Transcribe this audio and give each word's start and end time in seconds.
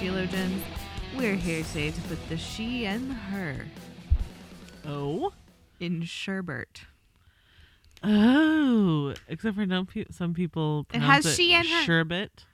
to 0.00 0.10
the 0.12 0.18
episode 0.22 0.22
of 0.22 0.30
Sheologians. 0.30 0.60
We're 1.16 1.34
here 1.34 1.62
today 1.64 1.90
to 1.90 2.00
put 2.02 2.28
the 2.28 2.36
she 2.36 2.86
and 2.86 3.10
the 3.10 3.14
her 3.14 3.64
Oh. 4.86 5.32
in 5.80 6.02
sherbet. 6.04 6.82
Oh. 8.02 9.14
Except 9.28 9.56
for 9.56 9.66
no 9.66 9.84
pe- 9.84 10.04
some 10.10 10.34
people. 10.34 10.86
It 10.92 11.00
has 11.00 11.22
pronounce 11.24 11.36
she 11.36 11.54
and 11.54 11.66
her. 11.66 11.82
Sherbet. 11.84 12.44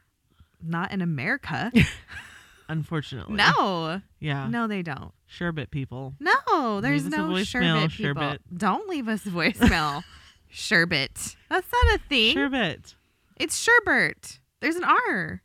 Not 0.62 0.92
in 0.92 1.02
America. 1.02 1.72
Unfortunately. 2.68 3.34
no. 3.34 4.00
Yeah. 4.20 4.46
No, 4.48 4.66
they 4.66 4.82
don't. 4.82 5.12
Sherbet 5.26 5.70
people. 5.70 6.14
No, 6.20 6.80
there's 6.80 7.06
us 7.06 7.12
a 7.12 7.16
no 7.16 7.28
voicemail, 7.28 7.44
sherbet 7.44 7.90
people. 7.90 8.04
sherbet. 8.22 8.40
Don't 8.56 8.88
leave 8.88 9.08
us 9.08 9.26
a 9.26 9.30
voicemail. 9.30 10.02
sherbet. 10.48 11.36
That's 11.50 11.68
not 11.72 11.94
a 11.96 11.98
thing. 12.08 12.34
Sherbet. 12.34 12.94
It's 13.36 13.56
sherbet. 13.58 14.38
There's 14.60 14.76
an 14.76 14.84
R. 14.84 15.42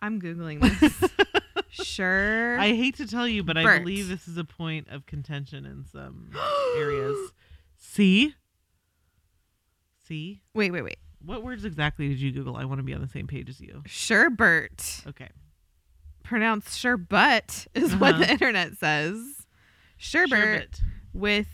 I'm 0.00 0.20
googling 0.20 0.60
this. 0.80 1.10
sure. 1.86 2.58
I 2.58 2.68
hate 2.68 2.96
to 2.96 3.06
tell 3.06 3.26
you, 3.26 3.42
but 3.42 3.56
I 3.56 3.62
Bert. 3.64 3.82
believe 3.82 4.08
this 4.08 4.28
is 4.28 4.36
a 4.36 4.44
point 4.44 4.88
of 4.90 5.06
contention 5.06 5.66
in 5.66 5.84
some 5.90 6.30
areas. 6.76 7.16
See? 7.76 8.34
See? 10.06 10.40
wait, 10.54 10.70
wait, 10.70 10.82
wait. 10.82 10.96
What 11.24 11.42
words 11.42 11.64
exactly 11.64 12.08
did 12.08 12.20
you 12.20 12.30
Google? 12.32 12.56
I 12.56 12.64
want 12.64 12.78
to 12.78 12.82
be 12.84 12.94
on 12.94 13.00
the 13.02 13.08
same 13.08 13.26
page 13.26 13.48
as 13.50 13.60
you. 13.60 13.82
Sherbet. 13.86 15.02
Okay. 15.06 15.28
pronounced 16.22 16.78
sherbet 16.78 17.66
is 17.74 17.94
what 17.96 18.14
Uh-huh. 18.14 18.24
the 18.24 18.30
internet 18.30 18.76
says. 18.78 19.46
Sherbet, 19.96 20.30
Sherbet. 20.30 20.80
with 21.12 21.48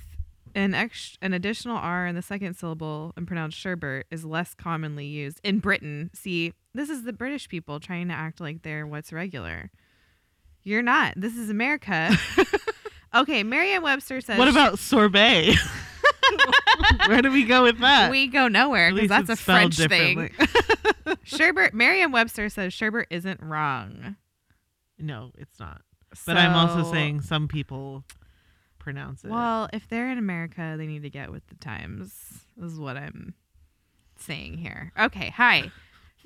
an 0.54 0.74
ex- 0.74 1.18
an 1.20 1.32
additional 1.32 1.76
R 1.76 2.06
in 2.06 2.14
the 2.14 2.22
second 2.22 2.54
syllable 2.54 3.12
and 3.16 3.26
pronounced 3.26 3.58
sherbert 3.58 4.04
is 4.10 4.24
less 4.24 4.54
commonly 4.54 5.06
used 5.06 5.40
in 5.42 5.58
Britain. 5.58 6.10
See, 6.14 6.52
this 6.74 6.90
is 6.90 7.04
the 7.04 7.12
British 7.12 7.48
people 7.48 7.80
trying 7.80 8.08
to 8.08 8.14
act 8.14 8.40
like 8.40 8.62
they're 8.62 8.86
what's 8.86 9.12
regular. 9.12 9.70
You're 10.62 10.82
not. 10.82 11.14
This 11.16 11.36
is 11.36 11.50
America. 11.50 12.16
okay, 13.14 13.42
Merriam-Webster 13.42 14.20
says 14.20 14.38
What 14.38 14.48
about 14.48 14.78
sorbet? 14.78 15.54
Where 17.06 17.20
do 17.20 17.30
we 17.30 17.44
go 17.44 17.64
with 17.64 17.78
that? 17.80 18.10
we 18.10 18.28
go 18.28 18.48
nowhere 18.48 18.92
because 18.92 19.08
that's 19.08 19.28
a 19.28 19.36
French 19.36 19.76
thing. 19.76 20.30
sherbert. 21.26 21.74
Merriam-Webster 21.74 22.48
says 22.48 22.72
sherbert 22.72 23.06
isn't 23.10 23.40
wrong. 23.42 24.16
no, 24.98 25.32
it's 25.36 25.60
not. 25.60 25.82
But 26.26 26.36
I'm 26.36 26.54
also 26.54 26.90
saying 26.92 27.22
some 27.22 27.48
people 27.48 28.04
pronounce 28.84 29.24
it. 29.24 29.30
Well, 29.30 29.68
if 29.72 29.88
they're 29.88 30.10
in 30.10 30.18
America, 30.18 30.74
they 30.76 30.86
need 30.86 31.02
to 31.02 31.10
get 31.10 31.32
with 31.32 31.46
the 31.48 31.56
times. 31.56 32.12
Is 32.62 32.78
what 32.78 32.96
I'm 32.96 33.34
saying 34.18 34.58
here. 34.58 34.92
Okay, 34.98 35.30
hi. 35.30 35.72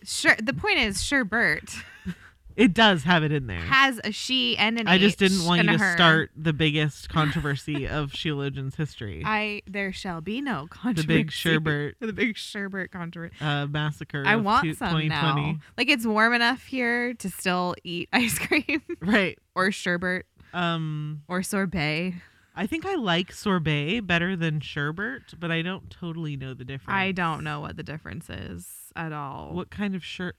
Sure. 0.04 0.36
The 0.42 0.52
point 0.52 0.78
is, 0.78 0.98
Sherbert 0.98 1.74
it 2.56 2.74
does 2.74 3.04
have 3.04 3.22
it 3.24 3.32
in 3.32 3.46
there. 3.46 3.60
has 3.60 4.00
a 4.04 4.12
she 4.12 4.56
and 4.58 4.78
an 4.78 4.86
I 4.88 4.98
just 4.98 5.20
H 5.22 5.30
didn't 5.30 5.46
want 5.46 5.62
you 5.64 5.72
to 5.72 5.78
her. 5.78 5.92
start 5.94 6.30
the 6.36 6.52
biggest 6.52 7.08
controversy 7.18 7.86
of 7.88 8.10
Sheologian's 8.12 8.74
history. 8.76 9.22
I 9.24 9.62
there 9.66 9.92
shall 9.92 10.20
be 10.20 10.40
no 10.40 10.66
controversy. 10.70 11.06
the 11.06 11.14
big 11.14 11.30
Sherbert 11.30 11.92
The 12.00 12.12
big 12.12 12.34
Sherbert 12.36 12.90
controversy. 12.90 13.34
uh, 13.40 13.66
massacre. 13.66 14.22
I 14.26 14.34
of 14.34 14.44
want 14.44 14.64
two- 14.64 14.74
some 14.74 14.90
2020. 14.90 15.52
now. 15.52 15.58
Like 15.76 15.88
it's 15.88 16.06
warm 16.06 16.34
enough 16.34 16.64
here 16.64 17.14
to 17.14 17.30
still 17.30 17.74
eat 17.84 18.08
ice 18.12 18.38
cream 18.38 18.82
Right. 19.00 19.38
or 19.54 19.72
sherbet 19.72 20.26
Um, 20.52 21.22
or 21.28 21.42
sorbet. 21.42 22.14
I 22.58 22.66
think 22.66 22.84
I 22.84 22.96
like 22.96 23.32
sorbet 23.32 24.00
better 24.00 24.34
than 24.34 24.60
sherbet, 24.60 25.34
but 25.38 25.50
I 25.52 25.62
don't 25.62 25.88
totally 25.90 26.36
know 26.36 26.54
the 26.54 26.64
difference. 26.64 26.96
I 26.96 27.12
don't 27.12 27.44
know 27.44 27.60
what 27.60 27.76
the 27.76 27.82
difference 27.84 28.28
is 28.28 28.66
at 28.96 29.12
all. 29.12 29.52
What 29.54 29.70
kind 29.70 29.94
of 29.94 30.04
sher- 30.04 30.34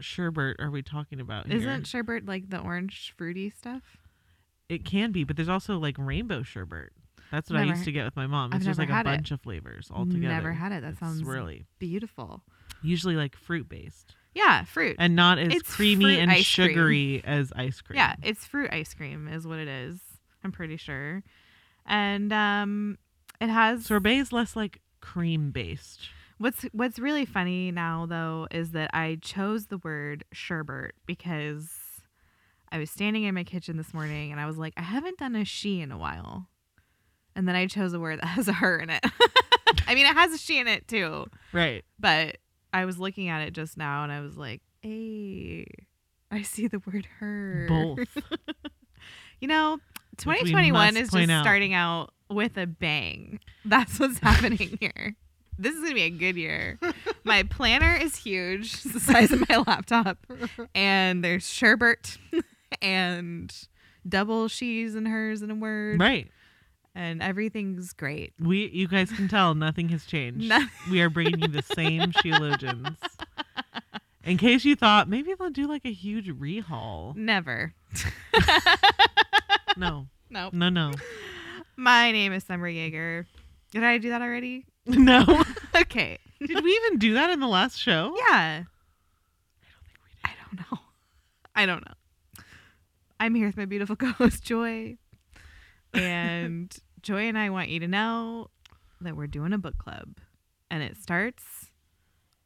sherbet 0.00 0.56
are 0.60 0.70
we 0.70 0.82
talking 0.82 1.18
about 1.20 1.48
here? 1.48 1.56
Isn't 1.58 1.86
sherbet 1.86 2.26
like 2.26 2.48
the 2.50 2.60
orange 2.60 3.12
fruity 3.16 3.50
stuff? 3.50 3.82
It 4.68 4.84
can 4.84 5.10
be, 5.12 5.24
but 5.24 5.36
there's 5.36 5.48
also 5.48 5.78
like 5.78 5.96
rainbow 5.98 6.42
sherbet. 6.44 6.90
That's 7.32 7.50
what 7.50 7.58
I 7.58 7.64
used 7.64 7.84
to 7.84 7.92
get 7.92 8.04
with 8.04 8.14
my 8.14 8.28
mom. 8.28 8.50
I've 8.52 8.58
It's 8.58 8.66
just 8.66 8.78
like 8.78 8.88
a 8.90 8.92
had 8.94 9.06
it. 9.06 9.10
bunch 9.10 9.30
of 9.32 9.40
flavors 9.40 9.90
all 9.92 10.06
together. 10.06 10.28
Never 10.28 10.52
had 10.52 10.70
it. 10.72 10.82
That 10.82 10.90
It's 10.92 11.00
sounds 11.00 11.24
really 11.24 11.66
beautiful. 11.80 12.42
Usually 12.82 13.16
like 13.16 13.34
fruit 13.34 13.68
based 13.68 14.14
Yeah, 14.34 14.62
fruit. 14.64 14.94
and 15.00 15.16
not 15.16 15.38
as 15.40 15.52
It's 15.52 15.74
creamy 15.74 16.20
and 16.20 16.30
ice 16.30 16.54
cream. 16.54 16.68
sugary 16.68 17.22
as 17.24 17.52
ice 17.56 17.80
cream. 17.80 17.96
Yeah, 17.96 18.14
it's 18.22 18.46
fruit 18.46 18.70
ice 18.72 18.94
cream 18.94 19.26
is 19.26 19.44
what 19.46 19.58
it 19.58 19.66
is. 19.68 19.98
I'm 20.44 20.52
pretty 20.52 20.76
sure. 20.76 21.24
And 21.86 22.32
um 22.32 22.98
it 23.40 23.48
has 23.48 23.86
Sorbet 23.86 24.16
is 24.18 24.32
less 24.32 24.56
like 24.56 24.80
cream 25.00 25.50
based. 25.50 26.08
what's 26.38 26.62
what's 26.72 26.98
really 26.98 27.24
funny 27.26 27.70
now 27.70 28.06
though 28.06 28.46
is 28.50 28.70
that 28.72 28.90
I 28.94 29.18
chose 29.20 29.66
the 29.66 29.78
word 29.78 30.24
sherbet 30.32 30.92
because 31.06 31.70
I 32.72 32.78
was 32.78 32.90
standing 32.90 33.24
in 33.24 33.34
my 33.34 33.44
kitchen 33.44 33.76
this 33.76 33.92
morning 33.94 34.32
and 34.32 34.40
I 34.40 34.46
was 34.46 34.56
like, 34.56 34.72
I 34.76 34.82
haven't 34.82 35.18
done 35.18 35.36
a 35.36 35.44
she 35.44 35.80
in 35.80 35.92
a 35.92 35.98
while. 35.98 36.48
And 37.36 37.46
then 37.46 37.54
I 37.54 37.66
chose 37.66 37.92
a 37.92 38.00
word 38.00 38.20
that 38.20 38.26
has 38.26 38.48
a 38.48 38.52
her 38.52 38.78
in 38.78 38.90
it. 38.90 39.04
I 39.86 39.94
mean, 39.94 40.06
it 40.06 40.14
has 40.14 40.32
a 40.32 40.38
she 40.38 40.58
in 40.58 40.66
it 40.66 40.88
too. 40.88 41.26
Right. 41.52 41.84
But 42.00 42.38
I 42.72 42.84
was 42.84 42.98
looking 42.98 43.28
at 43.28 43.42
it 43.42 43.52
just 43.52 43.76
now 43.76 44.02
and 44.02 44.10
I 44.10 44.20
was 44.20 44.36
like, 44.36 44.60
hey, 44.82 45.66
I 46.30 46.42
see 46.42 46.66
the 46.66 46.80
word 46.80 47.06
her. 47.20 47.66
Both. 47.68 47.98
You 49.40 49.48
know, 49.48 49.78
2021 50.14 50.96
is 50.96 51.10
just 51.10 51.30
out. 51.30 51.42
starting 51.44 51.74
out 51.74 52.10
with 52.30 52.56
a 52.56 52.66
bang. 52.66 53.40
That's 53.64 53.98
what's 54.00 54.18
happening 54.18 54.76
here. 54.80 55.14
This 55.58 55.72
is 55.74 55.80
going 55.80 55.90
to 55.90 55.94
be 55.94 56.02
a 56.02 56.10
good 56.10 56.36
year. 56.36 56.78
My 57.24 57.44
planner 57.44 57.94
is 57.94 58.16
huge, 58.16 58.74
it's 58.74 58.82
the 58.84 58.98
size 59.00 59.30
of 59.30 59.48
my 59.48 59.58
laptop. 59.66 60.18
And 60.74 61.22
there's 61.22 61.48
sherbet 61.48 62.18
and 62.82 63.54
double 64.08 64.48
she's 64.48 64.94
and 64.96 65.06
hers 65.06 65.42
in 65.42 65.50
a 65.52 65.54
word. 65.54 66.00
Right. 66.00 66.28
And 66.96 67.22
everything's 67.22 67.92
great. 67.92 68.32
We 68.40 68.68
you 68.68 68.88
guys 68.88 69.10
can 69.12 69.28
tell 69.28 69.54
nothing 69.54 69.88
has 69.90 70.04
changed. 70.06 70.48
No- 70.48 70.66
We 70.90 71.00
are 71.02 71.08
bringing 71.10 71.40
you 71.40 71.48
the 71.48 71.62
same 71.62 72.12
Sheologians. 72.12 72.96
In 74.24 74.36
case 74.36 74.64
you 74.64 74.74
thought 74.76 75.08
maybe 75.08 75.34
they'll 75.38 75.50
do 75.50 75.66
like 75.68 75.84
a 75.84 75.92
huge 75.92 76.28
rehaul. 76.28 77.14
Never. 77.16 77.74
No. 79.76 80.06
No. 80.30 80.50
No, 80.52 80.68
no. 80.68 80.90
My 81.76 82.10
name 82.10 82.32
is 82.32 82.42
Summer 82.42 82.66
Jaeger. 82.66 83.26
Did 83.70 83.84
I 83.84 83.98
do 83.98 84.08
that 84.10 84.22
already? 84.22 84.66
No. 84.86 85.24
Okay. 85.76 86.18
Did 86.40 86.64
we 86.64 86.70
even 86.72 86.98
do 86.98 87.14
that 87.14 87.30
in 87.30 87.40
the 87.40 87.46
last 87.46 87.78
show? 87.78 88.14
Yeah. 88.28 88.64
I 90.24 90.30
don't 90.42 90.58
know. 90.58 90.78
I 91.54 91.66
don't 91.66 91.84
know. 91.86 92.42
I'm 93.20 93.34
here 93.34 93.46
with 93.46 93.56
my 93.56 93.64
beautiful 93.64 93.96
co-host 93.96 94.42
Joy, 94.44 94.96
and 95.92 96.74
Joy 97.02 97.22
and 97.22 97.38
I 97.38 97.50
want 97.50 97.68
you 97.68 97.80
to 97.80 97.88
know 97.88 98.50
that 99.00 99.16
we're 99.16 99.26
doing 99.26 99.52
a 99.52 99.58
book 99.58 99.78
club, 99.78 100.18
and 100.70 100.82
it 100.82 100.96
starts 100.96 101.70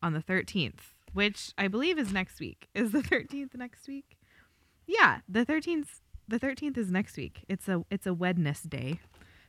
on 0.02 0.12
the 0.12 0.20
13th, 0.22 0.92
which 1.12 1.52
I 1.56 1.68
believe 1.68 1.98
is 1.98 2.12
next 2.12 2.38
week. 2.40 2.68
Is 2.74 2.92
the 2.92 3.02
13th 3.02 3.54
next 3.56 3.88
week? 3.88 4.18
Yeah, 4.86 5.18
the 5.28 5.44
13th. 5.46 6.00
The 6.28 6.38
13th 6.38 6.76
is 6.76 6.90
next 6.90 7.16
week. 7.16 7.44
It's 7.48 7.68
a 7.68 7.84
it's 7.90 8.06
a 8.06 8.12
Wednesday. 8.14 9.00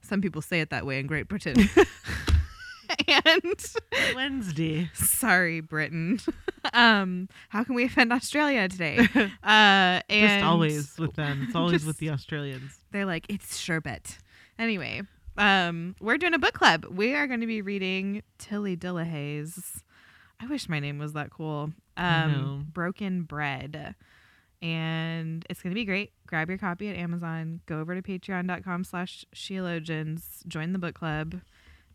Some 0.02 0.22
people 0.22 0.42
say 0.42 0.62
it 0.62 0.70
that 0.70 0.86
way 0.86 1.00
in 1.00 1.08
Great 1.08 1.28
Britain. 1.28 1.56
and 3.08 4.16
Wednesday. 4.16 4.90
sorry 4.96 5.62
britain 5.62 6.20
um 6.74 7.30
how 7.50 7.64
can 7.64 7.76
we 7.76 7.84
offend 7.86 8.12
australia 8.12 8.68
today 8.68 8.98
uh 9.44 10.02
and 10.10 10.42
Just 10.42 10.44
always 10.44 10.98
with 10.98 11.14
them. 11.14 11.44
It's 11.46 11.56
always 11.56 11.86
with 11.86 11.98
the 12.00 12.10
Australians. 12.10 12.80
they're 12.92 13.06
like 13.06 13.26
it's 13.30 13.58
sherbet 13.58 14.18
anyway 14.58 15.04
um 15.38 15.96
we're 16.02 16.18
doing 16.18 16.34
a 16.34 16.40
book 16.40 16.54
club 16.54 16.86
we 16.90 17.14
are 17.14 17.28
going 17.28 17.42
to 17.42 17.48
be 17.48 17.62
reading 17.62 18.24
tilly 18.40 18.76
dillehay's 18.76 19.84
i 20.40 20.48
wish 20.48 20.68
my 20.68 20.80
name 20.80 20.98
was 20.98 21.14
that 21.14 21.30
cool 21.30 21.72
um 21.96 22.68
broken 22.74 23.22
bread 23.22 23.96
and 24.62 25.46
it's 25.50 25.62
going 25.62 25.72
to 25.72 25.76
be 25.80 25.86
great 25.86 26.12
grab 26.30 26.48
your 26.48 26.58
copy 26.58 26.88
at 26.88 26.96
amazon 26.96 27.60
go 27.66 27.80
over 27.80 28.00
to 28.00 28.02
patreon.com 28.02 28.84
slash 28.84 29.26
sheologians 29.36 30.46
join 30.48 30.74
the 30.74 30.80
book 30.80 30.96
club 30.96 31.42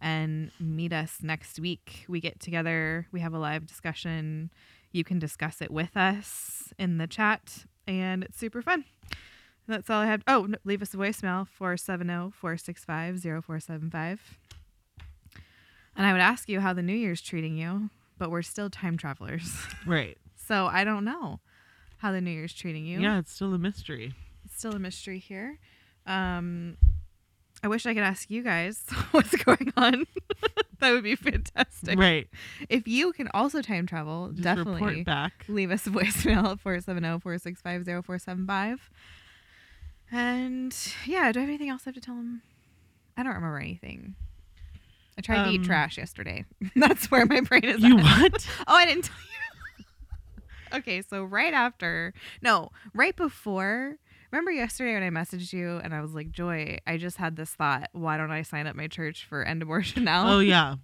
and 0.01 0.51
meet 0.59 0.93
us 0.93 1.19
next 1.23 1.59
week 1.61 2.05
we 2.09 2.21
get 2.21 2.41
together 2.41 3.07
we 3.13 3.21
have 3.21 3.33
a 3.33 3.39
live 3.39 3.65
discussion 3.65 4.51
you 4.95 5.05
can 5.05 5.19
discuss 5.19 5.61
it 5.61 5.73
with 5.73 5.97
us 5.97 6.73
in 6.79 6.99
the 6.99 7.09
chat, 7.09 7.65
and 7.87 8.23
it's 8.23 8.39
super 8.39 8.63
fun. 8.63 8.85
That's 9.67 9.91
all 9.91 10.01
I 10.01 10.07
have. 10.07 10.23
Oh, 10.29 10.47
no, 10.47 10.57
leave 10.65 10.83
us 10.83 10.95
a 10.95 10.97
voicemail 10.97 11.43
oh, 11.43 11.49
470 11.51 12.31
465 12.31 13.21
0475. 13.21 14.39
And 15.97 16.07
I 16.07 16.13
would 16.13 16.21
ask 16.21 16.49
you 16.49 16.61
how 16.61 16.73
the 16.73 16.83
new 16.83 16.95
year's 16.95 17.21
treating 17.21 17.57
you, 17.57 17.91
but 18.19 18.31
we're 18.31 18.43
still 18.43 18.71
time 18.71 18.97
travelers. 18.97 19.53
Right. 19.87 20.17
So 20.37 20.67
I 20.67 20.85
don't 20.85 21.05
know 21.05 21.41
how 21.99 22.13
the 22.13 22.21
new 22.21 22.31
year's 22.31 22.55
treating 22.55 22.87
you. 22.87 23.01
Yeah, 23.01 23.19
it's 23.19 23.33
still 23.33 23.55
a 23.55 23.59
mystery. 23.59 24.13
It's 24.55 24.61
still 24.61 24.77
a 24.77 24.79
mystery 24.79 25.19
here. 25.19 25.59
Um, 26.07 26.77
I 27.65 27.69
wish 27.69 27.87
I 27.87 27.95
could 27.95 28.05
ask 28.05 28.31
you 28.31 28.45
guys 28.45 28.85
what's 29.11 29.35
going 29.43 29.73
on. 29.77 30.05
that 30.79 30.93
would 30.93 31.03
be 31.03 31.17
fantastic. 31.17 31.99
Right. 31.99 32.29
If 32.69 32.87
you 32.87 33.13
can 33.13 33.27
also 33.35 33.63
time 33.63 33.85
travel, 33.89 34.29
Just 34.31 34.45
definitely 34.45 35.03
back. 35.03 35.45
leave 35.49 35.73
us 35.73 35.89
a 35.89 35.91
voicemail 35.91 36.53
at 36.53 36.63
470-465-0475. 36.63 38.79
And 40.13 40.77
yeah, 41.05 41.33
do 41.33 41.41
I 41.41 41.43
have 41.43 41.49
anything 41.49 41.71
else 41.71 41.83
I 41.87 41.89
have 41.89 41.95
to 41.97 42.01
tell 42.01 42.15
them? 42.15 42.43
I 43.17 43.25
don't 43.25 43.35
remember 43.35 43.59
anything. 43.59 44.15
I 45.19 45.23
tried 45.23 45.47
to 45.47 45.51
eat 45.51 45.63
Um, 45.63 45.65
trash 45.65 45.99
yesterday. 45.99 46.45
That's 46.77 47.11
where 47.11 47.27
my 47.27 47.41
brain 47.41 47.65
is 47.65 47.81
You 47.81 47.99
at. 47.99 48.05
what? 48.05 48.47
Oh, 48.69 48.77
I 48.77 48.87
didn't 48.87 49.03
tell 49.05 49.17
you. 49.17 49.23
okay, 50.79 51.03
so 51.03 51.25
right 51.25 51.55
after, 51.55 52.13
no, 52.43 52.71
right 52.95 53.17
before. 53.17 53.97
Remember 54.35 54.51
yesterday 54.51 54.95
when 54.95 55.05
I 55.05 55.11
messaged 55.11 55.53
you 55.53 55.77
and 55.85 55.95
I 55.95 56.01
was 56.01 56.13
like, 56.13 56.33
Joy, 56.33 56.79
I 56.89 56.97
just 56.97 57.19
had 57.19 57.37
this 57.37 57.51
thought. 57.51 57.89
Why 57.93 58.17
don't 58.17 58.33
I 58.33 58.43
sign 58.43 58.67
up 58.67 58.75
my 58.75 58.89
church 58.89 59.25
for 59.25 59.45
end 59.45 59.63
abortion 59.63 60.03
now? 60.13 60.29
Oh 60.29 60.39
yeah. 60.41 60.75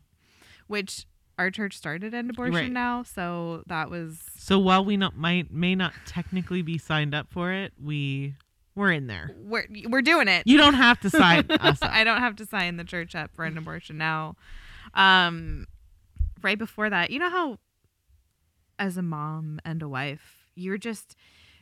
Which 0.68 1.04
our 1.36 1.50
church 1.50 1.76
started 1.76 2.14
end 2.14 2.30
abortion 2.30 2.54
Right. 2.54 2.70
now. 2.70 3.02
So 3.02 3.64
that 3.66 3.90
was, 3.90 4.20
So 4.38 4.60
while 4.60 4.84
we 4.84 4.96
not 4.96 5.16
might 5.16 5.50
may 5.52 5.74
not 5.74 5.94
technically 6.06 6.62
be 6.62 6.78
signed 6.78 7.12
up 7.12 7.26
for 7.28 7.50
it, 7.52 7.72
we 7.82 8.34
we're 8.76 8.92
in 8.92 9.08
there. 9.08 9.32
we're, 9.36 9.66
we're 9.88 10.00
doing 10.00 10.28
it. 10.28 10.44
You 10.46 10.56
don't 10.56 10.74
have 10.74 11.00
to 11.00 11.10
sign. 11.10 11.44
I 11.50 12.04
don't 12.04 12.20
have 12.20 12.36
to 12.36 12.46
sign 12.46 12.76
the 12.76 12.84
church 12.84 13.16
up 13.16 13.34
for 13.34 13.44
an 13.44 13.58
abortion 13.58 13.98
now. 13.98 14.36
Um, 14.94 15.66
right 16.40 16.56
before 16.56 16.88
that, 16.88 17.10
you 17.10 17.18
know 17.18 17.30
how, 17.30 17.58
as 18.78 18.96
a 18.96 19.02
mom 19.02 19.58
and 19.64 19.82
a 19.82 19.88
wife, 19.88 20.36
you're 20.54 20.78
just 20.78 21.16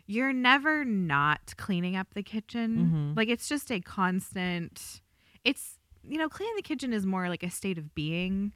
you're 0.09 0.33
never 0.33 0.85
not 0.85 1.55
cleaning 1.59 1.95
up 1.95 2.15
the 2.15 2.23
kitchen. 2.25 3.13
Mhm. 3.13 3.17
Like 3.17 3.29
it's 3.29 3.49
just 3.49 3.71
a 3.71 3.79
constant. 3.81 5.01
It's 5.45 5.79
you 6.03 6.17
know 6.19 6.29
cleaning 6.29 6.57
the 6.57 6.63
kitchen 6.63 6.93
is 6.93 7.05
more 7.07 7.29
like 7.29 7.43
a 7.43 7.51
state 7.51 7.79
of 7.79 7.95
being 7.95 8.53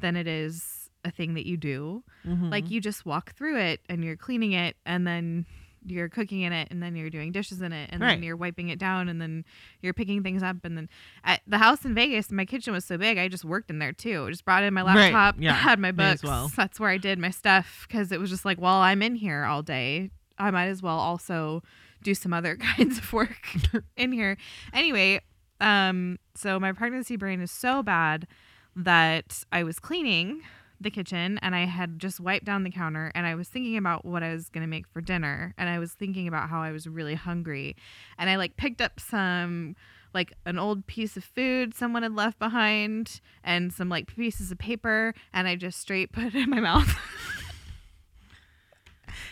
than 0.00 0.16
it 0.16 0.26
is 0.26 0.90
a 1.04 1.10
thing 1.10 1.34
that 1.34 1.46
you 1.46 1.56
do. 1.56 2.02
Mhm. 2.26 2.50
Like 2.50 2.70
you 2.70 2.80
just 2.80 3.06
walk 3.06 3.32
through 3.34 3.56
it 3.58 3.80
and 3.88 4.04
you're 4.04 4.16
cleaning 4.16 4.52
it 4.52 4.76
and 4.84 5.06
then 5.06 5.46
you're 5.88 6.08
cooking 6.08 6.40
in 6.40 6.52
it 6.52 6.66
and 6.72 6.82
then 6.82 6.96
you're 6.96 7.10
doing 7.10 7.30
dishes 7.30 7.62
in 7.62 7.72
it 7.72 7.88
and 7.92 8.02
Right. 8.02 8.14
then 8.14 8.24
you're 8.24 8.36
wiping 8.36 8.70
it 8.70 8.78
down 8.80 9.08
and 9.08 9.22
then 9.22 9.44
you're 9.82 9.94
picking 9.94 10.24
things 10.24 10.42
up 10.42 10.56
and 10.64 10.76
then 10.76 10.88
at 11.22 11.42
the 11.46 11.58
house 11.58 11.84
in 11.84 11.94
Vegas 11.94 12.32
my 12.32 12.44
kitchen 12.44 12.72
was 12.72 12.84
so 12.84 12.98
big 12.98 13.16
I 13.18 13.28
just 13.28 13.44
worked 13.44 13.70
in 13.70 13.78
there 13.78 13.92
too. 13.92 14.24
I 14.26 14.30
just 14.30 14.44
brought 14.44 14.64
in 14.64 14.74
my 14.74 14.82
Right, 14.82 15.12
laptop, 15.12 15.36
yeah, 15.38 15.52
had 15.52 15.78
my 15.78 15.92
books. 15.92 16.24
well. 16.24 16.50
That's 16.56 16.80
where 16.80 16.90
I 16.90 16.98
did 16.98 17.20
my 17.20 17.30
stuff 17.30 17.86
cuz 17.88 18.10
it 18.10 18.18
was 18.18 18.30
just 18.30 18.44
like 18.44 18.60
well 18.60 18.78
I'm 18.80 19.00
in 19.02 19.14
here 19.14 19.44
all 19.44 19.62
day. 19.62 20.10
I 20.38 20.50
might 20.50 20.66
as 20.66 20.82
well 20.82 20.98
also 20.98 21.62
do 22.02 22.14
some 22.14 22.32
other 22.32 22.56
kinds 22.76 22.98
of 22.98 23.12
work 23.12 23.48
in 23.96 24.12
here. 24.12 24.36
Anyway, 24.72 25.20
um 25.60 26.18
so 26.34 26.60
my 26.60 26.72
pregnancy 26.72 27.16
brain 27.16 27.40
is 27.40 27.50
so 27.50 27.82
bad 27.82 28.26
that 28.74 29.42
I 29.50 29.62
was 29.64 29.78
cleaning 29.78 30.42
the 30.80 30.90
kitchen 30.90 31.38
and 31.40 31.54
I 31.54 31.64
had 31.64 31.98
just 31.98 32.20
wiped 32.20 32.44
down 32.44 32.62
the 32.62 32.70
counter 32.70 33.10
and 33.14 33.26
I 33.26 33.34
was 33.34 33.48
thinking 33.48 33.76
about 33.76 34.04
what 34.04 34.22
I 34.22 34.32
was 34.32 34.50
going 34.50 34.62
to 34.62 34.68
make 34.68 34.86
for 34.86 35.00
dinner 35.00 35.54
and 35.56 35.68
I 35.68 35.78
was 35.78 35.92
thinking 35.92 36.28
about 36.28 36.50
how 36.50 36.60
I 36.60 36.72
was 36.72 36.86
really 36.86 37.14
hungry 37.14 37.76
and 38.18 38.28
I 38.28 38.36
like 38.36 38.56
picked 38.56 38.82
up 38.82 39.00
some 39.00 39.74
like 40.12 40.32
an 40.44 40.58
old 40.58 40.86
piece 40.86 41.16
of 41.16 41.24
food 41.24 41.74
someone 41.74 42.02
had 42.02 42.14
left 42.14 42.38
behind 42.38 43.20
and 43.42 43.72
some 43.72 43.88
like 43.88 44.14
pieces 44.14 44.52
of 44.52 44.58
paper 44.58 45.14
and 45.32 45.48
I 45.48 45.56
just 45.56 45.80
straight 45.80 46.12
put 46.12 46.24
it 46.24 46.34
in 46.34 46.50
my 46.50 46.60
mouth. 46.60 46.94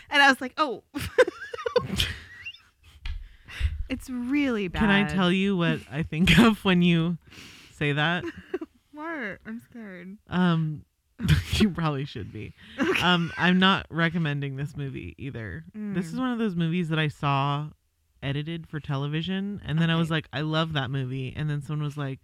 And 0.09 0.21
I 0.21 0.27
was 0.29 0.39
like, 0.41 0.53
"Oh." 0.57 0.83
it's 3.89 4.09
really 4.09 4.67
bad. 4.67 4.79
Can 4.79 4.89
I 4.89 5.03
tell 5.07 5.31
you 5.31 5.55
what 5.55 5.79
I 5.91 6.03
think 6.03 6.37
of 6.39 6.63
when 6.65 6.81
you 6.81 7.17
say 7.73 7.91
that? 7.93 8.23
What? 8.93 9.39
I'm 9.45 9.59
scared. 9.69 10.17
Um 10.29 10.85
you 11.55 11.69
probably 11.69 12.05
should 12.05 12.31
be. 12.31 12.53
Um 13.01 13.29
I'm 13.37 13.59
not 13.59 13.85
recommending 13.89 14.55
this 14.55 14.77
movie 14.77 15.15
either. 15.17 15.65
This 15.73 16.05
is 16.07 16.13
Mm. 16.15 16.19
one 16.19 16.31
of 16.31 16.39
those 16.39 16.55
movies 16.55 16.87
that 16.87 16.97
I 16.99 17.09
saw 17.09 17.71
edited 18.23 18.67
for 18.67 18.79
television 18.79 19.61
and 19.65 19.77
then 19.79 19.89
I 19.89 19.97
was 19.97 20.09
like 20.09 20.29
I 20.31 20.41
love 20.41 20.71
that 20.73 20.89
movie 20.89 21.33
and 21.35 21.49
then 21.49 21.61
someone 21.61 21.83
was 21.83 21.97
like 21.97 22.21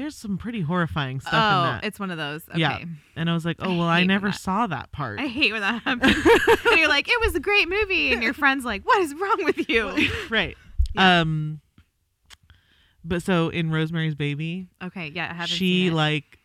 there's 0.00 0.16
some 0.16 0.38
pretty 0.38 0.62
horrifying 0.62 1.20
stuff 1.20 1.32
oh, 1.34 1.58
in 1.58 1.64
that. 1.74 1.84
it's 1.84 2.00
one 2.00 2.10
of 2.10 2.16
those. 2.16 2.48
Okay. 2.48 2.58
Yeah. 2.60 2.78
And 3.16 3.28
I 3.28 3.34
was 3.34 3.44
like, 3.44 3.56
"Oh, 3.60 3.68
well, 3.78 3.82
I 3.86 4.00
when 4.00 4.06
never 4.08 4.28
that- 4.30 4.38
saw 4.40 4.66
that 4.66 4.90
part." 4.92 5.20
I 5.20 5.26
hate 5.26 5.52
when 5.52 5.60
that 5.60 5.82
happens. 5.84 6.16
and 6.16 6.78
you're 6.78 6.88
like, 6.88 7.08
it 7.08 7.20
was 7.20 7.34
a 7.34 7.40
great 7.40 7.68
movie, 7.68 8.12
and 8.12 8.22
your 8.22 8.32
friend's 8.34 8.64
like, 8.64 8.84
what 8.86 9.00
is 9.02 9.14
wrong 9.14 9.44
with 9.44 9.68
you? 9.68 10.08
right. 10.30 10.56
Yeah. 10.94 11.20
Um 11.20 11.60
but 13.04 13.22
so 13.22 13.48
in 13.48 13.70
Rosemary's 13.70 14.14
Baby, 14.14 14.68
Okay, 14.82 15.10
yeah, 15.14 15.34
I 15.38 15.46
she 15.46 15.90
like 15.90 16.38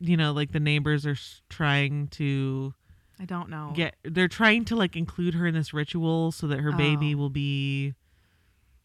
you 0.00 0.16
know, 0.16 0.32
like 0.32 0.50
the 0.52 0.60
neighbors 0.60 1.06
are 1.06 1.16
trying 1.48 2.08
to 2.08 2.74
I 3.20 3.24
don't 3.24 3.48
know. 3.48 3.72
get 3.74 3.94
they're 4.04 4.26
trying 4.28 4.64
to 4.66 4.76
like 4.76 4.96
include 4.96 5.34
her 5.34 5.46
in 5.46 5.54
this 5.54 5.72
ritual 5.72 6.32
so 6.32 6.46
that 6.48 6.60
her 6.60 6.72
baby 6.72 7.14
Oh. 7.14 7.18
will 7.18 7.30
be 7.30 7.94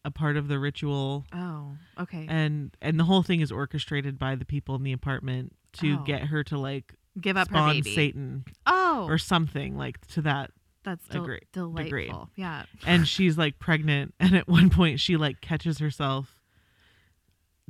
a 0.08 0.10
part 0.10 0.36
of 0.36 0.48
the 0.48 0.58
ritual 0.58 1.24
Oh, 1.32 1.76
okay. 2.00 2.26
and 2.28 2.76
and 2.82 2.98
the 2.98 3.04
whole 3.04 3.22
thing 3.22 3.40
is 3.40 3.52
orchestrated 3.52 4.18
by 4.18 4.34
the 4.34 4.44
people 4.44 4.74
in 4.74 4.82
the 4.82 4.92
apartment 4.92 5.54
to 5.74 5.98
Oh. 6.00 6.04
get 6.04 6.22
her 6.24 6.42
to 6.44 6.58
like 6.58 6.94
Give 7.20 7.36
up 7.36 7.48
her 7.50 7.66
baby. 7.68 7.94
Satan 7.94 8.44
Oh, 8.66 9.06
or 9.08 9.18
something 9.18 9.76
like 9.76 10.04
to 10.08 10.22
that 10.22 10.50
that's 10.84 11.06
del- 11.08 11.24
great 11.24 11.44
delightful. 11.52 11.84
degree. 11.84 12.12
Yeah. 12.36 12.64
and 12.86 13.06
she's 13.06 13.36
like 13.36 13.58
pregnant 13.58 14.14
and 14.20 14.34
at 14.36 14.48
one 14.48 14.70
point 14.70 14.98
she 15.00 15.16
like 15.16 15.40
catches 15.40 15.78
herself 15.78 16.34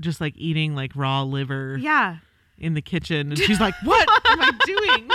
just 0.00 0.20
like 0.20 0.34
eating 0.36 0.74
like 0.76 0.92
raw 0.94 1.22
liver 1.22 1.76
Yeah. 1.80 2.18
in 2.56 2.74
the 2.74 2.82
kitchen 2.82 3.30
and 3.32 3.38
she's 3.46 3.60
like 3.60 3.74
what 3.84 4.08
am 4.26 4.40
i 4.40 4.50
doing 4.66 5.10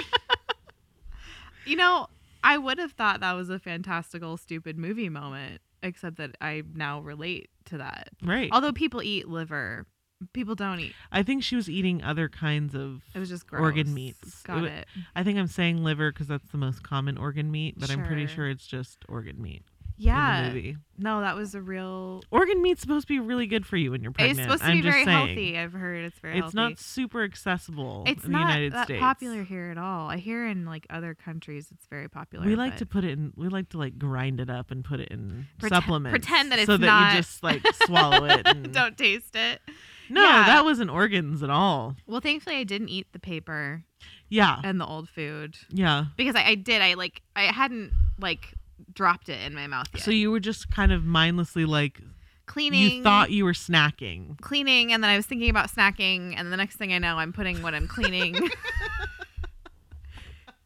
You 1.66 1.78
know, 1.78 2.08
I 2.44 2.58
would 2.58 2.78
have 2.78 2.92
thought 2.92 3.22
that 3.22 3.34
was 3.34 3.50
a 3.50 3.58
fantastical, 3.58 4.36
stupid 4.36 4.78
movie 4.78 5.08
moment, 5.08 5.62
except 5.84 6.18
that 6.18 6.36
I 6.42 6.64
now 6.74 7.02
relate 7.02 7.50
to 7.66 7.78
that. 7.78 8.10
right 8.24 8.50
Although 8.52 8.74
people 8.74 9.02
eat 9.04 9.28
liver, 9.28 9.86
people 10.34 10.56
don't 10.56 10.80
eat. 10.80 10.94
i 11.12 11.22
think 11.22 11.44
she 11.44 11.56
was 11.56 11.70
eating 11.70 12.02
other 12.02 12.30
kinds 12.30 12.74
of 12.76 13.02
It 13.14 13.20
was 13.20 13.28
just 13.30 13.46
gross. 13.46 13.62
Organ 13.62 13.94
meats. 13.94 14.42
Got 14.44 14.64
It 14.64 14.72
it. 14.72 14.88
i 15.16 15.24
think 15.24 15.38
i'm 15.38 15.48
saying 15.48 15.84
liver 15.84 16.12
because 16.12 16.28
that's 16.28 16.50
the 16.52 16.58
most 16.58 16.82
common 16.84 17.18
organ 17.18 17.52
meat 17.52 17.76
but 17.78 17.90
i'm 17.92 18.04
pretty 18.06 18.26
Sure. 18.28 18.36
sure 18.36 18.50
it's 18.50 18.66
just 18.66 19.00
organ 19.10 19.42
meat 19.42 19.64
Yeah. 19.98 20.38
in 20.40 20.44
the 20.50 20.56
movie 20.56 20.78
No, 20.98 21.22
that 21.22 21.36
was 21.36 21.54
a 21.56 21.62
real. 21.62 22.24
organ 22.32 22.62
meat's 22.62 22.82
supposed 22.82 23.08
to 23.08 23.14
be 23.14 23.20
really 23.20 23.48
good 23.48 23.66
for 23.66 23.78
you 23.78 23.92
when 23.92 24.02
you're 24.02 24.12
pregnant 24.12 24.40
It's 24.40 24.46
supposed 24.46 24.64
to 24.64 24.70
I'm 24.70 24.78
be 24.78 24.82
very 24.82 25.06
saying. 25.06 25.28
healthy. 25.28 25.58
I've 25.58 25.74
heard 25.74 26.06
it's 26.06 26.20
very 26.20 26.34
healthy. 26.36 26.48
it's 26.48 26.56
healthy. 26.56 26.70
not 26.72 26.80
super 26.80 27.24
accessible 27.24 28.04
It's 28.08 28.26
in 28.26 28.32
not 28.32 28.48
the 28.48 28.54
united 28.54 28.74
that 28.74 28.86
states 28.86 29.00
popular 29.02 29.44
here 29.44 29.70
at 29.72 29.78
all. 29.78 30.10
I 30.10 30.18
hear 30.18 30.48
in 30.48 30.66
like 30.66 30.86
other 30.90 31.14
countries 31.16 31.68
it's 31.72 31.86
very 31.88 32.08
popular. 32.10 32.46
we 32.46 32.56
like 32.56 32.78
to 32.78 32.86
put 32.86 33.04
it 33.04 33.12
in 33.12 33.34
we 33.36 33.48
like 33.50 33.70
to 33.70 33.78
like 33.78 33.98
grind 34.00 34.40
it 34.40 34.50
up 34.50 34.72
and 34.72 34.84
put 34.84 35.00
it 35.00 35.10
in 35.10 35.48
Pretend- 35.60 35.82
supplements 35.84 36.12
pretend 36.26 36.52
that 36.52 36.60
it's 36.60 36.68
so 36.68 36.74
it's 36.74 36.82
that 36.82 36.88
not- 36.88 37.14
you 37.14 37.20
just 37.20 37.44
like 37.44 37.62
swallow 37.86 38.26
it 38.26 38.42
and 38.46 38.74
don't 38.74 38.98
taste 38.98 39.36
it. 39.36 39.62
no 40.10 40.22
Yeah. 40.22 40.46
that 40.48 40.64
wasn't 40.64 40.90
organs 40.90 41.44
at 41.44 41.50
all 41.50 41.96
Well, 42.08 42.22
thankfully 42.22 42.56
I 42.58 42.64
didn't 42.64 42.90
eat 42.90 43.08
the 43.14 43.20
paper 43.20 43.84
yeah 44.30 44.60
and 44.64 44.80
the 44.82 44.86
old 44.86 45.08
food 45.10 45.56
yeah 45.70 46.06
because 46.18 46.36
I, 46.36 46.44
I 46.44 46.56
did. 46.56 46.82
I 46.82 46.96
like 46.96 47.22
I 47.36 47.44
hadn't 47.44 47.92
like 48.20 48.54
dropped 48.94 49.30
it 49.30 49.42
in 49.46 49.54
my 49.54 49.68
mouth 49.68 49.88
yet. 49.94 50.04
so 50.04 50.12
you 50.12 50.32
were 50.32 50.40
just 50.40 50.70
kind 50.70 50.92
of 50.92 51.04
mindlessly 51.04 51.66
like 51.66 52.00
cleaning. 52.46 52.98
you 52.98 53.04
thought 53.04 53.32
you 53.32 53.46
were 53.46 53.54
snacking 53.54 54.40
cleaning, 54.42 54.92
and 54.94 55.04
then 55.04 55.10
I 55.10 55.16
was 55.18 55.26
thinking 55.26 55.50
about 55.50 55.70
snacking, 55.70 56.34
and 56.38 56.52
the 56.52 56.58
next 56.58 56.76
thing 56.78 56.94
I 56.94 56.98
know, 57.00 57.18
I'm 57.18 57.34
putting 57.34 57.62
what 57.62 57.74
I'm 57.74 57.88
cleaning. 57.88 58.50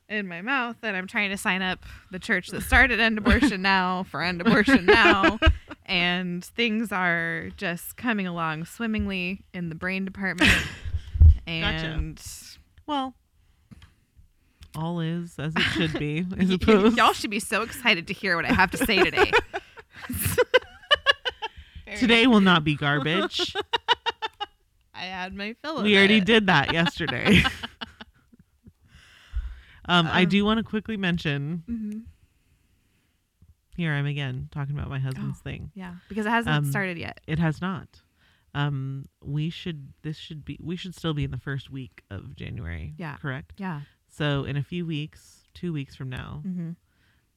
In 0.09 0.25
my 0.29 0.41
mouth, 0.41 0.77
and 0.83 0.95
I'm 0.95 1.05
trying 1.05 1.31
to 1.31 1.37
sign 1.37 1.61
up 1.61 1.83
the 2.11 2.19
church 2.19 2.47
that 2.47 2.61
started 2.61 2.97
End 3.01 3.17
Abortion 3.17 3.61
Now 3.61 4.03
for 4.03 4.21
End 4.23 4.39
Abortion 4.39 4.85
Now, 4.85 5.37
and 5.85 6.45
things 6.45 6.93
are 6.93 7.49
just 7.57 7.97
coming 7.97 8.25
along 8.25 8.63
swimmingly 8.63 9.43
in 9.53 9.67
the 9.67 9.75
brain 9.75 10.05
department. 10.05 10.51
And 11.45 12.21
well 12.85 13.13
all 14.77 14.99
is 14.99 15.37
as 15.39 15.53
it 15.55 15.61
should 15.61 15.97
be 15.97 16.25
i 16.39 16.45
suppose 16.45 16.95
y'all 16.95 17.13
should 17.13 17.31
be 17.31 17.39
so 17.39 17.61
excited 17.63 18.07
to 18.07 18.13
hear 18.13 18.35
what 18.35 18.45
I 18.45 18.53
have 18.53 18.71
to 18.71 18.77
say 18.77 18.97
today. 19.03 19.31
today 21.97 22.27
will 22.27 22.41
not 22.41 22.63
be 22.63 22.75
garbage 22.75 23.55
I 24.93 25.01
had 25.01 25.33
my 25.35 25.53
fill. 25.61 25.83
we 25.83 25.95
already 25.97 26.17
it. 26.17 26.25
did 26.25 26.47
that 26.47 26.73
yesterday 26.73 27.43
Um, 29.89 30.05
I 30.07 30.23
Um, 30.23 30.29
do 30.29 30.43
want 30.43 30.57
to 30.57 30.63
quickly 30.63 30.97
mention 30.97 31.63
Mm-hmm. 31.69 31.99
here 33.77 33.93
I'm 33.93 34.05
again 34.05 34.49
talking 34.51 34.75
about 34.77 34.89
my 34.89 34.99
husband's 34.99 35.39
Oh. 35.39 35.43
thing. 35.43 35.71
Yeah, 35.75 35.93
because 36.09 36.25
it 36.25 36.29
hasn't 36.29 36.55
Um, 36.55 36.65
started 36.65 36.97
yet. 36.97 37.21
It 37.25 37.39
has 37.39 37.61
not. 37.61 38.01
Um, 38.53 39.05
we 39.23 39.49
should 39.49 39.93
this 40.01 40.17
should 40.17 40.43
be 40.43 40.57
we 40.61 40.75
should 40.75 40.93
still 40.95 41.13
be 41.13 41.23
in 41.23 41.31
the 41.31 41.37
first 41.37 41.69
week 41.69 42.03
of 42.09 42.35
January. 42.35 42.95
Yeah. 42.97 43.15
Correct. 43.17 43.53
Yeah, 43.57 43.81
So 44.17 44.45
in 44.45 44.57
a 44.57 44.63
few 44.63 44.83
weeks, 44.85 45.43
two 45.53 45.71
weeks 45.71 45.95
from 45.95 46.09
now, 46.09 46.41
mm-hmm. 46.45 46.71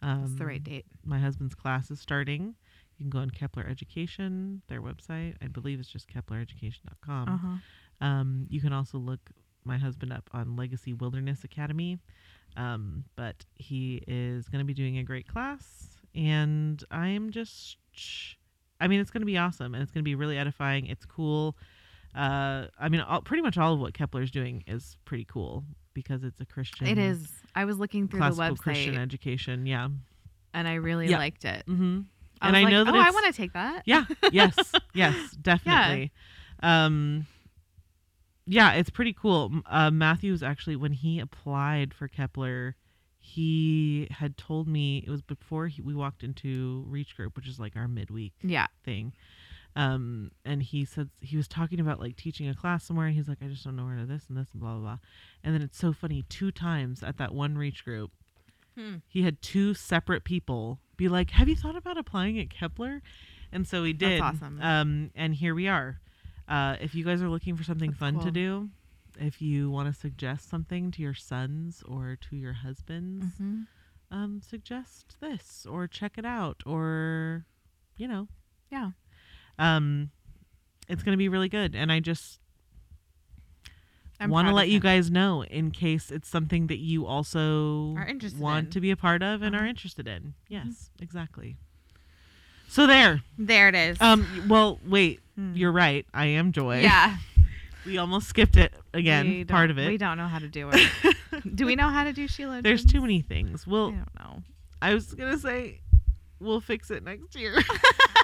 um, 0.02 0.20
that's 0.22 0.34
the 0.34 0.46
right 0.46 0.64
date. 0.64 0.86
my 1.04 1.18
husband's 1.18 1.54
class 1.54 1.90
is 1.90 2.00
starting. 2.00 2.54
You 2.96 3.04
can 3.04 3.10
go 3.10 3.18
on 3.18 3.30
Kepler 3.30 3.66
Education, 3.68 4.62
their 4.68 4.80
website. 4.80 5.34
I 5.42 5.48
believe 5.48 5.78
it's 5.78 5.90
just 5.90 6.08
keplereducation.com. 6.08 7.28
Uh 7.28 7.36
huh. 7.36 8.06
Um, 8.06 8.46
you 8.48 8.62
can 8.62 8.72
also 8.72 8.96
look 8.96 9.20
my 9.64 9.76
husband 9.76 10.10
up 10.10 10.30
on 10.32 10.56
Legacy 10.56 10.94
Wilderness 10.94 11.44
Academy. 11.44 11.98
Um, 12.56 13.04
but 13.14 13.44
he 13.56 14.02
is 14.08 14.48
going 14.48 14.60
to 14.60 14.64
be 14.64 14.74
doing 14.74 14.98
a 14.98 15.02
great 15.02 15.28
class, 15.28 15.98
and 16.14 16.82
I 16.90 17.08
am 17.08 17.30
just, 17.30 17.76
I 18.80 18.88
mean, 18.88 19.00
it's 19.00 19.10
going 19.10 19.20
to 19.20 19.26
be 19.26 19.38
awesome, 19.38 19.74
and 19.74 19.82
it's 19.82 19.92
going 19.92 20.02
to 20.02 20.08
be 20.08 20.16
really 20.16 20.36
edifying. 20.36 20.86
It's 20.86 21.04
cool. 21.04 21.56
Uh, 22.12 22.66
I 22.78 22.88
mean, 22.88 23.02
all, 23.02 23.20
pretty 23.20 23.42
much 23.42 23.56
all 23.56 23.74
of 23.74 23.80
what 23.80 23.94
Kepler's 23.94 24.32
doing 24.32 24.64
is 24.66 24.96
pretty 25.04 25.26
cool 25.26 25.64
because 26.02 26.24
it's 26.24 26.40
a 26.40 26.46
Christian. 26.46 26.86
It 26.86 26.98
is. 26.98 27.28
I 27.54 27.64
was 27.64 27.78
looking 27.78 28.08
through 28.08 28.20
the 28.20 28.26
website 28.26 28.58
Christian 28.58 28.96
education. 28.96 29.66
Yeah. 29.66 29.88
and 30.54 30.66
I 30.68 30.74
really 30.74 31.08
Yeah. 31.08 31.18
liked 31.18 31.44
it. 31.44 31.64
Mm-hmm. 31.68 32.00
I 32.42 32.48
and 32.48 32.56
I 32.56 32.62
like, 32.62 32.72
know 32.72 32.84
that 32.84 32.94
oh, 32.94 32.98
I 32.98 33.10
want 33.10 33.26
to 33.26 33.32
take 33.32 33.52
that. 33.52 33.82
yeah 33.84 34.04
yes 34.32 34.54
yes 34.94 35.14
definitely 35.42 36.10
um 36.62 37.26
yeah 38.46 38.72
it's 38.72 38.88
pretty 38.90 39.12
cool 39.12 39.50
uh, 39.66 39.90
matthew's 39.90 40.42
actually 40.42 40.74
when 40.76 40.92
he 40.92 41.20
applied 41.20 41.92
for 41.92 42.08
kepler 42.08 42.76
he 43.18 44.08
had 44.10 44.36
told 44.38 44.66
me 44.66 45.04
it 45.06 45.10
was 45.10 45.20
before 45.22 45.66
he, 45.68 45.82
we 45.82 45.94
walked 45.94 46.22
into 46.22 46.82
reach 46.88 47.14
group 47.14 47.36
which 47.36 47.46
is 47.46 47.60
like 47.60 47.76
our 47.76 47.86
midweek 47.88 48.32
Yeah. 48.42 48.66
thing 48.84 49.12
um 49.76 50.30
and 50.44 50.62
he 50.62 50.84
said 50.84 51.08
he 51.20 51.36
was 51.36 51.46
talking 51.46 51.78
about 51.80 52.00
like 52.00 52.16
teaching 52.16 52.48
a 52.48 52.54
class 52.54 52.84
somewhere 52.84 53.06
and 53.06 53.14
he's 53.16 53.28
like 53.28 53.38
i 53.42 53.46
just 53.46 53.64
don't 53.64 53.76
know 53.76 53.84
where 53.84 53.96
to 53.96 54.04
this 54.06 54.24
and 54.28 54.36
this 54.36 54.48
and 54.52 54.60
blah 54.60 54.72
blah 54.72 54.80
blah 54.80 54.98
and 55.44 55.54
then 55.54 55.62
it's 55.62 55.78
so 55.78 55.92
funny 55.92 56.24
two 56.28 56.50
times 56.50 57.02
at 57.02 57.16
that 57.18 57.34
one 57.34 57.56
reach 57.56 57.84
group 57.84 58.10
Hmm. 58.76 58.96
he 59.08 59.22
had 59.22 59.42
two 59.42 59.74
separate 59.74 60.22
people 60.22 60.78
be 60.96 61.08
like 61.08 61.30
have 61.32 61.48
you 61.48 61.56
thought 61.56 61.74
about 61.76 61.98
applying 61.98 62.38
at 62.38 62.50
kepler 62.50 63.02
and 63.52 63.66
so 63.66 63.82
he 63.82 63.92
That's 63.92 63.98
did 64.12 64.20
awesome. 64.22 64.60
um 64.62 65.10
and 65.16 65.34
here 65.34 65.54
we 65.56 65.66
are 65.66 66.00
uh 66.48 66.76
if 66.80 66.94
you 66.94 67.04
guys 67.04 67.20
are 67.20 67.28
looking 67.28 67.56
for 67.56 67.64
something 67.64 67.90
That's 67.90 67.98
fun 67.98 68.20
to 68.20 68.30
do 68.30 68.70
if 69.18 69.42
you 69.42 69.70
want 69.70 69.92
to 69.92 70.00
suggest 70.00 70.48
something 70.48 70.92
to 70.92 71.02
your 71.02 71.14
sons 71.14 71.82
or 71.86 72.16
to 72.28 72.36
your 72.36 72.52
husbands 72.54 73.26
Mm-hmm. 73.40 73.62
um 74.16 74.40
suggest 74.40 75.16
this 75.20 75.66
or 75.68 75.88
check 75.88 76.16
it 76.16 76.24
out 76.24 76.62
or 76.64 77.44
you 77.96 78.06
know 78.06 78.28
Yeah. 78.70 78.90
Um 79.60 80.10
it's 80.88 81.02
going 81.04 81.12
to 81.12 81.16
be 81.18 81.28
really 81.28 81.48
good 81.48 81.76
and 81.76 81.92
i 81.92 82.00
just 82.00 82.40
want 84.28 84.46
to 84.48 84.52
let 84.54 84.68
you 84.68 84.80
guys 84.80 85.10
know 85.10 85.42
in 85.44 85.70
case 85.70 86.10
it's 86.10 86.28
something 86.28 86.66
that 86.66 86.78
you 86.78 87.06
also 87.06 87.94
Are 87.96 88.06
interested 88.06 88.38
want 88.40 88.66
in. 88.66 88.70
to 88.72 88.80
be 88.80 88.90
a 88.90 88.96
part 88.96 89.22
of 89.22 89.40
and 89.42 89.54
Uh-huh. 89.54 89.64
are 89.64 89.68
interested 89.68 90.06
in 90.08 90.34
yes 90.48 90.90
exactly 91.00 91.56
so 92.68 92.86
there 92.86 93.22
There 93.38 93.68
it 93.68 93.74
is. 93.74 94.00
um 94.00 94.46
well 94.48 94.78
wait 94.84 95.20
Hmm. 95.36 95.54
you're 95.54 95.72
right 95.72 96.04
i 96.12 96.26
am 96.26 96.52
joy 96.52 96.80
yeah. 96.80 97.16
we 97.86 97.96
almost 97.98 98.28
skipped 98.28 98.56
it 98.58 98.74
again 98.92 99.46
part 99.46 99.70
of 99.70 99.76
We 99.78 99.96
don't 99.96 100.18
know 100.18 100.26
how 100.26 100.38
to 100.40 100.48
do 100.48 100.68
it. 100.72 101.16
do 101.54 101.64
we 101.64 101.76
know 101.76 101.88
how 101.88 102.04
to 102.04 102.12
do 102.12 102.26
Sheila? 102.28 102.60
there's 102.62 102.84
too 102.84 103.00
many 103.00 103.22
things 103.22 103.64
I 103.66 103.70
well 103.70 103.90
don't 103.92 104.18
know. 104.18 104.42
i 104.82 104.92
was 104.92 105.14
gonna 105.14 105.38
say 105.38 105.80
we'll 106.40 106.60
fix 106.60 106.90
it 106.90 107.02
next 107.04 107.34
year 107.36 107.56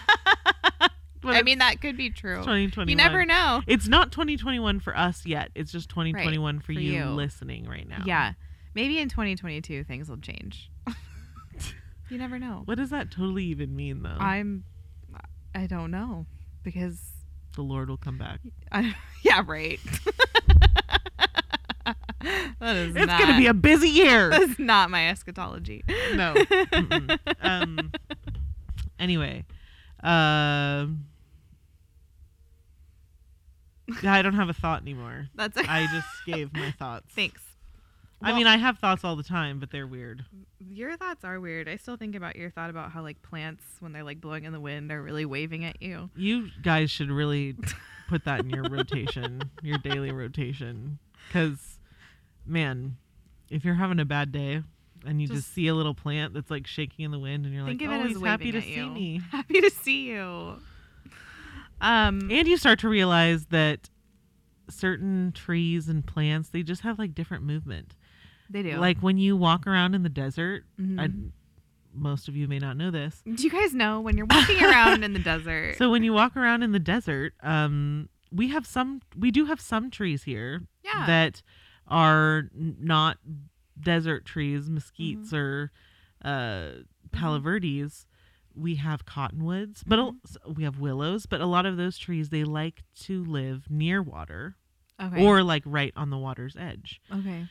I 1.25 1.43
mean, 1.43 1.59
that 1.59 1.81
could 1.81 1.97
be 1.97 2.11
true. 2.11 2.37
2021 2.37 2.89
You 2.89 2.97
never 2.97 3.25
know. 3.25 3.63
It's 3.67 3.89
not 3.89 4.13
2021 4.13 4.81
for 4.81 4.97
us 4.97 5.25
yet. 5.27 5.51
It's 5.55 5.73
just 5.73 5.89
2021 5.89 6.61
for, 6.61 6.67
for 6.67 6.73
you, 6.73 6.93
you. 6.93 7.05
listening 7.07 7.67
right 7.69 7.89
now. 7.89 8.03
Yeah. 8.05 8.33
Maybe 8.75 8.99
in 8.99 9.09
2022 9.09 9.85
things 9.85 10.09
will 10.09 10.19
change. 10.19 10.71
you 12.11 12.19
never 12.19 12.39
know. 12.39 12.63
What 12.67 12.77
does 12.77 12.91
that 12.91 13.11
totally 13.11 13.45
even 13.45 13.75
mean, 13.75 14.03
though? 14.03 14.17
I'm. 14.19 14.65
I 15.55 15.67
don't 15.67 15.91
know 15.91 16.27
because. 16.63 17.01
the 17.55 17.63
Lord 17.63 17.89
will 17.89 17.97
come 17.97 18.19
back. 18.19 18.41
I, 18.71 18.95
yeah. 19.23 19.43
Right. 19.47 19.81
that 22.61 22.77
is. 22.77 22.95
It's 22.95 23.07
gonna 23.07 23.39
be 23.39 23.47
a 23.47 23.55
busy 23.55 23.89
year. 23.89 24.29
That's 24.29 24.59
not 24.59 24.91
my 24.91 25.09
eschatology. 25.09 25.83
no. 26.15 26.35
Um. 27.41 27.93
Anyway, 28.99 29.45
um. 30.03 31.07
I 34.03 34.21
don't 34.21 34.35
have 34.35 34.49
a 34.49 34.55
thought 34.55 34.83
anymore. 34.83 35.29
That's. 35.35 35.57
I 35.57 35.87
just 35.93 36.09
gave 36.27 36.53
my 36.53 36.73
thoughts. 36.73 37.07
Thanks. 37.15 37.43
I 38.23 38.33
mean, 38.33 38.47
I 38.47 38.57
have 38.57 38.79
thoughts 38.79 39.05
all 39.05 39.15
the 39.15 39.23
time, 39.23 39.61
but 39.61 39.71
they're 39.71 39.87
weird. 39.87 40.25
Your 40.59 40.97
thoughts 40.97 41.23
are 41.23 41.39
weird. 41.39 41.69
I 41.69 41.77
still 41.77 41.97
think 41.97 42.15
about 42.15 42.35
your 42.35 42.51
thought 42.51 42.71
about 42.71 42.91
how 42.91 43.03
like 43.03 43.21
plants 43.23 43.63
when 43.81 43.93
they're 43.93 44.03
like 44.03 44.21
blowing 44.21 44.45
in 44.45 44.53
the 44.53 44.61
wind 44.61 44.91
are 44.91 45.03
really 45.03 45.27
waving 45.27 45.65
at 45.65 45.81
you. 45.83 46.11
You 46.17 46.49
guys 46.63 46.91
should 46.91 47.11
really 47.11 47.57
put 48.09 48.25
that 48.25 48.41
in 48.41 48.51
your 48.51 48.65
rotation, 48.65 49.43
your 49.63 49.79
daily 49.79 50.13
rotation. 50.13 50.99
Because, 51.29 51.79
man, 52.47 52.97
if 53.51 53.65
you're 53.65 53.75
having 53.75 54.01
a 54.01 54.05
bad 54.05 54.33
day 54.33 54.63
and 55.07 55.21
you 55.21 55.27
just, 55.29 55.41
Just- 55.43 55.53
see 55.55 55.69
a 55.69 55.75
little 55.75 55.95
plant 55.95 56.35
that's 56.35 56.51
like 56.51 56.67
shaking 56.67 57.05
in 57.05 57.11
the 57.11 57.19
wind 57.19 57.45
and 57.47 57.55
you're 57.55 57.63
like, 57.65 57.81
oh, 57.83 58.03
he's 58.07 58.21
happy 58.21 58.53
to 58.53 58.61
see 58.61 58.75
you. 58.75 58.87
me. 58.91 59.21
Happy 59.31 59.61
to 59.61 59.71
see 59.71 60.09
you. 60.11 60.57
Um. 61.81 62.29
And 62.31 62.49
you 62.49 62.57
start 62.57 62.79
to 62.81 62.89
realize 62.89 63.47
that 63.47 63.91
certain 64.71 65.33
trees 65.33 65.89
and 65.89 66.05
plants, 66.07 66.49
they 66.51 66.63
just 66.63 66.83
have 66.83 66.99
like 66.99 67.15
different 67.15 67.45
movement. 67.45 67.95
They 68.51 68.63
do. 68.63 68.77
Like 68.79 68.99
when 69.01 69.19
you 69.19 69.37
walk 69.37 69.67
around 69.67 69.95
in 69.95 70.03
the 70.03 70.09
desert, 70.09 70.65
I, 70.79 70.83
Mhm. 71.09 71.31
most 71.93 72.29
of 72.29 72.37
you 72.37 72.49
may 72.49 72.59
not 72.59 72.77
know 72.77 72.91
this. 72.91 73.23
Do 73.25 73.43
you 73.43 73.51
guys 73.51 73.75
know 73.75 74.01
when 74.01 74.17
you're 74.17 74.27
walking 74.27 74.63
around 74.63 75.05
in 75.05 75.13
the 75.13 75.19
desert? 75.33 75.77
So 75.79 75.91
when 75.91 76.03
you 76.03 76.13
walk 76.13 76.37
around 76.37 76.63
in 76.63 76.73
the 76.73 76.79
desert, 76.79 77.35
um, 77.43 78.09
we 78.33 78.49
have 78.49 78.67
some, 78.67 79.03
we 79.17 79.31
do 79.31 79.45
have 79.47 79.61
some 79.61 79.91
trees 79.91 80.23
here 80.25 80.63
yeah. 80.85 81.05
that 81.07 81.43
are 81.89 82.49
not 82.55 83.19
desert 83.81 84.25
trees, 84.25 84.69
mesquites 84.69 85.31
Mm-hmm. 85.33 85.37
or 85.37 85.73
uh, 86.25 86.69
palo 87.13 87.39
verdes. 87.39 88.07
We 88.55 88.77
have 88.77 89.05
cottonwoods, 89.05 89.83
but 89.87 89.99
a- 89.99 90.03
Mhm. 90.03 90.17
s- 90.25 90.37
we 90.57 90.63
have 90.65 90.79
willows. 90.81 91.27
But 91.27 91.41
a 91.43 91.47
lot 91.47 91.67
of 91.67 91.77
those 91.77 91.99
trees 91.99 92.31
they 92.31 92.43
like 92.45 92.85
to 93.03 93.23
live 93.25 93.71
near 93.71 94.03
water 94.03 94.57
okay. 95.01 95.23
or 95.25 95.43
like 95.43 95.63
right 95.67 95.93
on 95.95 96.09
the 96.11 96.19
water's 96.19 96.57
edge. 96.57 97.01
okay. 97.13 97.49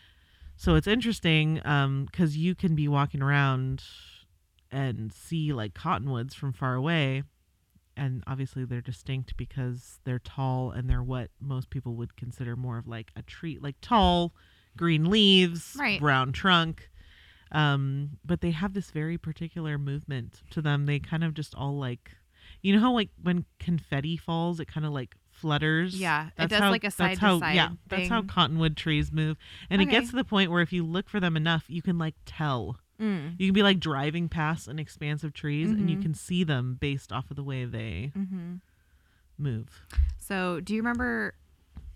So 0.58 0.75
it's 0.75 0.88
interesting 0.88 1.55
because 1.55 2.38
you 2.38 2.55
can 2.55 2.75
be 2.75 2.88
walking 2.88 3.22
around 3.22 3.84
and 4.72 5.12
see 5.13 5.51
like 5.53 5.74
cottonwoods 5.74 6.34
from 6.34 6.53
far 6.53 6.74
away. 6.75 7.24
And 7.98 8.24
obviously 8.25 8.65
they're 8.65 8.82
distinct 8.82 9.38
because 9.38 10.00
they're 10.05 10.17
tall 10.20 10.72
and 10.72 10.89
they're 10.89 11.03
what 11.03 11.29
most 11.39 11.70
people 11.70 11.96
would 11.96 12.15
consider 12.17 12.55
more 12.55 12.77
of 12.77 12.88
like 12.88 13.12
a 13.15 13.22
tree, 13.22 13.58
like 13.62 13.75
tall, 13.82 14.34
green 14.77 15.10
leaves, 15.10 15.75
Right. 15.79 16.00
brown 16.00 16.32
trunk. 16.32 16.89
Um, 17.51 18.17
but 18.25 18.41
they 18.41 18.51
have 18.51 18.74
this 18.74 18.91
very 18.91 19.17
particular 19.17 19.77
movement 19.77 20.41
to 20.51 20.62
them. 20.62 20.86
They 20.88 21.00
kind 21.00 21.24
of 21.24 21.34
just 21.34 21.55
all 21.55 21.77
like, 21.77 22.12
you 22.62 22.74
know 22.74 22.79
how 22.82 22.91
like 22.91 23.10
when 23.22 23.46
confetti 23.60 24.17
falls, 24.17 24.60
it 24.60 24.65
kind 24.67 24.86
of 24.86 24.91
like 24.91 25.15
flutters. 25.29 25.96
Yeah, 26.00 26.27
it 26.27 26.34
That's 26.38 26.50
does 26.50 26.60
how- 26.62 26.72
like 26.72 26.84
a 26.84 26.91
side 26.91 27.15
to 27.15 27.20
how- 27.22 27.39
side 27.39 27.55
Yeah, 27.55 27.70
that's 27.88 28.10
how 28.10 28.24
cottonwood 28.24 28.75
trees 28.75 29.12
move, 29.12 29.38
and 29.70 29.82
it 29.82 29.86
gets 29.86 30.10
to 30.10 30.15
the 30.15 30.24
point 30.24 30.50
where 30.51 30.62
if 30.62 30.74
you 30.74 30.84
look 30.84 31.08
for 31.10 31.20
them 31.20 31.38
enough, 31.38 31.65
you 31.67 31.82
can 31.82 31.98
like 31.98 32.15
tell. 32.25 32.77
Mm. 33.00 33.36
You 33.38 33.48
can 33.48 33.53
be 33.53 33.63
like 33.63 33.79
driving 33.79 34.27
past 34.29 34.67
an 34.67 34.79
expanse 34.79 35.24
of 35.24 35.34
trees, 35.34 35.70
and 35.70 35.89
you 35.89 35.98
Mhm. 35.98 36.01
can 36.01 36.13
see 36.13 36.44
them 36.46 36.75
based 36.79 37.12
off 37.12 37.29
of 37.29 37.36
the 37.36 37.44
way 37.44 37.65
they 37.65 38.12
hmm 38.13 38.55
move. 39.38 39.86
So, 40.17 40.62
do 40.62 40.74
you 40.74 40.79
remember 40.82 41.36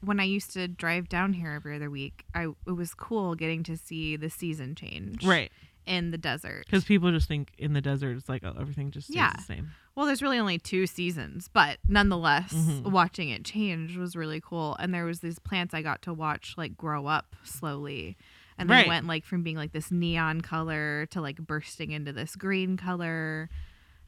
when 0.01 0.20
I 0.20 0.24
used 0.24 0.51
to 0.53 0.68
drive 0.68 1.10
down 1.10 1.34
here 1.34 1.51
every 1.51 1.75
other 1.75 1.89
week? 1.89 2.24
I 2.34 2.44
it 2.68 2.72
was 2.75 2.94
cool 2.94 3.36
getting 3.36 3.63
to 3.63 3.77
see 3.77 4.15
the 4.15 4.29
season 4.29 4.75
change, 4.75 5.24
Right. 5.25 5.51
in 5.86 6.12
the 6.12 6.18
desert. 6.18 6.65
Because 6.65 6.84
people 6.86 7.12
just 7.12 7.27
think 7.27 7.51
in 7.58 7.74
the 7.74 7.82
desert 7.82 8.18
it's 8.18 8.29
like 8.29 8.44
oh, 8.44 8.56
everything 8.60 8.91
just 8.91 9.08
stays 9.08 9.15
Yeah. 9.18 9.34
the 9.36 9.41
same. 9.44 9.72
Well, 9.96 10.06
there's 10.06 10.22
really 10.22 10.39
only 10.39 10.58
two 10.60 10.88
seasons, 10.88 11.50
but 11.51 11.79
nonetheless, 11.88 12.53
Mhm. 12.53 12.91
watching 12.91 13.29
it 13.29 13.44
change 13.44 13.98
was 13.98 14.15
really 14.15 14.39
cool. 14.39 14.75
And 14.79 14.94
there 14.94 15.03
was 15.06 15.20
these 15.20 15.39
plants 15.39 15.74
I 15.74 15.82
got 15.82 16.01
to 16.03 16.13
watch 16.13 16.53
like 16.58 16.77
grow 16.77 17.06
up 17.08 17.36
slowly. 17.44 18.15
And 18.58 18.70
then 18.70 18.77
Right. 18.77 18.88
went 18.88 19.08
like 19.08 19.25
from 19.25 19.44
being 19.44 19.56
like 19.58 19.72
this 19.74 19.91
neon 19.91 20.39
color 20.41 21.06
to 21.08 21.20
like 21.22 21.38
bursting 21.38 21.91
into 21.91 22.13
this 22.13 22.36
green 22.38 22.77
color. 22.77 23.50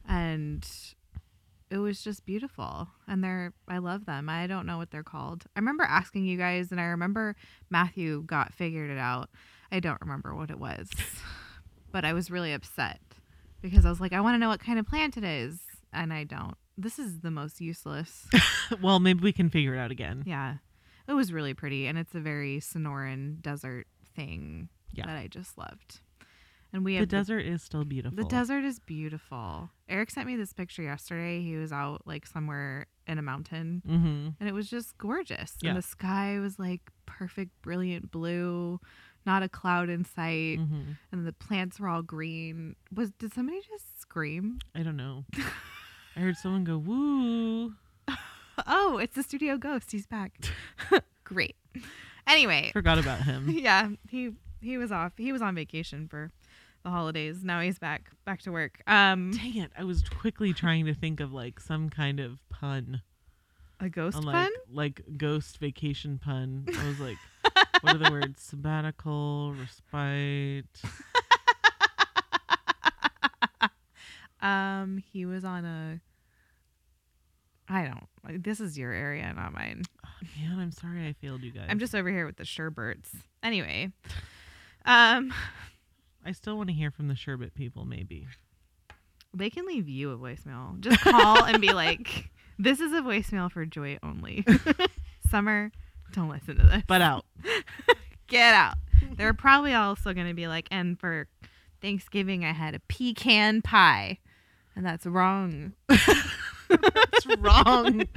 And 0.08 0.66
it 1.72 1.78
was 1.78 2.02
just 2.04 2.24
beautiful. 2.26 2.88
And 3.08 3.24
they're 3.24 3.52
I 3.66 3.78
love 3.78 4.04
them. 4.06 4.28
I 4.28 4.46
don't 4.46 4.66
know 4.66 4.76
what 4.78 4.90
they're 4.90 5.02
called. 5.02 5.44
I 5.56 5.58
remember 5.58 5.84
asking 5.84 6.24
you 6.26 6.36
guys 6.36 6.70
and 6.70 6.80
I 6.80 6.84
remember 6.84 7.34
Matthew 7.70 8.22
got 8.24 8.52
figured 8.52 8.90
it 8.90 8.98
out. 8.98 9.30
I 9.72 9.80
don't 9.80 10.00
remember 10.00 10.34
what 10.34 10.50
it 10.50 10.58
was, 10.58 10.88
but 11.92 12.04
I 12.04 12.12
was 12.12 12.30
really 12.30 12.52
upset 12.52 13.00
because 13.62 13.86
I 13.86 13.88
was 13.90 14.00
like, 14.00 14.12
I 14.12 14.20
want 14.20 14.34
to 14.34 14.38
know 14.38 14.48
what 14.48 14.60
kind 14.60 14.78
of 14.78 14.86
plant 14.86 15.16
it 15.16 15.24
is, 15.24 15.58
and 15.92 16.12
I 16.12 16.24
don't. 16.24 16.54
This 16.76 16.98
is 16.98 17.20
the 17.20 17.30
most 17.30 17.60
useless. 17.60 18.26
well, 18.82 18.98
maybe 19.00 19.20
we 19.22 19.32
can 19.32 19.48
figure 19.50 19.74
it 19.74 19.78
out 19.78 19.90
again. 19.90 20.24
yeah, 20.26 20.56
it 21.08 21.12
was 21.14 21.32
really 21.32 21.54
pretty, 21.54 21.86
and 21.86 21.96
it's 21.98 22.14
a 22.14 22.20
very 22.20 22.58
Sonoran 22.60 23.40
desert 23.40 23.86
thing 24.16 24.68
Yeah. 24.92 25.06
that 25.06 25.16
I 25.16 25.26
just 25.28 25.56
loved. 25.56 26.00
And 26.72 26.84
we 26.84 26.94
The 26.94 27.00
have 27.00 27.08
desert 27.08 27.40
is 27.40 27.62
still 27.62 27.84
beautiful. 27.84 28.16
The 28.16 28.24
desert 28.30 28.64
is 28.64 28.78
beautiful. 28.78 29.68
Eric 29.88 30.10
sent 30.10 30.26
me 30.26 30.36
this 30.36 30.52
picture 30.54 30.82
yesterday. 30.82 31.42
He 31.42 31.56
was 31.56 31.70
out 31.72 32.02
like 32.06 32.26
somewhere 32.26 32.86
in 33.06 33.18
a 33.18 33.22
mountain 33.22 33.82
Mm-hmm. 33.86 34.28
and 34.40 34.48
it 34.48 34.52
was 34.54 34.70
just 34.70 34.96
gorgeous. 34.96 35.56
Yeah. 35.60 35.70
And 35.70 35.78
the 35.78 35.82
sky 35.82 36.38
was 36.40 36.58
like 36.58 36.80
perfect, 37.04 37.50
brilliant 37.60 38.10
blue, 38.10 38.80
not 39.26 39.42
a 39.42 39.48
cloud 39.50 39.90
in 39.90 40.04
sight, 40.06 40.58
Mm-hmm. 40.60 40.92
and 41.12 41.26
the 41.26 41.32
plants 41.34 41.78
were 41.78 41.88
all 41.88 42.02
green. 42.02 42.74
Was 42.94 43.10
did 43.12 43.34
somebody 43.34 43.60
just 43.68 44.00
scream? 44.00 44.58
I 44.74 44.82
don't 44.82 44.96
know. 44.96 45.24
I 46.16 46.20
heard 46.20 46.36
someone 46.38 46.64
go 46.64 46.78
woo. 46.78 47.74
Oh, 48.66 48.98
it's 48.98 49.14
the 49.14 49.22
studio 49.22 49.56
ghost. 49.56 49.92
He's 49.92 50.06
back. 50.06 50.32
Great. 51.24 51.56
Anyway, 52.26 52.70
Forgot 52.72 52.98
about 52.98 53.22
him. 53.22 53.48
yeah, 53.50 53.88
he 54.08 54.30
he 54.60 54.78
was 54.78 54.92
off. 54.92 55.12
He 55.16 55.32
was 55.32 55.42
on 55.42 55.54
vacation 55.54 56.06
for 56.08 56.30
the 56.82 56.90
holidays. 56.90 57.44
Now 57.44 57.60
he's 57.60 57.78
back 57.78 58.10
back 58.24 58.42
to 58.42 58.52
work. 58.52 58.82
Um 58.86 59.32
Dang 59.32 59.56
it! 59.56 59.72
I 59.78 59.84
was 59.84 60.02
quickly 60.08 60.52
trying 60.52 60.86
to 60.86 60.94
think 60.94 61.20
of 61.20 61.32
like 61.32 61.60
some 61.60 61.90
kind 61.90 62.20
of 62.20 62.38
pun, 62.48 63.02
a 63.80 63.88
ghost 63.88 64.22
like 64.22 64.34
fun? 64.34 64.50
like 64.70 65.02
ghost 65.16 65.58
vacation 65.58 66.18
pun. 66.18 66.66
I 66.78 66.88
was 66.88 67.00
like, 67.00 67.18
what 67.82 67.96
are 67.96 67.98
the 67.98 68.10
words? 68.10 68.42
Sabbatical, 68.42 69.54
respite. 69.58 70.66
Um, 74.42 75.02
he 75.12 75.24
was 75.24 75.44
on 75.44 75.64
a. 75.64 76.00
I 77.68 77.84
don't. 77.84 78.42
This 78.42 78.60
is 78.60 78.76
your 78.76 78.92
area, 78.92 79.32
not 79.34 79.52
mine. 79.54 79.84
Man, 80.36 80.58
I'm 80.58 80.72
sorry 80.72 81.06
I 81.06 81.12
failed 81.12 81.42
you 81.42 81.52
guys. 81.52 81.66
I'm 81.68 81.78
just 81.78 81.94
over 81.94 82.10
here 82.10 82.26
with 82.26 82.36
the 82.36 82.44
Sherberts. 82.44 83.08
Anyway, 83.42 83.92
um, 84.84 85.32
I 86.24 86.32
still 86.32 86.56
want 86.56 86.68
to 86.68 86.74
hear 86.74 86.90
from 86.90 87.08
the 87.08 87.16
sherbet 87.16 87.54
people. 87.54 87.84
Maybe. 87.84 88.26
they 89.34 89.50
can 89.50 89.66
leave 89.66 89.88
you 89.88 90.10
a 90.12 90.16
voicemail. 90.16 90.78
Just 90.80 91.00
call 91.00 91.44
and 91.44 91.60
be 91.60 91.72
like, 91.72 92.30
"This 92.58 92.80
is 92.80 92.92
a 92.92 93.00
voicemail 93.00 93.50
for 93.50 93.64
Joy 93.66 93.98
only." 94.02 94.44
Summer, 95.30 95.72
don't 96.12 96.28
listen 96.28 96.56
to 96.58 96.62
this. 96.66 96.82
But 96.86 97.02
out. 97.02 97.24
Get 98.28 98.54
out. 98.54 98.74
They're 99.16 99.34
probably 99.34 99.74
also 99.74 100.12
going 100.14 100.28
to 100.28 100.34
be 100.34 100.46
like, 100.48 100.68
"And 100.70 100.98
for 100.98 101.26
Thanksgiving, 101.80 102.44
I 102.44 102.52
had 102.52 102.74
a 102.74 102.80
pecan 102.88 103.62
pie," 103.62 104.18
and 104.76 104.86
that's 104.86 105.06
wrong. 105.06 105.72
That's 105.88 107.26
wrong. 107.38 108.08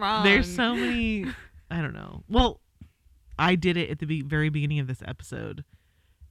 wrong. 0.00 0.24
There's 0.24 0.52
so 0.52 0.74
many. 0.74 1.26
I 1.70 1.80
don't 1.80 1.92
know. 1.94 2.22
Well, 2.28 2.60
I 3.38 3.54
did 3.54 3.76
it 3.76 3.90
at 3.90 3.98
the 3.98 4.06
be- 4.06 4.22
very 4.22 4.48
beginning 4.48 4.80
of 4.80 4.86
this 4.88 5.02
episode, 5.06 5.64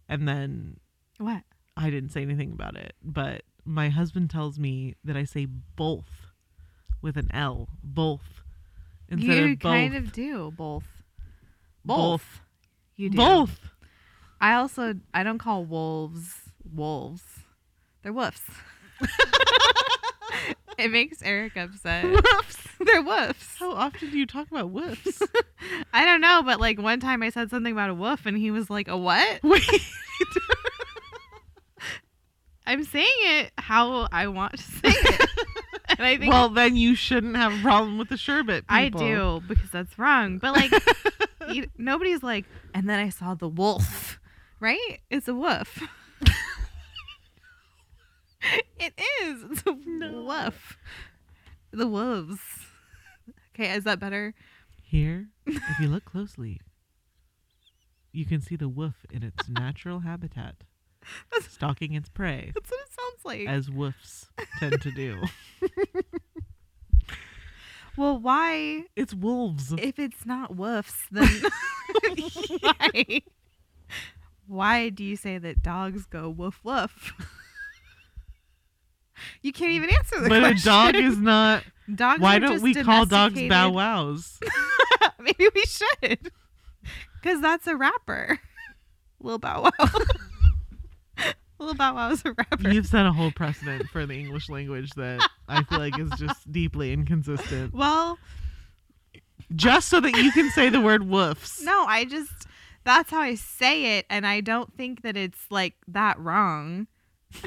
and 0.10 0.28
then 0.28 0.78
what? 1.22 1.44
I 1.78 1.90
didn't 1.90 2.10
say 2.10 2.22
anything 2.22 2.52
about 2.52 2.76
it. 2.76 2.94
But 3.04 3.44
my 3.66 3.90
husband 3.90 4.30
tells 4.30 4.60
me 4.60 4.96
that 5.04 5.16
I 5.16 5.24
say 5.24 5.46
both 5.46 6.10
with 7.02 7.18
an 7.18 7.30
L, 7.34 7.70
both 7.84 8.44
instead 9.10 9.38
you 9.38 9.54
of 9.54 9.60
both. 9.60 9.72
kind 9.72 9.96
of 9.96 10.12
do 10.12 10.52
both. 10.52 10.86
Both. 11.84 12.42
You 12.96 13.10
do. 13.10 13.18
Both. 13.18 13.60
I 14.40 14.54
also 14.54 14.96
I 15.14 15.24
don't 15.24 15.38
call 15.38 15.64
wolves 15.66 16.36
wolves. 16.74 17.24
They're 18.04 18.14
woofs. 18.14 18.42
it 20.78 20.90
makes 20.92 21.22
Eric 21.22 21.58
upset. 21.58 22.06
Woofs. 22.06 22.58
They're 22.86 23.04
woofs. 23.04 23.58
How 23.60 23.72
often 23.72 24.10
do 24.10 24.18
you 24.18 24.26
talk 24.26 24.50
about 24.50 24.74
woofs? 24.74 25.22
I 25.94 26.06
don't 26.06 26.22
know, 26.22 26.42
but 26.44 26.60
like 26.60 26.82
one 26.82 27.00
time 27.00 27.22
I 27.22 27.30
said 27.30 27.52
something 27.52 27.72
about 27.72 27.92
a 27.92 27.94
woof 27.94 28.26
and 28.26 28.38
he 28.38 28.50
was 28.50 28.70
like, 28.70 28.88
"A 28.88 28.98
what?" 28.98 29.44
Wait. 29.44 29.82
I'm 32.72 32.86
saying 32.86 33.06
it 33.22 33.52
how 33.58 34.08
I 34.14 34.28
want 34.28 34.56
to 34.56 34.64
say 34.64 34.80
it. 34.86 35.30
and 35.90 36.08
I 36.08 36.18
think 36.18 36.32
well, 36.32 36.48
then 36.48 36.78
you 36.78 36.96
shouldn't 36.96 37.36
have 37.36 37.54
a 37.54 37.62
problem 37.62 37.98
with 37.98 38.08
the 38.08 38.16
sherbet. 38.16 38.64
I 38.70 38.88
do 38.88 39.44
because 39.46 39.70
that's 39.72 40.00
wrong. 40.00 40.38
But 40.38 40.54
like 40.54 40.72
you, 41.54 41.68
nobody's 41.78 42.24
like, 42.24 42.46
and 42.74 42.90
then 42.90 42.98
I 42.98 43.10
saw 43.10 43.36
the 43.36 43.50
wolf, 43.50 44.22
right? 44.62 45.00
It's 45.10 45.28
a 45.28 45.36
wolf. 45.36 45.84
it 48.80 48.94
is. 49.22 49.44
It's 49.52 49.64
a 49.66 49.74
wolf. 49.74 50.78
The 51.72 51.88
wolves. 51.88 52.40
Okay, 53.54 53.74
is 53.74 53.84
that 53.84 54.00
better? 54.00 54.34
Here, 54.82 55.28
if 55.46 55.78
you 55.82 55.90
look 55.90 56.06
closely, 56.06 56.62
you 58.14 58.24
can 58.24 58.40
see 58.40 58.56
the 58.56 58.70
wolf 58.70 59.06
in 59.12 59.24
its 59.24 59.50
natural 59.50 60.00
habitat, 60.00 60.64
stalking 61.50 61.94
its 61.94 62.10
prey, 62.10 62.52
That's 62.54 62.70
what 62.70 62.80
it 62.82 62.88
sounds 62.90 63.26
like. 63.26 63.48
as 63.48 63.70
wolves 63.70 64.30
tend 64.60 64.82
to 64.82 64.92
do. 64.92 65.22
well, 67.98 68.18
why, 68.20 68.86
It's 68.96 69.14
wolves. 69.14 69.74
if 69.78 70.00
it's 70.00 70.26
not 70.26 70.54
woofs, 70.56 71.02
then 71.12 71.28
why? 72.62 73.22
Why 74.48 74.90
do 74.90 75.04
you 75.04 75.16
say 75.16 75.38
that 75.38 75.62
dogs 75.64 76.06
go 76.06 76.30
woof 76.30 76.60
woof? 76.64 77.14
You 79.42 79.54
can't 79.54 79.72
even 79.72 79.90
answer 79.92 80.20
the 80.20 80.30
but 80.30 80.40
question. 80.42 80.58
a 80.58 80.74
dog 80.74 80.96
is 80.96 81.18
not. 81.18 81.64
Dogs 81.96 82.22
Why 82.22 82.40
don't 82.40 82.62
we 82.62 82.74
call 82.74 83.06
dogs 83.06 83.40
bow 83.50 83.70
wows? 83.70 84.40
Maybe 85.20 85.48
we 85.54 85.64
should. 85.66 86.32
Because 87.22 87.42
that's 87.42 87.68
a 87.68 87.76
rapper. 87.76 88.40
Lil 89.20 89.38
Bow 89.40 89.64
Wow. 89.78 89.90
Lil 91.62 91.74
Bow 91.76 91.96
Wow 91.96 92.12
is 92.12 92.24
a 92.26 92.34
rapper. 92.34 92.70
You've 92.70 92.88
set 92.88 93.06
a 93.06 93.12
whole 93.12 93.32
precedent 93.32 93.88
for 93.90 94.06
the 94.06 94.14
English 94.20 94.50
language 94.50 94.90
that 94.98 95.28
I 95.48 95.64
feel 95.64 95.80
like 95.80 95.98
is 96.00 96.10
just 96.18 96.52
deeply 96.52 96.92
inconsistent. 96.94 97.74
well, 97.74 98.18
Just 99.56 99.88
so 99.90 100.00
that 100.00 100.16
you 100.18 100.32
can 100.32 100.50
say 100.52 100.70
the 100.70 100.82
word 100.82 101.02
woofs. 101.04 101.62
no, 101.64 101.86
I 101.86 102.06
just, 102.06 102.48
that's 102.84 103.12
how 103.12 103.20
I 103.22 103.36
say 103.36 103.98
it. 104.00 104.06
And 104.10 104.26
I 104.26 104.42
don't 104.42 104.74
think 104.76 105.02
that 105.04 105.16
it's 105.18 105.46
like 105.50 105.76
that 105.88 106.18
wrong. 106.20 106.88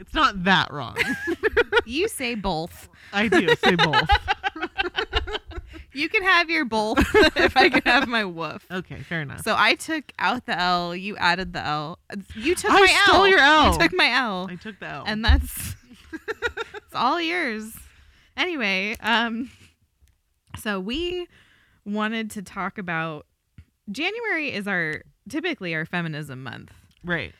It's 0.00 0.14
not 0.14 0.44
that 0.44 0.72
wrong. 0.72 0.96
You 1.84 2.06
say 2.08 2.34
both. 2.34 2.88
I 3.12 3.28
do 3.28 3.48
say 3.56 3.74
both. 3.74 4.08
You 5.98 6.08
can 6.08 6.22
have 6.22 6.48
your 6.48 6.64
both 6.64 6.98
if 7.36 7.56
I 7.56 7.68
can 7.68 7.82
have 7.84 8.06
my 8.08 8.24
woof. 8.24 8.64
Okay, 8.70 9.00
fair 9.02 9.22
enough. 9.22 9.42
So 9.42 9.54
I 9.58 9.74
took 9.74 10.12
out 10.18 10.46
the 10.46 10.58
L, 10.58 10.94
you 10.94 11.16
added 11.16 11.52
the 11.52 11.64
L. 11.64 11.98
You 12.34 12.54
took 12.54 12.70
I 12.70 12.80
my 12.80 13.02
stole 13.04 13.22
L. 13.22 13.28
your 13.28 13.38
L. 13.40 13.72
You 13.72 13.78
took 13.78 13.92
my 13.94 14.10
L. 14.10 14.46
I 14.50 14.54
took 14.54 14.78
the 14.78 14.86
L. 14.86 15.04
and 15.06 15.24
that's 15.24 15.74
it's 16.12 16.94
all 16.94 17.20
yours. 17.20 17.76
Anyway, 18.36 18.96
um 19.00 19.50
so 20.58 20.78
we 20.80 21.26
wanted 21.84 22.30
to 22.32 22.42
talk 22.42 22.78
about 22.78 23.26
January 23.90 24.52
is 24.52 24.66
our 24.68 25.02
typically 25.28 25.74
our 25.74 25.84
feminism 25.86 26.42
month. 26.42 26.72
right. 27.04 27.34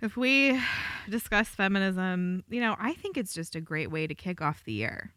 If 0.00 0.16
we 0.16 0.58
discuss 1.10 1.48
feminism, 1.48 2.44
you 2.48 2.60
know, 2.60 2.76
I 2.78 2.94
think 2.94 3.16
it's 3.16 3.34
just 3.34 3.54
a 3.56 3.60
great 3.60 3.90
way 3.90 4.06
to 4.06 4.14
kick 4.14 4.40
off 4.40 4.62
the 4.64 4.72
year. 4.72 5.12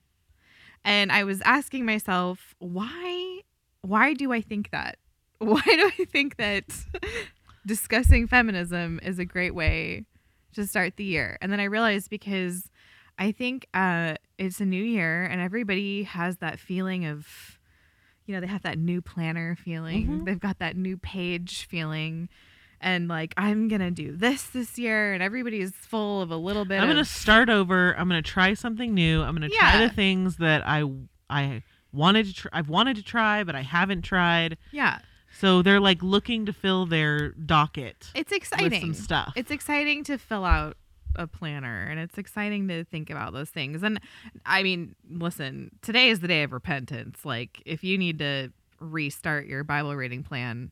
And 0.83 1.11
I 1.11 1.23
was 1.23 1.41
asking 1.41 1.85
myself, 1.85 2.55
why 2.59 3.41
why 3.81 4.13
do 4.13 4.31
I 4.31 4.41
think 4.41 4.69
that? 4.71 4.97
Why 5.39 5.61
do 5.65 5.91
I 5.99 6.05
think 6.05 6.37
that 6.37 6.65
discussing 7.65 8.27
feminism 8.27 8.99
is 9.01 9.17
a 9.17 9.25
great 9.25 9.55
way 9.55 10.05
to 10.53 10.67
start 10.67 10.97
the 10.97 11.03
year? 11.03 11.37
And 11.41 11.51
then 11.51 11.59
I 11.59 11.63
realized 11.63 12.09
because 12.11 12.69
I 13.17 13.31
think 13.31 13.65
uh, 13.73 14.15
it's 14.37 14.59
a 14.61 14.65
new 14.65 14.83
year 14.83 15.23
and 15.23 15.41
everybody 15.41 16.03
has 16.03 16.37
that 16.37 16.59
feeling 16.59 17.05
of, 17.05 17.27
you 18.27 18.35
know, 18.35 18.41
they 18.41 18.45
have 18.47 18.61
that 18.61 18.77
new 18.77 19.01
planner 19.01 19.55
feeling. 19.55 20.07
Mhm. 20.07 20.25
They've 20.25 20.39
got 20.39 20.59
that 20.59 20.77
new 20.77 20.95
page 20.97 21.65
feeling. 21.65 22.29
And 22.83 23.07
like, 23.07 23.33
I'm 23.37 23.67
to 23.69 23.91
do 23.91 24.11
this 24.11 24.43
this 24.47 24.77
year. 24.79 25.13
And 25.13 25.21
everybody's 25.21 25.71
full 25.71 26.21
of 26.21 26.31
a 26.31 26.35
little 26.35 26.65
bit 26.65 26.77
I'm 26.79 26.89
of. 26.89 26.95
gonna 26.95 27.05
start 27.05 27.47
over. 27.49 27.93
I'm 27.97 28.07
gonna 28.09 28.21
try 28.23 28.53
something 28.55 28.93
new. 28.93 29.21
I'm 29.21 29.35
gonna 29.35 29.49
try 29.49 29.85
the 29.87 29.93
things 29.93 30.37
that 30.37 30.63
I 30.67 30.83
I 31.29 31.63
wanted 31.93 32.25
to 32.25 32.33
try. 32.33 32.49
I've 32.53 32.69
wanted 32.69 32.95
to 32.97 33.03
try, 33.03 33.43
but 33.43 33.55
I 33.55 33.61
haven't 33.61 34.01
tried. 34.01 34.57
yeah. 34.71 34.99
So 35.39 35.61
they're 35.61 35.79
like 35.79 36.03
looking 36.03 36.45
to 36.47 36.53
fill 36.53 36.85
their 36.85 37.29
docket 37.31 38.11
It's 38.13 38.31
with 38.31 38.37
exciting. 38.37 38.81
some 38.81 38.93
stuff. 38.93 39.33
it's 39.37 39.49
exciting 39.49 40.03
to 40.05 40.17
fill 40.17 40.43
out 40.43 40.75
a 41.15 41.25
planner 41.25 41.87
and 41.89 41.99
it's 41.99 42.17
exciting 42.17 42.67
to 42.67 42.83
think 42.85 43.09
about 43.09 43.31
those 43.33 43.49
things. 43.49 43.81
And 43.83 43.99
I 44.45 44.61
mean, 44.63 44.93
listen, 45.09 45.71
today 45.81 46.09
is 46.09 46.19
the 46.19 46.27
day 46.27 46.43
of 46.43 46.51
repentance. 46.51 47.23
Like 47.23 47.61
if 47.65 47.83
you 47.83 47.97
need 47.97 48.19
to 48.19 48.51
restart 48.79 49.45
your 49.47 49.63
Bible 49.63 49.95
reading 49.95 50.21
plan, 50.23 50.71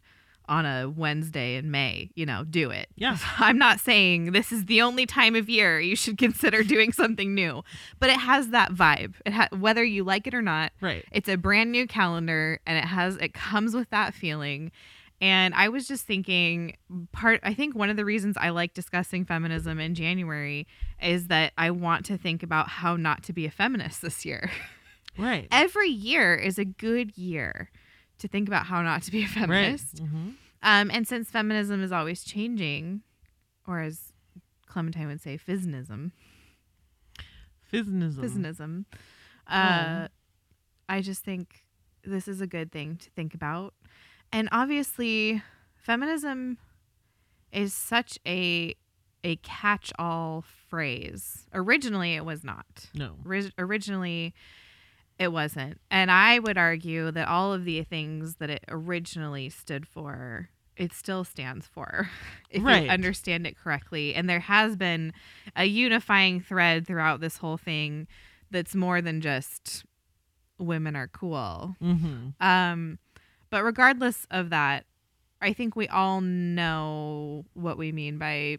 on 0.50 0.66
a 0.66 0.90
Wednesday 0.90 1.56
in 1.56 1.72
May, 1.72 2.10
you 2.16 2.26
know, 2.26 2.44
do 2.44 2.70
it. 2.72 2.90
Yeah. 2.96 3.18
I'm 3.38 3.58
not 3.58 3.80
saying 3.80 4.32
this 4.34 4.52
is 4.52 4.66
the 4.66 4.82
only 4.82 5.06
time 5.06 5.36
of 5.36 5.48
year 5.48 5.80
you 5.80 5.96
should 5.96 6.18
consider 6.26 6.64
doing 6.64 6.92
something 6.92 7.34
new, 7.34 7.64
but 8.00 8.10
it 8.10 8.18
has 8.18 8.50
that 8.50 8.74
vibe. 8.74 9.14
It 9.26 9.32
ha- 9.34 9.48
whether 9.58 9.84
you 9.84 10.04
like 10.04 10.28
it 10.28 10.34
or 10.34 10.42
not, 10.42 10.74
Right. 10.82 11.06
it's 11.12 11.30
a 11.30 11.38
brand 11.38 11.72
new 11.72 11.88
calendar 11.88 12.60
and 12.68 12.78
it 12.78 12.84
has 12.86 13.16
it 13.18 13.34
comes 13.34 13.74
with 13.74 13.90
that 13.92 14.14
feeling. 14.14 14.72
And 15.22 15.54
I 15.54 15.68
was 15.70 15.88
just 15.88 16.06
thinking 16.06 16.78
part 17.12 17.42
I 17.44 17.54
think 17.54 17.76
one 17.76 17.90
of 17.90 17.98
the 17.98 18.06
reasons 18.06 18.36
I 18.40 18.50
like 18.50 18.74
discussing 18.74 19.26
feminism 19.26 19.80
in 19.80 19.94
January 19.94 20.66
is 21.02 21.28
that 21.28 21.54
I 21.58 21.72
want 21.72 22.06
to 22.08 22.18
think 22.18 22.42
about 22.42 22.70
how 22.70 22.96
not 22.96 23.24
to 23.24 23.34
be 23.34 23.46
a 23.46 23.52
feminist 23.52 24.02
this 24.02 24.26
year. 24.26 24.50
Right. 25.18 25.50
Every 25.52 25.90
year 25.90 26.34
is 26.36 26.58
a 26.58 26.64
good 26.64 27.18
year 27.18 27.72
to 28.20 28.28
think 28.28 28.48
about 28.48 28.66
how 28.68 28.82
not 28.82 29.02
to 29.04 29.12
be 29.12 29.20
a 29.20 29.24
Right. 29.24 29.32
feminist. 29.32 30.00
hmm 30.00 30.30
Um, 30.62 30.92
and 30.92 31.08
since 31.08 31.30
feminism 31.32 31.82
is 31.84 31.92
always 31.92 32.24
changing, 32.24 33.02
or 33.66 33.80
as 33.80 34.14
Clementine 34.68 35.08
would 35.08 35.22
say, 35.22 35.38
fiznism, 35.38 36.12
Fiznism. 37.72 38.16
fiznism, 38.24 38.86
uh, 39.48 40.08
I 40.88 41.02
just 41.02 41.24
think 41.24 41.64
this 42.04 42.28
is 42.28 42.42
a 42.42 42.48
good 42.48 42.72
thing 42.72 42.98
to 42.98 43.10
think 43.12 43.34
about. 43.34 43.74
And 44.32 44.50
obviously, 44.52 45.44
feminism 45.76 46.58
is 47.52 47.74
such 47.74 48.18
a 48.28 48.76
a 49.24 49.36
catch-all 49.38 50.46
phrase. 50.70 51.46
Originally, 51.54 52.14
it 52.16 52.24
was 52.24 52.44
not. 52.44 52.90
No. 52.94 53.18
Ori- 53.26 53.52
originally 53.58 54.34
it 55.20 55.32
wasn't. 55.32 55.80
And 55.92 56.10
i 56.10 56.40
would 56.40 56.58
argue 56.58 57.12
that 57.12 57.28
all 57.28 57.54
of 57.54 57.66
the 57.66 57.84
things 57.84 58.36
that 58.38 58.50
it 58.50 58.64
originally 58.70 59.50
stood 59.50 59.86
for 59.88 60.50
it 60.78 60.94
still 60.94 61.26
stands 61.26 61.68
for 61.68 62.10
if 62.50 62.64
Right. 62.64 62.86
you 62.86 62.90
understand 62.90 63.46
it 63.46 63.58
correctly. 63.58 64.16
And 64.16 64.30
there 64.30 64.40
has 64.40 64.76
been 64.78 65.12
a 65.56 65.66
unifying 65.66 66.40
thread 66.40 66.88
throughout 66.88 67.20
this 67.20 67.38
whole 67.38 67.58
thing 67.58 68.08
that's 68.50 68.74
more 68.74 69.02
than 69.02 69.20
just 69.22 69.84
women 70.58 70.96
are 70.96 71.08
cool. 71.10 71.76
Hmm 71.80 72.30
um 72.42 72.98
but 73.50 73.64
regardless 73.64 74.26
of 74.32 74.52
that 74.52 74.86
i 75.42 75.52
think 75.54 75.76
we 75.76 75.88
all 75.88 76.22
know 76.22 77.44
what 77.54 77.78
we 77.78 77.92
mean 77.92 78.18
by 78.18 78.58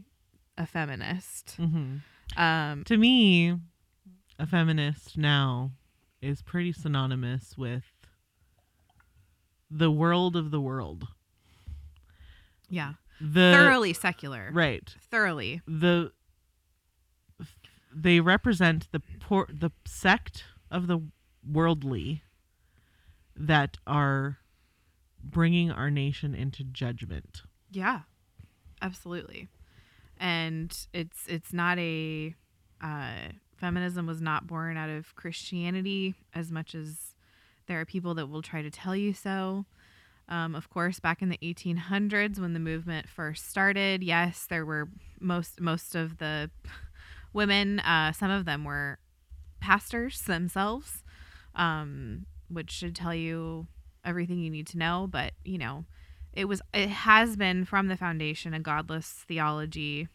a 0.58 0.66
feminist. 0.66 1.54
Hmm 1.56 1.96
um 2.36 2.84
To 2.84 2.96
me, 2.98 3.56
a 4.38 4.46
feminist 4.46 5.16
now 5.18 5.70
is 6.22 6.42
pretty 6.42 6.72
synonymous 6.72 7.56
with 7.56 7.84
the 9.70 9.90
world 9.90 10.36
of 10.36 10.50
the 10.50 10.60
world. 10.60 11.06
yeah 12.68 12.94
The 13.20 13.52
thoroughly 13.56 13.92
secular 13.92 14.50
right. 14.52 14.94
thoroughly 15.10 15.60
The 15.66 16.12
they 17.92 18.20
represent 18.20 18.88
the 18.92 19.00
por- 19.20 19.48
the 19.52 19.70
sect 19.84 20.44
of 20.70 20.86
the 20.86 21.00
worldly 21.48 22.22
that 23.34 23.78
are 23.86 24.38
bringing 25.22 25.70
our 25.72 25.90
nation 25.90 26.34
into 26.34 26.62
judgment. 26.62 27.42
Yeah, 27.70 28.00
absolutely. 28.80 29.48
And 30.18 30.76
it's 30.92 31.24
it's 31.26 31.52
not 31.52 31.78
a 31.78 32.34
uh, 32.82 33.30
feminism 33.60 34.06
was 34.06 34.20
not 34.20 34.46
born 34.46 34.76
out 34.76 34.88
of 34.88 35.14
Christianity 35.14 36.14
as 36.34 36.50
much 36.50 36.74
as 36.74 37.14
there 37.66 37.80
are 37.80 37.84
people 37.84 38.14
that 38.14 38.26
will 38.26 38.42
try 38.42 38.62
to 38.62 38.70
tell 38.70 38.96
you 38.96 39.12
so. 39.12 39.66
Um, 40.28 40.54
of 40.54 40.70
course, 40.70 41.00
back 41.00 41.22
in 41.22 41.28
the 41.28 41.38
1800s 41.42 42.38
when 42.38 42.54
the 42.54 42.60
movement 42.60 43.08
first 43.08 43.48
started, 43.48 44.02
yes, 44.02 44.46
there 44.48 44.64
were 44.64 44.88
most 45.20 45.60
most 45.60 45.94
of 45.94 46.18
the 46.18 46.50
women. 47.32 47.80
Uh, 47.80 48.12
some 48.12 48.30
of 48.30 48.44
them 48.44 48.64
were 48.64 48.98
pastors 49.60 50.22
themselves, 50.22 51.02
um, 51.54 52.26
which 52.48 52.70
should 52.70 52.94
tell 52.94 53.14
you 53.14 53.66
everything 54.04 54.38
you 54.38 54.50
need 54.50 54.68
to 54.68 54.78
know. 54.78 55.08
But 55.10 55.32
you 55.44 55.58
know, 55.58 55.84
it 56.32 56.46
was 56.46 56.62
it 56.72 56.88
has 56.88 57.36
been 57.36 57.64
from 57.64 57.88
the 57.88 57.96
foundation 57.96 58.54
a 58.54 58.60
godless 58.60 59.24
theology 59.26 60.08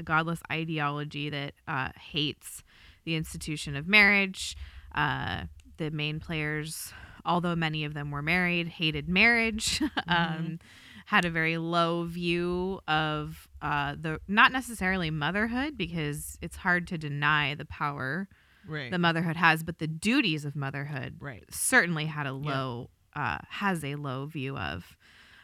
a 0.00 0.02
godless 0.02 0.40
ideology 0.50 1.30
that 1.30 1.52
uh, 1.68 1.90
hates 2.00 2.64
the 3.04 3.14
institution 3.14 3.76
of 3.76 3.86
marriage. 3.88 4.56
Uh, 4.94 5.44
the 5.76 5.90
main 5.90 6.20
players 6.20 6.92
although 7.24 7.54
many 7.54 7.84
of 7.84 7.94
them 7.94 8.10
were 8.10 8.22
married 8.22 8.68
hated 8.68 9.08
marriage. 9.08 9.82
Um, 10.08 10.58
had 11.06 11.24
a 11.24 11.30
very 11.30 11.56
low 11.58 12.04
view 12.04 12.80
of 12.86 13.48
uh, 13.60 13.96
the 14.00 14.20
not 14.28 14.52
necessarily 14.52 15.10
motherhood 15.10 15.76
because 15.76 16.38
it's 16.40 16.56
hard 16.56 16.86
to 16.88 16.98
deny 16.98 17.54
the 17.54 17.64
power 17.64 18.28
Right. 18.68 18.90
that 18.90 18.98
motherhood 18.98 19.36
has 19.36 19.62
but 19.64 19.78
the 19.78 19.86
duties 19.88 20.44
of 20.44 20.54
motherhood 20.54 21.16
right. 21.18 21.44
certainly 21.50 22.06
had 22.06 22.26
a 22.26 22.32
low 22.32 22.90
uh, 23.16 23.38
has 23.48 23.82
a 23.84 23.96
low 23.96 24.26
view 24.26 24.56
of. 24.56 24.96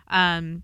Um 0.09 0.63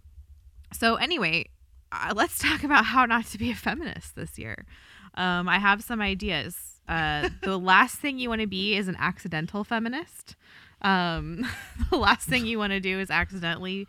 so 0.72 0.96
anyway 0.96 1.46
uh, 1.90 2.12
let's 2.14 2.38
talk 2.46 2.62
about 2.62 2.84
how 2.84 3.04
not 3.06 3.26
to 3.26 3.38
be 3.38 3.50
a 3.50 3.54
feminist 3.56 4.14
this 4.14 4.38
year. 4.38 4.66
Um 5.14 5.48
i 5.48 5.58
have 5.58 5.82
some 5.82 6.00
ideas 6.00 6.71
uh 6.88 7.28
the 7.42 7.58
last 7.58 7.96
thing 7.96 8.18
you 8.18 8.28
want 8.28 8.40
to 8.40 8.46
be 8.46 8.74
is 8.76 8.88
an 8.88 8.96
accidental 8.98 9.62
feminist 9.64 10.34
um 10.82 11.44
the 11.90 11.96
last 11.96 12.28
thing 12.28 12.44
you 12.46 12.58
want 12.58 12.72
to 12.72 12.80
do 12.80 12.98
is 12.98 13.10
accidentally 13.10 13.86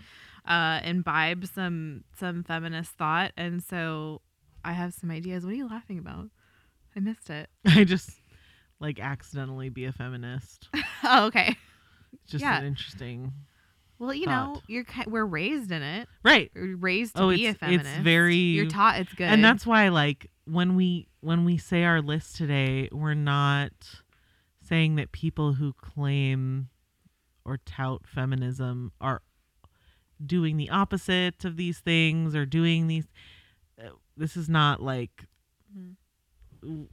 uh 0.48 0.80
imbibe 0.84 1.46
some 1.48 2.04
some 2.20 2.44
feminist 2.44 2.92
thought 2.92 3.32
and 3.38 3.64
so 3.64 4.22
i 4.64 4.74
have 4.74 4.94
some 4.94 5.10
ideas 5.10 5.44
what 5.44 5.54
are 5.54 5.58
you 5.58 5.68
laughing 5.68 5.98
about 5.98 6.28
i 6.96 7.00
missed 7.00 7.30
it 7.30 7.50
I 7.66 7.84
just 7.84 8.12
like 8.80 9.00
accidentally 9.00 9.70
be 9.70 9.86
a 9.86 9.92
feminist. 9.94 10.68
oh 11.04 11.26
okay 11.28 11.56
It's 12.22 12.32
just 12.32 12.42
Yeah. 12.44 12.60
an 12.60 12.66
interesting. 12.66 13.32
well 13.98 14.14
you 14.14 14.26
know 14.28 14.62
you're 14.68 14.84
we're 15.08 15.26
raised 15.26 15.72
in 15.72 15.82
it 15.82 16.08
Right. 16.24 16.52
You're 16.54 16.76
raised 16.78 17.16
to 17.16 17.24
Oh, 17.24 17.30
be 17.30 17.46
a 17.48 17.52
it's- 17.52 17.72
it's 17.72 17.90
very- 18.00 18.36
You're 18.36 18.68
taught 18.70 19.00
it's 19.00 19.14
good. 19.14 19.24
And 19.28 19.44
that's 19.44 19.66
why 19.66 19.88
like 19.90 20.30
when 20.46 20.76
we 20.76 21.08
when 21.24 21.46
we 21.46 21.58
say 21.58 21.84
our 21.86 22.02
list 22.02 22.36
today, 22.36 22.90
we're 22.92 23.14
not 23.14 23.72
saying 24.62 24.96
that 24.96 25.12
people 25.12 25.54
who 25.54 25.74
claim 25.74 26.70
or 27.46 27.58
tout 27.66 28.06
feminism 28.06 28.92
are 29.02 29.22
doing 30.26 30.58
the 30.58 30.70
opposite 30.70 31.44
of 31.46 31.58
these 31.58 31.80
things 31.80 32.36
or 32.36 32.46
doing 32.46 32.88
these 32.88 33.08
uh, 33.84 33.90
this 34.16 34.38
is 34.38 34.48
not 34.48 34.82
like 34.82 35.26
Mhm. 35.76 36.88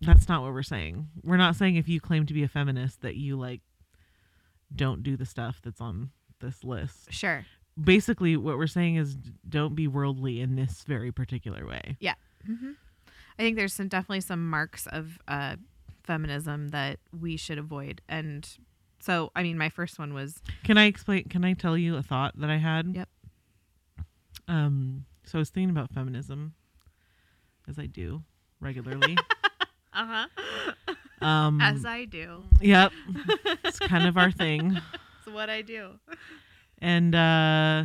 that's 0.00 0.28
not 0.28 0.42
what 0.42 0.52
we're 0.52 0.62
saying. 0.62 1.08
We're 1.22 1.36
not 1.36 1.54
saying 1.56 1.76
if 1.76 1.88
you 1.88 2.00
claim 2.00 2.26
to 2.26 2.34
be 2.34 2.42
a 2.42 2.48
feminist 2.48 3.02
that 3.02 3.16
you 3.16 3.36
like 3.38 3.60
don't 4.74 5.02
do 5.02 5.16
the 5.16 5.26
stuff 5.26 5.60
that's 5.62 5.80
on 5.80 6.10
this 6.40 6.64
list 6.64 7.12
sure. 7.12 7.44
Basically 7.82 8.36
what 8.36 8.56
we're 8.58 8.66
saying 8.66 8.96
is 8.96 9.16
don't 9.48 9.74
be 9.74 9.88
worldly 9.88 10.40
in 10.40 10.56
this 10.56 10.84
very 10.86 11.12
particular 11.12 11.66
way. 11.66 11.96
Yeah. 12.00 12.14
hmm 12.46 12.72
I 13.38 13.42
think 13.42 13.56
there's 13.56 13.72
some 13.72 13.88
definitely 13.88 14.20
some 14.20 14.50
marks 14.50 14.86
of 14.86 15.18
uh, 15.26 15.56
feminism 16.02 16.68
that 16.68 16.98
we 17.18 17.38
should 17.38 17.56
avoid. 17.56 18.02
And 18.06 18.46
so, 18.98 19.30
I 19.34 19.42
mean, 19.42 19.56
my 19.56 19.70
first 19.70 19.98
one 19.98 20.12
was 20.12 20.42
Can 20.64 20.76
I 20.76 20.84
explain 20.84 21.24
can 21.24 21.44
I 21.44 21.54
tell 21.54 21.76
you 21.76 21.96
a 21.96 22.02
thought 22.02 22.38
that 22.38 22.50
I 22.50 22.58
had? 22.58 22.94
Yep. 22.94 23.08
Um 24.48 25.06
so 25.24 25.38
I 25.38 25.40
was 25.40 25.50
thinking 25.50 25.70
about 25.70 25.92
feminism 25.92 26.54
as 27.68 27.78
I 27.78 27.86
do 27.86 28.22
regularly. 28.60 29.16
uh 29.94 30.26
huh, 30.26 30.94
um 31.24 31.60
as 31.60 31.84
I 31.84 32.04
do. 32.04 32.42
Yep. 32.60 32.92
it's 33.64 33.78
kind 33.78 34.06
of 34.06 34.16
our 34.16 34.30
thing. 34.30 34.76
It's 35.18 35.32
what 35.32 35.48
I 35.48 35.62
do. 35.62 35.92
And 36.80 37.14
uh 37.14 37.84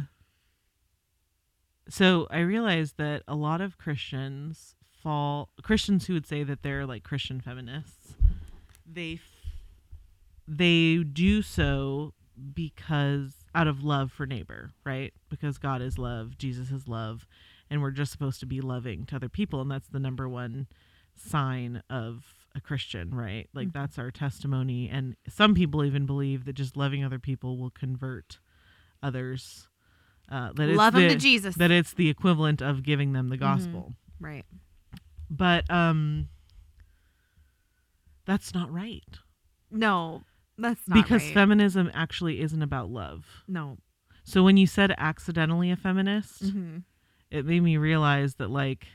so 1.87 2.27
I 2.31 2.39
realized 2.39 2.95
that 2.97 3.23
a 3.27 3.35
lot 3.35 3.61
of 3.61 3.77
Christians 3.77 4.75
fall 5.03 5.49
Christians 5.61 6.07
who 6.07 6.13
would 6.13 6.25
say 6.27 6.43
that 6.43 6.63
they're 6.63 6.85
like 6.85 7.03
Christian 7.03 7.39
feminists, 7.41 8.13
they 8.91 9.13
f- 9.15 9.51
they 10.47 10.97
do 11.03 11.41
so 11.41 12.13
because 12.53 13.33
out 13.53 13.67
of 13.67 13.83
love 13.83 14.11
for 14.11 14.25
neighbor, 14.25 14.71
right? 14.83 15.13
Because 15.29 15.57
God 15.57 15.81
is 15.81 15.97
love, 15.97 16.37
Jesus 16.37 16.71
is 16.71 16.87
love, 16.87 17.27
and 17.69 17.81
we're 17.81 17.91
just 17.91 18.11
supposed 18.11 18.39
to 18.41 18.45
be 18.45 18.61
loving 18.61 19.05
to 19.07 19.15
other 19.15 19.29
people 19.29 19.61
and 19.61 19.69
that's 19.71 19.87
the 19.87 19.99
number 19.99 20.27
one 20.27 20.67
sign 21.15 21.81
of 21.89 22.25
a 22.55 22.61
Christian, 22.61 23.13
right? 23.13 23.47
Like 23.53 23.69
Mhm. 23.69 23.73
that's 23.73 23.97
our 23.99 24.11
testimony 24.11 24.89
and 24.89 25.15
some 25.29 25.53
people 25.53 25.83
even 25.85 26.05
believe 26.05 26.45
that 26.45 26.53
just 26.53 26.75
loving 26.75 27.03
other 27.03 27.19
people 27.19 27.57
will 27.57 27.69
convert 27.69 28.39
others 29.05 29.67
uh, 30.31 30.51
that 30.55 30.67
Love 30.69 30.93
them 30.93 31.03
the, 31.03 31.09
to 31.09 31.15
Jesus. 31.15 31.55
that 31.55 31.69
it's 31.71 31.93
the 31.93 32.09
equivalent 32.09 32.61
of 32.61 32.81
giving 32.83 33.13
them 33.13 33.29
the 33.29 33.37
gospel 33.37 33.93
right. 34.19 34.43
but 35.29 35.69
um 35.69 36.27
that's 38.25 38.53
not 38.53 38.71
right 38.73 39.03
No, 39.69 40.23
that's 40.57 40.87
not 40.87 40.95
because 40.95 41.23
right. 41.23 41.33
feminism 41.33 41.91
actually 41.93 42.41
isn't 42.41 42.61
about 42.61 42.89
love 42.89 43.25
no. 43.47 43.77
So 44.23 44.41
when 44.43 44.57
you 44.57 44.65
said 44.65 44.91
accidentally 44.97 45.69
a 45.69 45.75
feminist, 45.75 46.43
Mm-hmm. 46.45 46.77
it 47.29 47.45
made 47.45 47.61
me 47.61 47.77
realize 47.77 48.35
that 48.35 48.49
like 48.49 48.87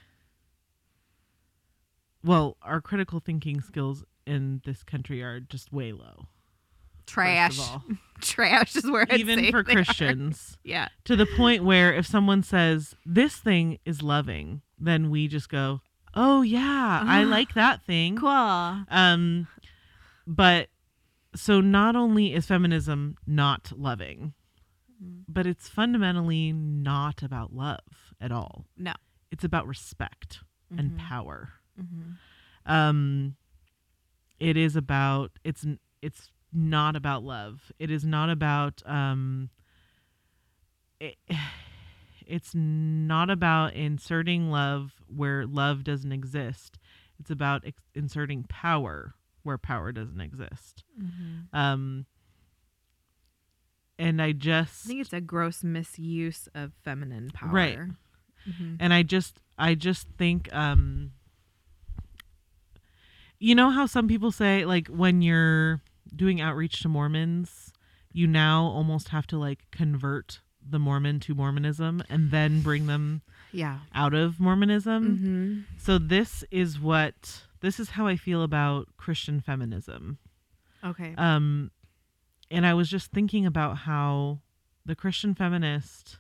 well, 2.25 2.57
our 2.63 2.81
critical 2.81 3.21
thinking 3.21 3.61
skills 3.63 4.05
in 4.27 4.61
this 4.67 4.83
country 4.83 5.23
are 5.23 5.41
just 5.41 5.73
way 5.73 5.93
low. 5.93 6.27
Trash. 7.11 7.57
First 7.57 7.69
of 7.69 7.75
all. 7.75 7.83
Trash 8.21 8.77
is 8.77 8.91
where 8.91 9.07
I'd 9.11 9.21
Even 9.21 9.51
for. 9.51 9.65
Christians. 9.65 10.59
Yeah. 10.65 10.89
To 11.05 11.17
the 11.17 11.27
point 11.37 11.65
where 11.65 11.93
if 11.95 12.07
someone 12.07 12.43
says 12.43 12.95
this 13.07 13.37
thing 13.37 13.79
is 13.87 14.03
loving, 14.03 14.61
then 14.79 15.09
we 15.11 15.27
just 15.27 15.49
go, 15.49 15.81
"Oh 16.15 16.43
yeah, 16.43 17.03
I 17.07 17.25
like 17.25 17.55
that 17.55 17.83
thing." 17.83 18.17
Cool. 18.17 18.29
Um, 18.89 19.49
but 20.27 20.69
so 21.35 21.61
not 21.61 21.97
only 21.97 22.35
is 22.35 22.47
feminism 22.47 23.17
not 23.27 23.73
loving, 23.77 24.35
Mm. 25.03 25.25
but 25.27 25.47
it's 25.47 25.67
fundamentally 25.69 26.53
not 26.53 27.23
about 27.23 27.55
love 27.55 28.13
at 28.21 28.31
all. 28.31 28.67
No. 28.77 28.93
It's 29.31 29.45
about 29.45 29.67
respect 29.67 30.41
and 30.77 30.91
Mhm. 30.93 30.99
power. 30.99 31.53
Mhm. 31.81 32.17
Um, 32.67 33.37
it 34.39 34.59
is 34.59 34.77
about 34.77 35.33
it's 35.43 35.65
it's 36.03 36.31
not 36.53 36.97
about 36.97 37.23
love. 37.23 37.73
It 37.79 37.91
is 37.91 38.05
not 38.05 38.31
about 38.31 38.83
um. 38.87 39.51
It, 41.01 41.17
it's 42.27 42.53
not 42.55 43.29
about 43.31 43.75
inserting 43.75 44.51
love 44.51 44.93
where 45.09 45.47
love 45.47 45.83
doesn't 45.85 46.13
exist. 46.13 46.79
It's 47.19 47.31
about 47.31 47.65
ex- 47.67 47.83
inserting 47.95 48.45
power 48.49 49.15
where 49.43 49.59
power 49.59 49.91
doesn't 49.93 50.21
exist. 50.21 50.85
Mhm. 51.01 51.47
Um, 51.53 52.07
and 53.99 54.23
I 54.23 54.33
just 54.33 54.87
I 54.87 54.89
think 54.89 55.01
it's 55.01 55.13
a 55.13 55.21
gross 55.21 55.63
misuse 55.65 56.49
of 56.55 56.73
feminine 56.85 57.31
power. 57.31 57.51
Right. 57.51 57.79
Mhm. 58.49 58.77
and 58.81 58.95
I 58.95 59.03
just 59.03 59.41
I 59.59 59.75
just 59.75 60.07
think 60.17 60.49
um 60.55 61.13
you 63.39 63.55
know 63.55 63.71
how 63.71 63.87
some 63.87 64.09
people 64.09 64.31
say 64.33 64.65
like 64.65 64.89
when 64.89 65.21
you're 65.23 65.81
doing 66.15 66.41
outreach 66.41 66.81
to 66.83 66.89
Mormons, 66.89 67.73
you 68.13 68.27
now 68.27 68.65
almost 68.65 69.09
have 69.09 69.27
to 69.29 69.39
like 69.39 69.61
convert 69.71 70.41
the 70.69 70.79
Mormon 70.79 71.21
to 71.21 71.35
Mormonism 71.35 72.03
and 72.11 72.31
then 72.31 72.61
bring 72.61 72.87
them 72.87 73.23
Yeah. 73.53 73.79
out 73.95 74.13
of 74.15 74.39
Mormonism. 74.41 75.05
Mm-hmm. 75.17 75.61
So 75.79 75.99
this 75.99 76.45
is 76.51 76.79
what 76.79 77.43
this 77.61 77.79
is 77.81 77.91
how 77.91 78.07
I 78.07 78.17
feel 78.17 78.43
about 78.43 78.89
Christian 78.97 79.41
feminism. 79.41 80.19
Okay. 80.85 81.15
Um, 81.19 81.71
and 82.51 82.67
I 82.67 82.75
was 82.75 82.89
just 82.91 83.11
thinking 83.13 83.47
about 83.47 83.79
how 83.79 84.41
the 84.87 84.95
Christian 84.97 85.35
feminist, 85.35 86.19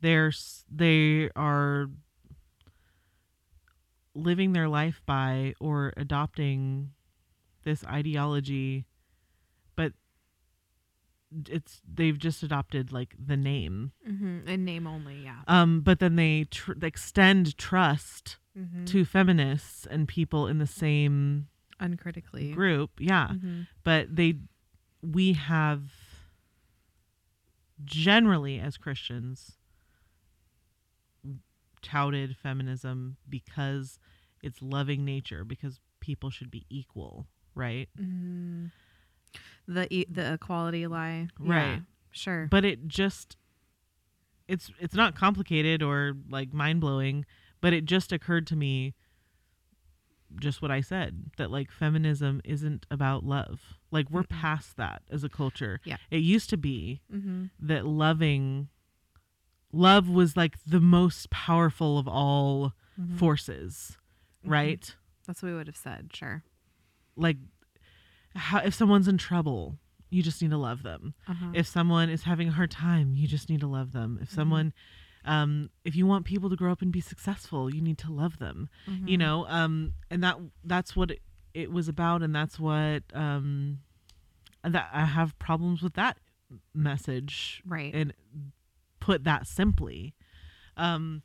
they're 0.00 0.32
they 0.70 1.30
are 1.36 1.88
living 4.14 4.52
their 4.52 4.68
life 4.68 5.02
by 5.06 5.54
or 5.60 5.92
adopting 5.96 6.90
this 7.64 7.84
ideology, 7.84 8.84
but 9.76 9.92
it's 11.48 11.80
they've 11.92 12.18
just 12.18 12.42
adopted 12.42 12.92
like 12.92 13.14
the 13.18 13.36
name. 13.36 13.92
mm-hmm. 14.08 14.46
In 14.48 14.64
name 14.64 14.86
only. 14.86 15.22
Yeah. 15.24 15.40
Um, 15.48 15.80
but 15.80 15.98
then 15.98 16.16
they 16.16 16.44
tr- 16.50 16.72
extend 16.82 17.56
trust 17.58 18.36
Mm-hmm. 18.56 18.84
to 18.84 19.04
feminists 19.04 19.84
and 19.84 20.06
people 20.06 20.46
in 20.46 20.58
the 20.58 20.66
same 20.68 21.48
Uncritically. 21.80 22.52
group. 22.52 22.90
Yeah 23.00 23.30
Mm-hmm. 23.32 23.62
but 23.82 24.14
they 24.14 24.36
we 25.02 25.32
have 25.32 25.82
generally 27.84 28.60
as 28.60 28.76
christians 28.76 29.56
touted 31.82 32.36
feminism 32.36 33.16
because 33.28 33.98
it's 34.42 34.62
loving 34.62 35.04
nature 35.04 35.44
because 35.44 35.80
people 36.00 36.30
should 36.30 36.50
be 36.50 36.64
equal 36.70 37.26
right 37.54 37.88
Mm-hmm. 38.00 38.66
The 39.66 39.92
e- 39.92 40.06
the 40.10 40.34
equality 40.34 40.86
lie. 40.86 41.28
Right. 41.38 41.64
Yeah, 41.74 41.78
Sure. 42.12 42.46
but 42.50 42.64
it 42.64 42.86
just 42.86 43.36
it's 44.46 44.70
it's 44.78 44.94
not 44.94 45.14
complicated 45.16 45.82
or 45.82 46.14
like 46.28 46.52
mind-blowing 46.52 47.24
but 47.62 47.72
it 47.72 47.86
just 47.86 48.12
occurred 48.12 48.46
to 48.48 48.56
me 48.56 48.94
just 50.38 50.60
what 50.60 50.70
i 50.70 50.80
said 50.80 51.30
that 51.38 51.50
like 51.50 51.70
feminism 51.70 52.40
isn't 52.44 52.84
about 52.90 53.24
love 53.24 53.60
like 53.90 54.10
we're 54.10 54.22
Mm-mm. 54.22 54.28
past 54.40 54.76
that 54.76 55.02
as 55.10 55.24
a 55.24 55.28
culture 55.28 55.80
Yeah. 55.84 55.96
it 56.10 56.18
used 56.18 56.50
to 56.50 56.56
be 56.56 57.00
mm-hmm. 57.12 57.44
that 57.60 57.86
loving 57.86 58.68
love 59.72 60.08
was 60.08 60.36
like 60.36 60.56
the 60.66 60.80
most 60.80 61.30
powerful 61.30 61.98
of 61.98 62.06
all 62.06 62.74
Mhm. 63.00 63.18
forces 63.18 63.96
Mhm. 64.44 64.50
right 64.50 64.96
That's 65.26 65.42
what 65.42 65.48
we 65.52 65.54
would 65.56 65.66
have 65.68 65.76
said. 65.76 66.10
Sure. 66.12 66.42
Like 67.16 67.36
how, 68.34 68.58
if 68.60 68.74
someone's 68.74 69.08
in 69.08 69.18
trouble 69.18 69.78
you 70.10 70.22
just 70.22 70.40
need 70.42 70.50
to 70.50 70.56
love 70.58 70.82
them 70.82 71.14
Uh-huh. 71.28 71.46
if 71.54 71.66
someone 71.66 72.08
is 72.08 72.22
having 72.24 72.48
a 72.48 72.52
hard 72.52 72.70
time 72.70 73.14
you 73.14 73.26
just 73.26 73.48
need 73.48 73.60
to 73.60 73.66
love 73.66 73.92
them 73.92 74.18
if 74.22 74.28
Mhm. 74.30 74.34
someone 74.34 74.72
um 75.24 75.70
if 75.84 75.96
you 75.96 76.06
want 76.06 76.24
people 76.24 76.50
to 76.50 76.56
grow 76.56 76.70
up 76.72 76.82
and 76.82 76.92
be 76.92 77.00
successful 77.00 77.72
you 77.74 77.80
need 77.80 77.98
to 77.98 78.12
love 78.12 78.38
them 78.38 78.68
you 78.86 79.16
Mhm. 79.16 79.18
know 79.18 79.46
um 79.48 79.94
and 80.10 80.22
that 80.22 80.36
that's 80.64 80.94
what 80.96 81.10
it, 81.12 81.22
it 81.54 81.70
was 81.72 81.88
about 81.88 82.22
and 82.22 82.34
that's 82.34 82.58
what 82.58 83.02
um 83.14 83.80
that 84.62 84.88
i 84.92 85.04
have 85.04 85.38
problems 85.38 85.82
with 85.82 85.94
that 85.94 86.18
message 86.74 87.62
Right. 87.64 87.94
and 87.94 88.12
put 89.00 89.24
that 89.24 89.46
simply 89.46 90.14
um 90.76 91.22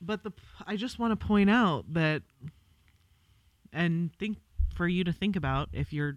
but 0.00 0.22
the 0.22 0.32
i 0.66 0.76
just 0.76 0.98
want 0.98 1.18
to 1.18 1.26
point 1.26 1.48
out 1.50 1.92
that 1.94 2.22
and 3.72 4.12
think 4.18 4.38
for 4.76 4.86
you 4.86 5.02
to 5.04 5.12
think 5.12 5.34
about 5.36 5.68
if 5.72 5.92
you're 5.92 6.16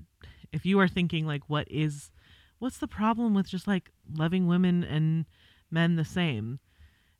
if 0.51 0.65
you 0.65 0.79
are 0.79 0.87
thinking 0.87 1.25
like 1.25 1.41
what 1.47 1.67
is 1.69 2.11
what's 2.59 2.77
the 2.77 2.87
problem 2.87 3.33
with 3.33 3.47
just 3.47 3.67
like 3.67 3.91
loving 4.13 4.47
women 4.47 4.83
and 4.83 5.25
men 5.71 5.95
the 5.95 6.05
same 6.05 6.59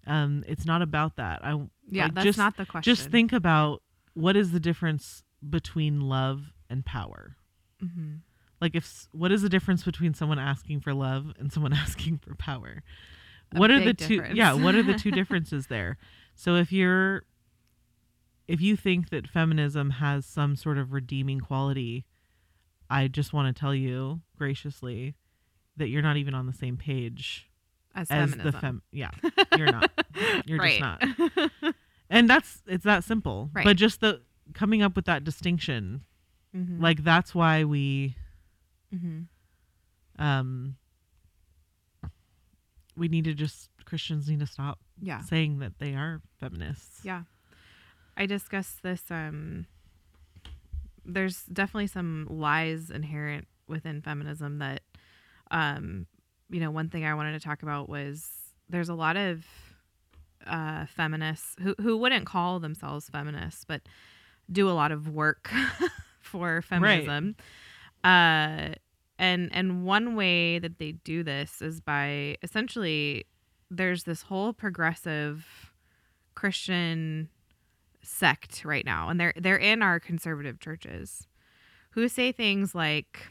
um 0.08 0.44
it's 0.48 0.66
not 0.66 0.82
about 0.82 1.16
that 1.16 1.44
i 1.44 1.52
yeah. 1.90 2.06
like, 2.06 2.14
that's 2.16 2.26
just- 2.26 2.38
not 2.38 2.58
the 2.58 2.66
question. 2.66 2.84
just 2.96 3.10
think 3.10 3.32
about 3.34 3.82
what 4.14 4.36
is 4.36 4.52
the 4.52 4.60
difference 4.60 5.24
between 5.50 6.02
love 6.02 6.52
and 6.70 6.86
power 6.86 7.36
Mm-hmm. 7.84 8.16
like 8.60 8.76
if 8.76 9.08
what 9.14 9.32
is 9.32 9.42
the 9.42 9.48
difference 9.48 9.84
between 9.84 10.14
someone 10.14 10.38
asking 10.38 10.82
for 10.82 10.94
love 10.94 11.32
and 11.40 11.50
someone 11.54 11.72
asking 11.86 12.18
for 12.18 12.36
power 12.36 12.84
A 13.56 13.58
what 13.58 13.72
are 13.72 13.80
the 13.80 13.94
big 13.94 13.98
two 14.00 14.22
yeah 14.34 14.52
what 14.54 14.76
are 14.76 14.84
the 14.84 14.96
two 14.96 15.12
differences 15.20 15.68
there 15.68 15.98
so 16.36 16.56
if 16.56 16.74
you're 16.74 17.24
if 18.50 18.60
you 18.60 18.76
think 18.76 19.12
that 19.12 19.28
feminism 19.28 19.92
has 19.92 20.26
some 20.26 20.56
sort 20.56 20.78
of 20.78 20.92
redeeming 20.92 21.40
quality 21.40 22.06
i 22.90 23.08
just 23.08 23.32
want 23.32 23.54
to 23.54 23.58
tell 23.58 23.76
you 23.76 24.20
graciously 24.38 25.16
that 25.78 25.88
you're 25.88 26.02
not 26.02 26.18
even 26.18 26.34
on 26.34 26.48
the 26.48 26.54
same 26.54 26.76
page 26.76 27.48
As, 27.96 28.10
as 28.10 28.36
the 28.36 28.52
fem 28.52 28.82
yeah 28.92 29.12
you're 29.58 29.72
not 29.72 29.92
you're 30.46 30.58
just 30.60 30.80
not 30.80 31.04
and 32.10 32.30
that's 32.30 32.62
it's 32.68 32.84
that 32.86 33.04
simple 33.04 33.50
Right. 33.54 33.64
but 33.64 33.78
just 33.78 34.02
the 34.02 34.22
coming 34.54 34.82
up 34.82 34.96
with 34.96 35.06
that 35.06 35.24
distinction 35.24 36.02
mm-hmm. 36.56 36.82
like 36.82 37.04
that's 37.04 37.36
why 37.36 37.64
we 37.64 38.16
mm-hmm. 38.94 39.22
um 40.24 40.76
we 42.98 43.08
need 43.08 43.26
to 43.26 43.34
just 43.34 43.70
christians 43.86 44.28
need 44.28 44.40
to 44.40 44.48
stop 44.48 44.80
yeah. 45.02 45.22
saying 45.22 45.60
that 45.60 45.74
they 45.80 45.94
are 45.94 46.22
feminists 46.40 47.02
Yeah. 47.04 47.24
I 48.20 48.26
discussed 48.26 48.84
this 48.84 49.02
um 49.10 49.66
there's 51.06 51.44
definitely 51.46 51.88
some 51.88 52.28
lies 52.30 52.92
inherent 52.92 53.48
within 53.68 54.02
feminism 54.02 54.60
that 54.60 54.82
um 55.50 56.06
you 56.52 56.60
know, 56.60 56.72
one 56.72 56.90
thing 56.90 57.06
I 57.06 57.14
wanted 57.14 57.34
to 57.34 57.40
talk 57.40 57.62
about 57.64 57.90
was 57.90 58.28
there's 58.70 58.90
a 58.90 58.94
lot 58.94 59.16
of 59.18 59.46
uh 60.46 60.86
feminists 60.86 61.56
who 61.62 61.74
who 61.80 61.98
wouldn't 61.98 62.26
call 62.26 62.60
themselves 62.60 63.10
feminists 63.10 63.66
but 63.66 63.82
do 64.52 64.70
a 64.70 64.72
lot 64.72 64.92
of 64.92 65.08
work 65.08 65.50
for 66.20 66.62
feminism. 66.62 67.36
Uh 68.04 68.76
and 69.18 69.50
and 69.52 69.84
one 69.86 70.16
way 70.16 70.60
that 70.60 70.78
they 70.80 70.94
do 70.94 71.24
this 71.24 71.62
is 71.62 71.80
by 71.82 72.38
essentially 72.42 73.26
there's 73.70 74.04
this 74.04 74.24
whole 74.24 74.54
progressive 74.54 75.46
Christian 76.36 77.30
sect 78.02 78.64
right 78.66 78.86
now, 78.86 79.10
and 79.10 79.20
they're 79.20 79.34
they're 79.36 79.58
in 79.58 79.82
our 79.82 80.00
conservative 80.00 80.60
churches, 80.60 81.28
who 81.92 82.08
say 82.08 82.32
things 82.32 82.74
like, 82.74 83.28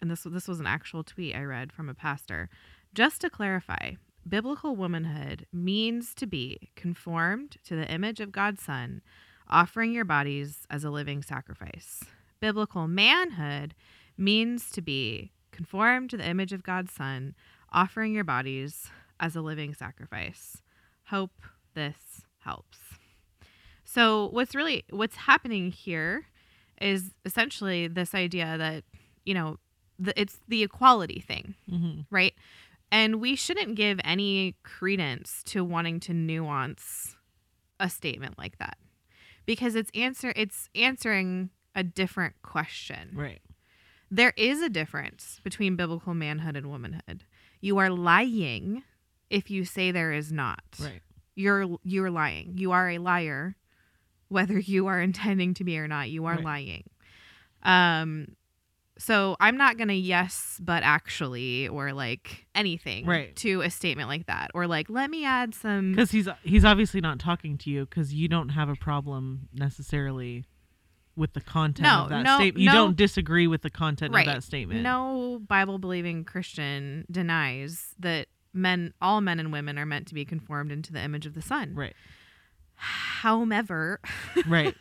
and 0.00 0.10
this 0.10 0.22
this 0.22 0.48
was 0.48 0.60
an 0.60 0.66
actual 0.66 1.04
tweet 1.04 1.34
I 1.34 1.42
read 1.42 1.72
from 1.72 1.88
a 1.88 1.94
pastor. 1.94 2.48
Just 2.92 3.20
to 3.20 3.30
clarify, 3.30 3.92
biblical 4.28 4.74
womanhood 4.74 5.46
means 5.52 6.14
to 6.14 6.26
be 6.26 6.70
conformed 6.76 7.56
to 7.64 7.76
the 7.76 7.90
image 7.90 8.20
of 8.20 8.32
God's 8.32 8.62
Son, 8.62 9.00
offering 9.48 9.92
your 9.92 10.04
bodies 10.04 10.66
as 10.70 10.84
a 10.84 10.90
living 10.90 11.22
sacrifice. 11.22 12.02
Biblical 12.40 12.88
manhood 12.88 13.74
means 14.16 14.70
to 14.70 14.82
be 14.82 15.32
conformed 15.52 16.10
to 16.10 16.16
the 16.16 16.28
image 16.28 16.52
of 16.52 16.62
God's 16.62 16.92
Son, 16.92 17.34
offering 17.72 18.14
your 18.14 18.24
bodies 18.24 18.88
as 19.20 19.36
a 19.36 19.42
living 19.42 19.74
sacrifice. 19.74 20.62
Hope 21.04 21.42
this 21.74 22.22
helps. 22.38 22.89
So 23.92 24.28
what's 24.30 24.54
really 24.54 24.84
what's 24.90 25.16
happening 25.16 25.72
here 25.72 26.26
is 26.80 27.10
essentially 27.24 27.88
this 27.88 28.14
idea 28.14 28.56
that, 28.56 28.84
you 29.24 29.34
know, 29.34 29.58
the, 29.98 30.18
it's 30.20 30.38
the 30.48 30.62
equality 30.62 31.20
thing, 31.20 31.54
Mm-hmm. 31.70 32.00
right? 32.10 32.34
And 32.92 33.20
we 33.20 33.36
shouldn't 33.36 33.74
give 33.76 34.00
any 34.04 34.56
credence 34.64 35.42
to 35.46 35.64
wanting 35.64 36.00
to 36.00 36.12
nuance 36.14 37.16
a 37.78 37.88
statement 37.88 38.36
like 38.38 38.58
that 38.58 38.78
because 39.46 39.74
it's 39.74 39.90
answer 39.94 40.32
it's 40.36 40.68
answering 40.74 41.50
a 41.74 41.82
different 41.82 42.34
question. 42.42 43.10
Right. 43.14 43.40
There 44.10 44.32
is 44.36 44.60
a 44.60 44.68
difference 44.68 45.40
between 45.44 45.76
biblical 45.76 46.14
manhood 46.14 46.56
and 46.56 46.68
womanhood. 46.68 47.24
You 47.60 47.78
are 47.78 47.90
lying 47.90 48.82
if 49.30 49.50
you 49.50 49.64
say 49.64 49.90
there 49.92 50.12
is 50.12 50.32
not. 50.32 50.62
Right. 50.80 51.00
You're 51.36 51.78
you're 51.84 52.10
lying. 52.10 52.54
You 52.56 52.72
are 52.72 52.88
a 52.90 52.98
liar 52.98 53.54
whether 54.30 54.58
you 54.58 54.86
are 54.86 55.00
intending 55.00 55.52
to 55.54 55.64
be 55.64 55.78
or 55.78 55.86
not. 55.86 56.08
You 56.08 56.24
are 56.24 56.36
Right. 56.36 56.44
lying. 56.44 56.84
Um 57.62 58.36
so 58.98 59.34
I'm 59.40 59.56
not 59.56 59.76
going 59.78 59.88
to 59.88 59.94
yes 59.94 60.58
but 60.62 60.82
actually 60.82 61.68
or 61.68 61.92
like 61.94 62.46
anything 62.54 63.06
Right. 63.06 63.34
to 63.36 63.62
a 63.62 63.70
statement 63.70 64.08
like 64.08 64.26
that 64.26 64.50
or 64.54 64.66
like 64.66 64.90
let 64.90 65.08
me 65.10 65.24
add 65.24 65.54
some 65.54 65.92
Because 65.92 66.10
he's 66.10 66.28
he's 66.42 66.64
obviously 66.64 67.00
not 67.00 67.18
talking 67.18 67.56
to 67.58 67.70
you 67.70 67.86
because 67.86 68.12
you 68.12 68.28
don't 68.28 68.50
have 68.50 68.68
a 68.68 68.74
problem 68.76 69.48
necessarily 69.54 70.44
with 71.16 71.32
the 71.34 71.40
content 71.40 71.82
No, 71.88 72.04
of 72.04 72.08
that 72.10 72.22
no, 72.22 72.36
statement. 72.36 72.58
You 72.62 72.66
no. 72.68 72.72
don't 72.72 72.96
disagree 72.96 73.46
with 73.46 73.62
the 73.62 73.70
content 73.70 74.14
Right. 74.14 74.26
of 74.26 74.34
that 74.34 74.42
statement. 74.42 74.80
No 74.82 75.40
Bible 75.46 75.78
believing 75.78 76.24
Christian 76.24 77.04
denies 77.10 77.94
that 77.98 78.28
men, 78.54 78.94
all 79.02 79.20
men 79.20 79.38
and 79.40 79.52
women, 79.52 79.78
are 79.78 79.84
meant 79.86 80.06
to 80.08 80.14
be 80.14 80.24
conformed 80.24 80.72
into 80.72 80.92
the 80.92 81.02
image 81.02 81.26
of 81.26 81.34
the 81.34 81.42
Son. 81.42 81.74
Right. 81.74 81.94
However, 82.80 84.00
Right. 84.46 84.74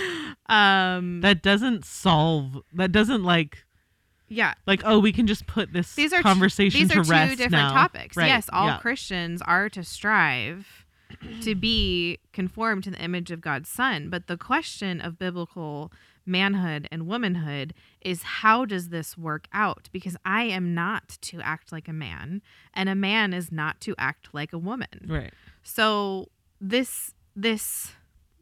um, 0.46 1.20
that 1.22 1.42
doesn't 1.42 1.84
solve. 1.84 2.62
That 2.74 2.92
doesn't 2.92 3.24
like 3.24 3.64
yeah, 4.28 4.54
like 4.66 4.82
oh 4.84 4.98
we 4.98 5.12
can 5.12 5.26
just 5.26 5.46
put 5.46 5.72
this 5.72 5.94
these 5.94 6.12
are 6.12 6.20
conversation 6.20 6.80
these 6.80 6.90
to 6.90 6.98
are 6.98 7.02
rest 7.02 7.30
two 7.32 7.36
different 7.36 7.52
now. 7.68 7.72
topics. 7.72 8.16
Right. 8.16 8.26
Yes, 8.26 8.48
all 8.52 8.66
yeah. 8.66 8.78
Christians 8.78 9.40
are 9.42 9.68
to 9.70 9.84
strive 9.84 10.84
to 11.42 11.54
be 11.54 12.18
conformed 12.32 12.84
to 12.84 12.90
the 12.90 13.00
image 13.00 13.30
of 13.30 13.40
God's 13.40 13.68
Son, 13.68 14.10
but 14.10 14.26
the 14.26 14.36
question 14.36 15.00
of 15.00 15.18
biblical 15.18 15.92
manhood 16.26 16.88
and 16.90 17.06
womanhood 17.06 17.72
is 18.00 18.22
how 18.24 18.64
does 18.64 18.88
this 18.88 19.16
work 19.16 19.46
out? 19.52 19.88
Because 19.92 20.16
I 20.24 20.42
am 20.42 20.74
not 20.74 21.16
to 21.22 21.40
act 21.40 21.70
like 21.70 21.86
a 21.86 21.92
man, 21.92 22.42
and 22.74 22.88
a 22.88 22.94
man 22.96 23.32
is 23.32 23.52
not 23.52 23.80
to 23.82 23.94
act 23.96 24.30
like 24.32 24.52
a 24.52 24.58
woman. 24.58 25.06
Right. 25.06 25.32
So 25.62 26.28
this 26.60 27.14
this 27.36 27.92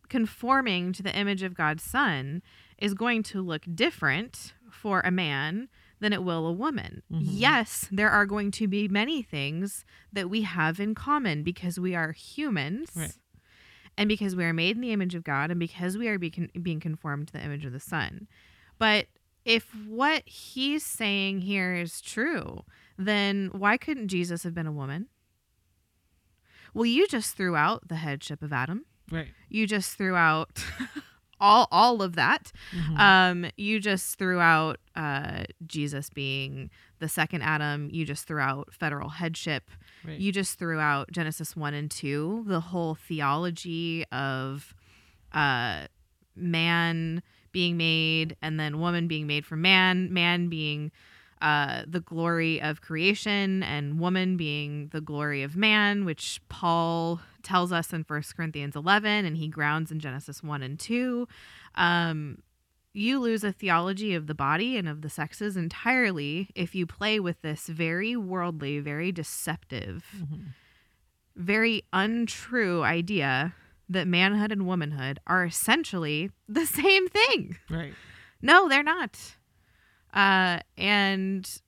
conforming 0.09 0.93
to 0.93 1.03
the 1.03 1.15
image 1.17 1.43
of 1.43 1.55
God's 1.55 1.83
son 1.83 2.43
is 2.79 2.95
going 2.95 3.23
to 3.25 3.43
look 3.43 3.63
different 3.75 4.55
for 4.71 5.01
a 5.01 5.11
man 5.11 5.69
than 6.01 6.13
it 6.13 6.23
will 6.23 6.47
a 6.47 6.53
woman. 6.53 7.03
Mhm. 7.11 7.23
Yes, 7.23 7.89
there 7.91 8.11
are 8.11 8.27
going 8.27 8.51
to 8.53 8.69
be 8.69 8.89
many 8.89 9.23
things 9.23 9.85
that 10.13 10.29
we 10.31 10.43
have 10.43 10.79
in 10.79 10.95
common 10.95 11.43
because 11.43 11.79
we 11.81 11.95
are 11.95 12.13
humans. 12.13 12.91
Right. 12.95 13.17
And 13.97 14.09
because 14.09 14.35
we 14.37 14.45
are 14.45 14.53
made 14.53 14.77
in 14.77 14.83
the 14.83 14.91
image 14.93 15.15
of 15.15 15.23
God 15.25 15.51
and 15.51 15.59
because 15.61 15.97
we 15.97 16.09
are 16.09 16.19
be- 16.19 16.51
being 16.61 16.81
conformed 16.81 17.29
to 17.29 17.33
the 17.33 17.43
image 17.45 17.65
of 17.65 17.73
the 17.73 17.81
Son. 17.81 18.27
But 18.79 19.07
if 19.45 19.73
what 19.87 20.27
he's 20.29 20.85
saying 20.85 21.43
here 21.43 21.75
is 21.75 22.01
true, 22.01 22.65
then 22.99 23.51
why 23.53 23.77
couldn't 23.77 24.09
Jesus 24.09 24.43
have 24.43 24.53
been 24.55 24.67
a 24.67 24.73
woman? 24.73 25.07
Well, 26.75 26.87
you 26.87 27.07
just 27.07 27.37
threw 27.37 27.57
out 27.57 27.89
the 27.89 27.97
headship 27.97 28.43
of 28.43 28.53
Adam. 28.53 28.85
Right. 29.11 29.29
You 29.49 29.67
just 29.67 29.97
threw 29.97 30.15
out 30.17 30.65
all 31.41 31.69
all 31.71 32.03
of 32.03 32.15
that. 32.17 32.53
Mhm. 32.73 32.99
Um, 32.99 33.51
you 33.57 33.81
just 33.81 34.19
threw 34.19 34.41
out 34.41 34.79
uh, 34.97 35.45
Jesus 35.67 36.11
being 36.11 36.71
the 36.99 37.09
second 37.09 37.43
Adam. 37.43 37.89
You 37.93 38.05
just 38.05 38.27
threw 38.27 38.41
out 38.41 38.73
federal 38.73 39.09
headship. 39.11 39.71
right. 40.05 40.19
You 40.19 40.33
just 40.33 40.59
threw 40.59 40.79
out 40.81 41.11
Genesis 41.13 41.55
1 41.57 41.75
and 41.75 41.91
2, 41.91 42.45
the 42.47 42.61
whole 42.61 42.95
theology 42.95 44.05
of 44.13 44.75
uh, 45.33 45.87
man 46.37 47.23
being 47.53 47.77
made 47.77 48.37
and 48.43 48.59
then 48.59 48.81
woman 48.81 49.07
being 49.07 49.27
made 49.27 49.47
from 49.47 49.63
man, 49.63 50.13
man 50.13 50.49
being 50.49 50.91
uh, 51.45 51.83
the 51.87 52.01
glory 52.01 52.61
of 52.63 52.81
creation 52.81 53.63
and 53.63 54.01
woman 54.01 54.37
being 54.37 54.89
the 54.93 55.01
glory 55.01 55.43
of 55.43 55.57
man, 55.57 56.05
which 56.05 56.41
Paul 56.49 57.21
tells 57.43 57.71
us 57.71 57.93
in 57.93 58.05
1 58.09 58.23
Corinthians 58.37 58.75
11 58.75 59.25
and 59.27 59.37
he 59.37 59.49
grounds 59.49 59.91
in 59.93 59.99
Genesis 60.01 60.43
1 60.43 60.63
and 60.63 60.79
2. 60.79 61.29
Um, 61.75 62.39
you 62.95 63.19
lose 63.21 63.45
a 63.45 63.53
theology 63.53 64.15
of 64.15 64.27
the 64.27 64.35
body 64.35 64.77
and 64.79 64.89
of 64.89 65.03
the 65.03 65.11
sexes 65.11 65.57
entirely 65.57 66.49
if 66.55 66.75
you 66.75 66.87
play 66.87 67.21
with 67.21 67.43
this 67.43 67.67
very 67.67 68.17
worldly, 68.17 68.79
very 68.81 69.13
deceptive, 69.13 70.05
Mhm. 70.17 70.45
very 71.37 71.83
untrue 71.93 72.83
idea 72.85 73.55
that 73.89 74.07
manhood 74.07 74.53
and 74.53 74.67
womanhood 74.67 75.19
are 75.27 75.45
essentially 75.45 76.31
the 76.49 76.65
same 76.81 77.09
thing. 77.09 77.59
Right. 77.69 77.93
No, 78.41 78.69
they're 78.69 78.83
not. 78.83 79.37
Uh, 80.15 80.61
and 80.79 81.61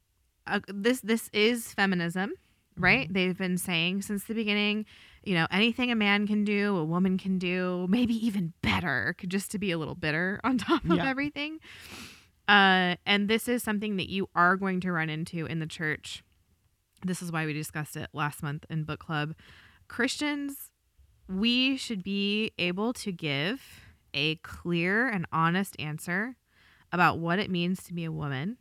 uh, 0.47 0.61
this 0.69 1.01
this 1.01 1.29
is 1.33 1.75
feminism, 1.75 2.33
right? 2.79 3.13
They've 3.13 3.37
been 3.37 3.59
saying 3.59 4.03
since 4.03 4.25
the 4.25 4.35
beginning, 4.35 4.87
you 5.25 5.35
know, 5.35 5.47
anything 5.51 5.91
a 5.91 5.97
man 5.97 6.27
can 6.29 6.45
do, 6.45 6.77
a 6.77 6.85
woman 6.85 7.19
can 7.19 7.39
do, 7.39 7.87
maybe 7.91 8.15
even 8.27 8.53
better, 8.63 9.17
just 9.27 9.51
to 9.51 9.59
be 9.59 9.73
a 9.73 9.79
little 9.79 9.97
bitter 9.97 10.41
on 10.45 10.59
top 10.59 10.85
of 10.85 10.93
Yeah. 10.97 11.07
everything. 11.09 11.59
Uh, 12.49 12.95
and 13.05 13.29
this 13.29 13.49
is 13.49 13.65
something 13.65 13.97
that 13.97 14.09
you 14.09 14.29
are 14.37 14.57
going 14.57 14.81
to 14.81 14.93
run 14.93 15.11
into 15.11 15.47
in 15.47 15.59
the 15.59 15.67
church. 15.67 16.23
This 17.05 17.21
is 17.21 17.33
why 17.33 17.45
we 17.45 17.53
discussed 17.53 17.97
it 17.97 18.09
last 18.13 18.41
month 18.43 18.65
in 18.71 18.85
book 18.85 19.01
club. 19.01 19.35
Christians, 19.89 20.71
we 21.29 21.77
should 21.77 22.05
be 22.05 22.53
able 22.59 22.93
to 22.93 23.11
give 23.11 23.61
a 24.15 24.37
clear 24.37 25.09
and 25.09 25.27
honest 25.33 25.75
answer 25.81 26.37
about 26.97 27.19
what 27.19 27.39
it 27.39 27.51
means 27.51 27.83
to 27.85 27.93
be 27.93 28.05
a 28.05 28.11
woman 28.11 28.57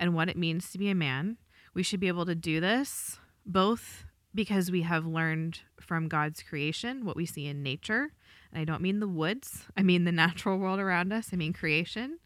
and 0.00 0.12
what 0.12 0.28
it 0.28 0.36
means 0.36 0.72
to 0.72 0.78
be 0.78 0.90
a 0.90 0.94
man. 0.94 1.36
We 1.72 1.84
should 1.84 2.00
be 2.00 2.08
able 2.08 2.26
to 2.26 2.34
do 2.34 2.60
this 2.60 3.20
both 3.46 4.04
because 4.34 4.72
we 4.72 4.82
have 4.82 5.06
learned 5.06 5.60
from 5.80 6.08
God's 6.08 6.42
creation 6.42 7.04
what 7.04 7.14
we 7.14 7.26
see 7.26 7.46
in 7.46 7.62
nature. 7.62 8.10
And 8.52 8.60
I 8.60 8.64
don't 8.64 8.82
mean 8.82 8.98
the 8.98 9.06
woods, 9.06 9.66
I 9.76 9.84
mean 9.84 10.02
the 10.02 10.10
natural 10.10 10.58
world 10.58 10.80
around 10.80 11.12
us, 11.12 11.30
I 11.32 11.36
mean 11.36 11.52
creation. 11.52 12.18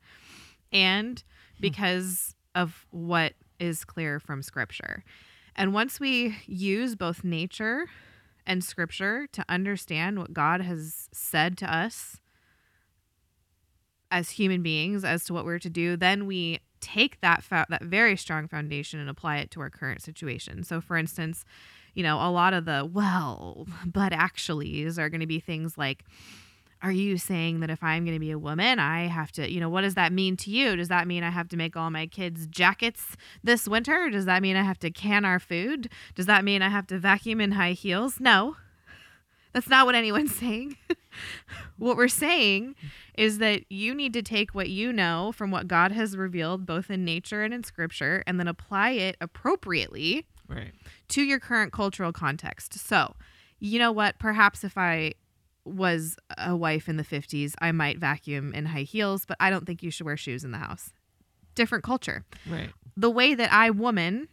And 0.72 1.22
hmm. 1.56 1.60
because 1.60 2.34
of 2.54 2.86
what 2.90 3.34
is 3.60 3.84
clear 3.84 4.18
from 4.18 4.40
scripture. 4.40 5.04
And 5.54 5.74
once 5.74 6.00
we 6.00 6.36
use 6.46 6.96
both 6.96 7.22
nature 7.22 7.84
and 8.46 8.64
scripture 8.64 9.26
to 9.32 9.44
understand 9.46 10.18
what 10.18 10.32
God 10.32 10.62
has 10.62 11.10
said 11.12 11.58
to 11.58 11.70
us 11.70 12.18
as 14.10 14.30
human 14.30 14.62
beings 14.62 15.04
as 15.04 15.24
to 15.24 15.34
what 15.34 15.44
we're 15.44 15.58
to 15.58 15.70
do, 15.70 15.96
then 15.96 16.26
we 16.26 16.60
take 16.80 17.20
that 17.20 17.42
fa- 17.42 17.66
that 17.68 17.82
very 17.82 18.16
strong 18.16 18.48
foundation 18.48 19.00
and 19.00 19.10
apply 19.10 19.38
it 19.38 19.50
to 19.52 19.60
our 19.60 19.70
current 19.70 20.02
situation. 20.02 20.62
So 20.64 20.80
for 20.80 20.96
instance, 20.96 21.44
you 21.94 22.02
know, 22.02 22.16
a 22.16 22.30
lot 22.30 22.54
of 22.54 22.64
the 22.64 22.88
well, 22.90 23.66
but 23.86 24.12
actuallys 24.12 24.98
are 24.98 25.08
going 25.08 25.20
to 25.20 25.26
be 25.26 25.40
things 25.40 25.76
like 25.76 26.04
are 26.80 26.92
you 26.92 27.18
saying 27.18 27.58
that 27.60 27.70
if 27.70 27.82
I'm 27.82 28.04
going 28.04 28.14
to 28.14 28.20
be 28.20 28.30
a 28.30 28.38
woman, 28.38 28.78
I 28.78 29.06
have 29.06 29.32
to, 29.32 29.50
you 29.50 29.58
know, 29.58 29.68
what 29.68 29.80
does 29.80 29.94
that 29.94 30.12
mean 30.12 30.36
to 30.38 30.50
you? 30.50 30.76
Does 30.76 30.88
that 30.88 31.08
mean 31.08 31.24
I 31.24 31.30
have 31.30 31.48
to 31.48 31.56
make 31.56 31.76
all 31.76 31.90
my 31.90 32.06
kids 32.06 32.46
jackets 32.46 33.16
this 33.42 33.66
winter? 33.66 34.08
Does 34.10 34.26
that 34.26 34.42
mean 34.42 34.54
I 34.54 34.62
have 34.62 34.78
to 34.80 34.90
can 34.90 35.24
our 35.24 35.40
food? 35.40 35.90
Does 36.14 36.26
that 36.26 36.44
mean 36.44 36.62
I 36.62 36.68
have 36.68 36.86
to 36.88 36.98
vacuum 36.98 37.40
in 37.40 37.52
high 37.52 37.72
heels? 37.72 38.20
No. 38.20 38.56
That's 39.58 39.68
not 39.68 39.86
what 39.86 39.96
anyone's 39.96 40.36
saying. 40.36 40.76
what 41.78 41.96
we're 41.96 42.06
saying 42.06 42.76
is 43.16 43.38
that 43.38 43.64
you 43.68 43.92
need 43.92 44.12
to 44.12 44.22
take 44.22 44.54
what 44.54 44.68
you 44.68 44.92
know 44.92 45.32
from 45.32 45.50
what 45.50 45.66
God 45.66 45.90
has 45.90 46.16
revealed 46.16 46.64
both 46.64 46.90
in 46.92 47.04
nature 47.04 47.42
and 47.42 47.52
in 47.52 47.64
scripture 47.64 48.22
and 48.24 48.38
then 48.38 48.46
apply 48.46 48.90
it 48.90 49.16
appropriately 49.20 50.26
Right. 50.48 50.70
to 51.08 51.22
your 51.24 51.40
current 51.40 51.72
cultural 51.72 52.12
context. 52.12 52.74
So, 52.78 53.16
you 53.58 53.80
know 53.80 53.90
what? 53.90 54.20
Perhaps 54.20 54.62
if 54.62 54.78
I 54.78 55.14
was 55.64 56.14
a 56.38 56.54
wife 56.54 56.88
in 56.88 56.96
the 56.96 57.02
50s, 57.04 57.54
I 57.60 57.72
might 57.72 57.98
vacuum 57.98 58.54
in 58.54 58.66
high 58.66 58.82
heels, 58.82 59.24
but 59.26 59.36
I 59.40 59.50
don't 59.50 59.66
think 59.66 59.82
you 59.82 59.90
should 59.90 60.06
wear 60.06 60.16
shoes 60.16 60.44
in 60.44 60.52
the 60.52 60.58
house. 60.58 60.92
Different 61.56 61.82
culture. 61.82 62.24
Right. 62.48 62.70
The 62.96 63.10
way 63.10 63.34
that 63.34 63.52
I, 63.52 63.70
woman, 63.70 64.28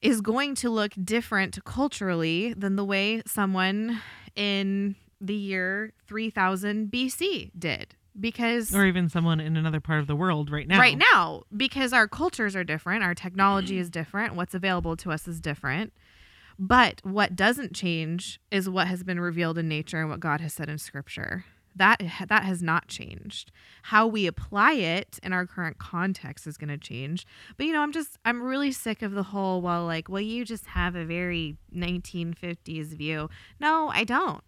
is 0.00 0.20
going 0.22 0.54
to 0.54 0.70
look 0.70 0.92
different 1.04 1.62
culturally 1.64 2.54
than 2.54 2.76
the 2.76 2.84
way 2.84 3.20
someone 3.26 4.00
in 4.36 4.96
the 5.20 5.34
year 5.34 5.92
3000 6.06 6.90
BC 6.90 7.50
did. 7.58 7.94
because 8.18 8.74
or 8.74 8.86
even 8.86 9.08
someone 9.08 9.38
in 9.40 9.56
another 9.56 9.80
part 9.80 10.00
of 10.00 10.06
the 10.06 10.16
world 10.16 10.50
right 10.50 10.66
now. 10.66 10.78
right 10.80 10.98
now 10.98 11.42
because 11.56 11.92
our 11.92 12.08
cultures 12.08 12.56
are 12.56 12.64
different 12.64 13.04
our 13.04 13.14
technology 13.14 13.78
is 13.78 13.88
different 13.90 14.34
what's 14.34 14.54
available 14.54 14.96
to 14.96 15.12
us 15.12 15.28
is 15.28 15.40
different 15.40 15.92
but 16.58 17.00
what 17.04 17.36
doesn't 17.36 17.74
change 17.74 18.40
is 18.50 18.68
what 18.68 18.86
has 18.88 19.02
been 19.04 19.20
revealed 19.20 19.56
in 19.58 19.68
nature 19.68 20.00
and 20.00 20.10
what 20.10 20.18
god 20.20 20.40
has 20.40 20.52
said 20.52 20.68
in 20.68 20.76
scripture 20.78 21.44
that 21.76 22.00
that 22.28 22.42
has 22.44 22.62
not 22.62 22.88
changed 22.88 23.52
how 23.84 24.06
we 24.06 24.26
apply 24.26 24.72
it 24.72 25.18
in 25.22 25.32
our 25.32 25.46
current 25.46 25.78
context 25.78 26.46
is 26.46 26.56
going 26.58 26.68
to 26.68 26.76
change 26.76 27.24
but 27.56 27.64
you 27.66 27.72
know 27.72 27.80
i'm 27.80 27.92
just 27.92 28.18
i'm 28.24 28.42
really 28.42 28.72
sick 28.72 29.02
of 29.02 29.12
the 29.12 29.22
whole 29.22 29.62
well 29.62 29.84
like 29.86 30.08
well 30.08 30.20
you 30.20 30.44
just 30.44 30.66
have 30.66 30.94
a 30.96 31.04
very 31.04 31.56
1950s 31.74 32.88
view 32.88 33.28
no 33.60 33.88
i 33.94 34.04
don't 34.04 34.42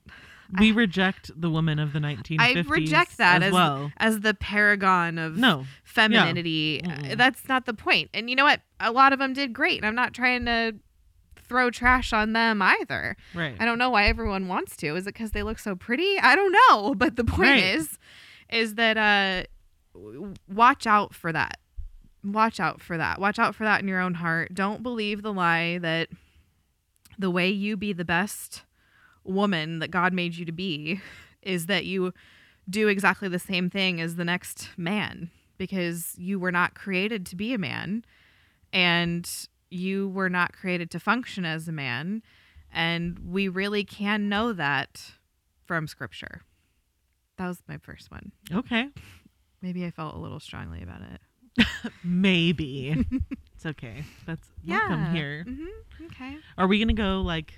We 0.59 0.71
reject 0.73 1.31
the 1.35 1.49
woman 1.49 1.79
of 1.79 1.95
the 1.95 1.99
1950s. 1.99 2.37
I 2.39 2.61
reject 2.69 3.17
that 3.17 3.43
as, 3.43 3.49
as, 3.49 3.53
well. 3.55 3.91
as 3.97 4.21
the 4.21 4.35
paragon 4.35 5.17
of 5.17 5.39
No. 5.39 5.65
femininity. 5.83 6.83
Uh, 6.85 7.15
That's 7.15 7.49
not 7.49 7.65
the 7.65 7.73
point. 7.73 8.11
And 8.13 8.29
you 8.29 8.37
know 8.37 8.45
what? 8.45 8.61
A 8.79 8.93
lot 8.93 9.15
of 9.15 9.19
them 9.19 9.33
did 9.33 9.55
great. 9.55 9.79
And 9.79 9.87
I'm 9.87 9.95
not 9.95 10.13
trying 10.13 10.45
to 10.45 10.75
throw 11.53 11.71
trash 11.71 12.15
on 12.15 12.33
them 12.33 12.63
either. 12.63 13.15
Right. 13.35 13.55
I 13.61 13.67
don't 13.67 13.77
know 13.79 13.91
why 13.91 14.07
everyone 14.07 14.49
wants 14.49 14.75
to. 14.79 14.97
Is 14.97 15.07
it 15.07 15.13
because 15.13 15.33
they 15.33 15.43
look 15.43 15.59
so 15.59 15.77
pretty? 15.77 16.19
I 16.19 16.35
don't 16.35 16.53
know. 16.71 16.95
But 17.03 17.17
the 17.17 17.25
point 17.25 17.41
Right. 17.51 17.63
is, 17.77 17.99
is 18.49 18.77
that 18.77 18.97
uh, 18.97 19.45
watch 20.49 20.87
out 20.87 21.15
for 21.15 21.31
that. 21.33 21.59
Watch 22.25 22.59
out 22.59 22.81
for 22.81 22.97
that. 22.97 23.21
Watch 23.21 23.39
out 23.39 23.55
for 23.55 23.65
that 23.65 23.83
in 23.83 23.89
your 23.89 24.01
own 24.01 24.15
heart. 24.15 24.55
Don't 24.55 24.83
believe 24.83 25.21
the 25.23 25.33
lie 25.33 25.77
that 25.79 26.09
the 27.19 27.31
way 27.31 27.51
you 27.51 27.77
be 27.77 27.93
the 27.93 28.05
best 28.05 28.63
woman 29.25 29.79
that 29.81 29.91
God 29.91 30.13
made 30.15 30.37
you 30.37 30.45
to 30.47 30.53
be 30.53 31.01
is 31.43 31.67
that 31.67 31.85
you 31.85 32.15
do 32.71 32.89
exactly 32.89 33.29
the 33.29 33.39
same 33.39 33.69
thing 33.69 34.01
as 34.01 34.17
the 34.17 34.25
next 34.25 34.71
man 34.79 35.31
because 35.59 36.15
you 36.17 36.39
were 36.41 36.53
not 36.53 36.75
created 36.75 37.27
to 37.27 37.37
be 37.37 37.53
a 37.53 37.59
man 37.59 38.05
and 38.73 39.49
you 39.73 40.09
were 40.09 40.29
not 40.29 40.53
created 40.53 40.91
to 40.93 41.01
function 41.01 41.45
as 41.45 41.67
a 41.69 41.73
man 41.73 42.23
and 42.73 43.19
we 43.19 43.49
really 43.49 43.85
can 43.85 44.29
know 44.29 44.53
that 44.53 45.13
from 45.67 45.87
scripture. 45.87 46.43
That 47.39 47.49
was 47.49 47.63
my 47.69 47.79
first 47.79 48.11
one. 48.11 48.33
Okay. 48.53 48.89
Maybe 49.61 49.85
I 49.85 49.91
felt 49.91 50.15
a 50.15 50.19
little 50.19 50.41
strongly 50.41 50.83
about 50.83 51.01
it. 51.03 51.67
Maybe. 52.05 53.07
it's 53.55 53.67
okay. 53.67 54.05
That's 54.27 54.49
welcome 54.67 55.07
here. 55.15 55.45
hmm 55.45 56.07
Okay. 56.07 56.37
Are 56.59 56.67
we 56.67 56.79
gonna 56.79 56.93
go 56.95 57.21
like 57.23 57.55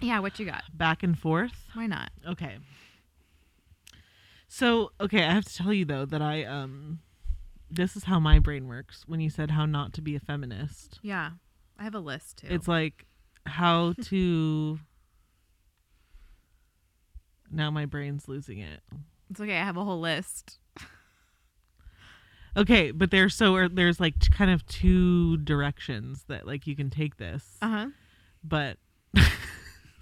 Yeah, 0.00 0.20
what 0.20 0.38
you 0.38 0.46
got? 0.46 0.62
back 0.72 1.02
and 1.02 1.18
forth? 1.18 1.52
Why 1.74 1.86
not? 1.86 2.10
Okay. 2.26 2.58
So, 4.48 4.90
okay, 5.00 5.24
I 5.24 5.32
have 5.32 5.44
to 5.44 5.54
tell 5.54 5.72
you 5.72 5.84
though 5.84 6.04
that 6.06 6.22
I 6.22 6.44
um 6.44 7.00
this 7.70 7.96
is 7.96 8.04
how 8.04 8.18
my 8.18 8.38
brain 8.38 8.66
works 8.66 9.04
when 9.06 9.20
you 9.20 9.30
said 9.30 9.50
how 9.52 9.64
not 9.66 9.92
to 9.94 10.02
be 10.02 10.16
a 10.16 10.20
feminist. 10.20 10.98
Yeah. 11.02 11.30
I 11.78 11.84
have 11.84 11.94
a 11.94 12.00
list 12.00 12.38
too. 12.38 12.48
It's 12.50 12.68
like 12.68 13.06
how 13.46 13.92
to 14.04 14.78
Now 17.50 17.70
my 17.70 17.86
brain's 17.86 18.28
losing 18.28 18.58
it. 18.58 18.80
it's 19.30 19.40
okay. 19.40 19.56
I 19.58 19.64
have 19.64 19.76
a 19.76 19.84
whole 19.84 20.00
list. 20.00 20.58
Okay, 22.56 22.90
but 22.90 23.12
there's 23.12 23.36
so 23.36 23.68
there's 23.68 24.00
like 24.00 24.18
t- 24.18 24.28
kind 24.32 24.50
of 24.50 24.66
two 24.66 25.36
directions 25.36 26.24
that 26.26 26.48
like 26.48 26.66
you 26.66 26.74
can 26.74 26.90
take 26.90 27.16
this. 27.16 27.56
Uh 27.62 27.68
huh. 27.68 27.86
But 28.42 28.76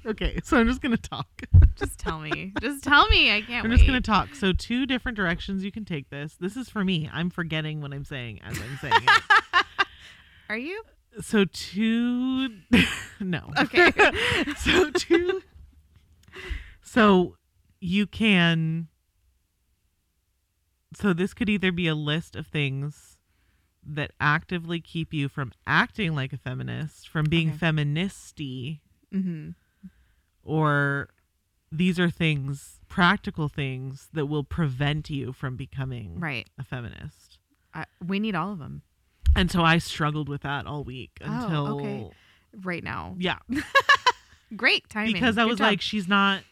Okay, 0.06 0.40
so 0.44 0.56
I'm 0.58 0.66
just 0.66 0.80
going 0.80 0.96
to 0.96 1.02
talk. 1.02 1.28
Just 1.76 1.98
tell 1.98 2.18
me. 2.20 2.52
Just 2.60 2.82
tell 2.84 3.08
me. 3.08 3.32
I 3.32 3.42
can't 3.42 3.64
I'm 3.64 3.70
just 3.70 3.86
going 3.86 4.00
to 4.00 4.06
talk. 4.06 4.34
So 4.34 4.52
two 4.52 4.86
different 4.86 5.16
directions 5.16 5.64
you 5.64 5.72
can 5.72 5.84
take 5.84 6.10
this. 6.10 6.36
This 6.40 6.56
is 6.56 6.68
for 6.68 6.84
me. 6.84 7.08
I'm 7.12 7.30
forgetting 7.30 7.80
what 7.80 7.92
I'm 7.92 8.04
saying 8.04 8.40
as 8.42 8.58
I'm 8.60 8.76
saying 8.80 9.02
it. 9.02 9.64
Are 10.48 10.56
you? 10.56 10.82
So 11.20 11.44
two 11.44 12.48
no. 13.20 13.50
Okay. 13.58 13.92
so 14.56 14.90
two 14.90 15.42
So 16.80 17.36
you 17.80 18.06
can 18.06 18.88
So 20.94 21.12
this 21.12 21.34
could 21.34 21.48
either 21.48 21.72
be 21.72 21.86
a 21.88 21.94
list 21.94 22.36
of 22.36 22.46
things 22.46 23.16
that 23.84 24.12
actively 24.20 24.80
keep 24.80 25.12
you 25.12 25.28
from 25.28 25.52
acting 25.66 26.14
like 26.14 26.32
a 26.32 26.36
feminist, 26.38 27.08
from 27.08 27.24
being 27.26 27.48
Okay. 27.50 27.58
feministy, 27.58 28.80
mm-hmm. 29.12 29.50
Or 30.48 31.08
these 31.70 32.00
are 32.00 32.08
things, 32.10 32.80
practical 32.88 33.48
things 33.48 34.08
that 34.14 34.26
will 34.26 34.44
prevent 34.44 35.10
you 35.10 35.32
from 35.32 35.56
becoming 35.56 36.18
Right. 36.18 36.48
a 36.58 36.64
feminist. 36.64 37.38
I, 37.74 37.84
we 38.04 38.18
need 38.18 38.34
all 38.34 38.50
of 38.52 38.58
them 38.58 38.82
And 39.36 39.50
so 39.50 39.62
I 39.62 39.76
struggled 39.78 40.28
with 40.28 40.40
that 40.42 40.66
all 40.66 40.82
week 40.84 41.10
Oh, 41.20 41.26
until 41.26 41.66
okay. 41.78 42.10
right 42.62 42.82
now. 42.82 43.14
yeah, 43.18 43.38
Great 44.56 44.88
timing. 44.88 45.12
because 45.12 45.36
I 45.36 45.42
Good 45.42 45.50
was 45.50 45.58
job. 45.58 45.66
like, 45.66 45.80
she's 45.82 46.08
not. 46.08 46.42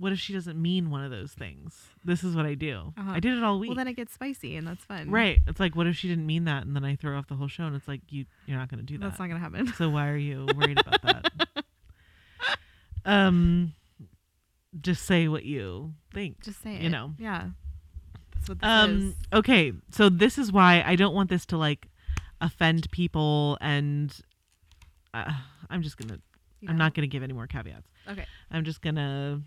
What 0.00 0.12
if 0.12 0.20
she 0.20 0.32
doesn't 0.32 0.56
mean 0.62 0.90
one 0.90 1.02
of 1.02 1.10
those 1.10 1.32
things? 1.32 1.88
This 2.04 2.22
is 2.22 2.36
what 2.36 2.46
I 2.46 2.54
do. 2.54 2.94
Uh-huh. 2.96 3.10
I 3.14 3.18
did 3.18 3.36
it 3.36 3.42
all 3.42 3.58
week. 3.58 3.70
well, 3.70 3.74
then 3.76 3.88
it 3.88 3.94
gets 3.94 4.12
spicy, 4.14 4.54
and 4.54 4.64
that's 4.64 4.84
fun. 4.84 5.10
right. 5.10 5.40
It's 5.48 5.58
like, 5.58 5.74
what 5.74 5.88
if 5.88 5.96
she 5.96 6.06
didn't 6.06 6.24
mean 6.26 6.44
that, 6.44 6.64
and 6.64 6.76
then 6.76 6.84
I 6.84 6.94
throw 6.94 7.18
off 7.18 7.26
the 7.26 7.34
whole 7.34 7.48
show, 7.48 7.64
and 7.64 7.74
it's 7.74 7.88
like, 7.88 8.02
you 8.10 8.24
you're 8.46 8.56
not 8.56 8.68
going 8.68 8.78
to 8.78 8.84
do 8.86 8.96
that. 8.98 9.04
That's 9.06 9.18
not 9.18 9.26
gonna 9.26 9.40
happen. 9.40 9.66
so 9.76 9.90
why 9.90 10.06
are 10.08 10.16
you 10.16 10.46
worried 10.56 10.78
about 10.78 11.02
that? 11.02 11.32
um, 13.04 13.74
just 14.80 15.04
say 15.06 15.28
what 15.28 15.44
you 15.44 15.94
think. 16.12 16.42
Just 16.42 16.62
say 16.62 16.74
it. 16.74 16.82
You 16.82 16.90
know. 16.90 17.14
Yeah. 17.18 17.50
That's 18.34 18.48
what 18.48 18.60
this 18.60 18.68
Um. 18.68 19.08
is. 19.08 19.14
Okay. 19.32 19.72
So 19.90 20.08
this 20.08 20.38
is 20.38 20.52
why 20.52 20.82
I 20.86 20.96
don't 20.96 21.14
want 21.14 21.30
this 21.30 21.46
to 21.46 21.56
like 21.56 21.88
offend 22.40 22.90
people, 22.90 23.58
and 23.60 24.14
uh, 25.14 25.32
I'm 25.70 25.82
just 25.82 25.96
gonna. 25.96 26.18
You 26.60 26.68
I'm 26.68 26.76
not 26.76 26.94
gonna 26.94 27.06
give 27.06 27.22
any 27.22 27.32
more 27.32 27.46
caveats. 27.46 27.88
Okay. 28.08 28.26
I'm 28.50 28.64
just 28.64 28.82
gonna 28.82 29.42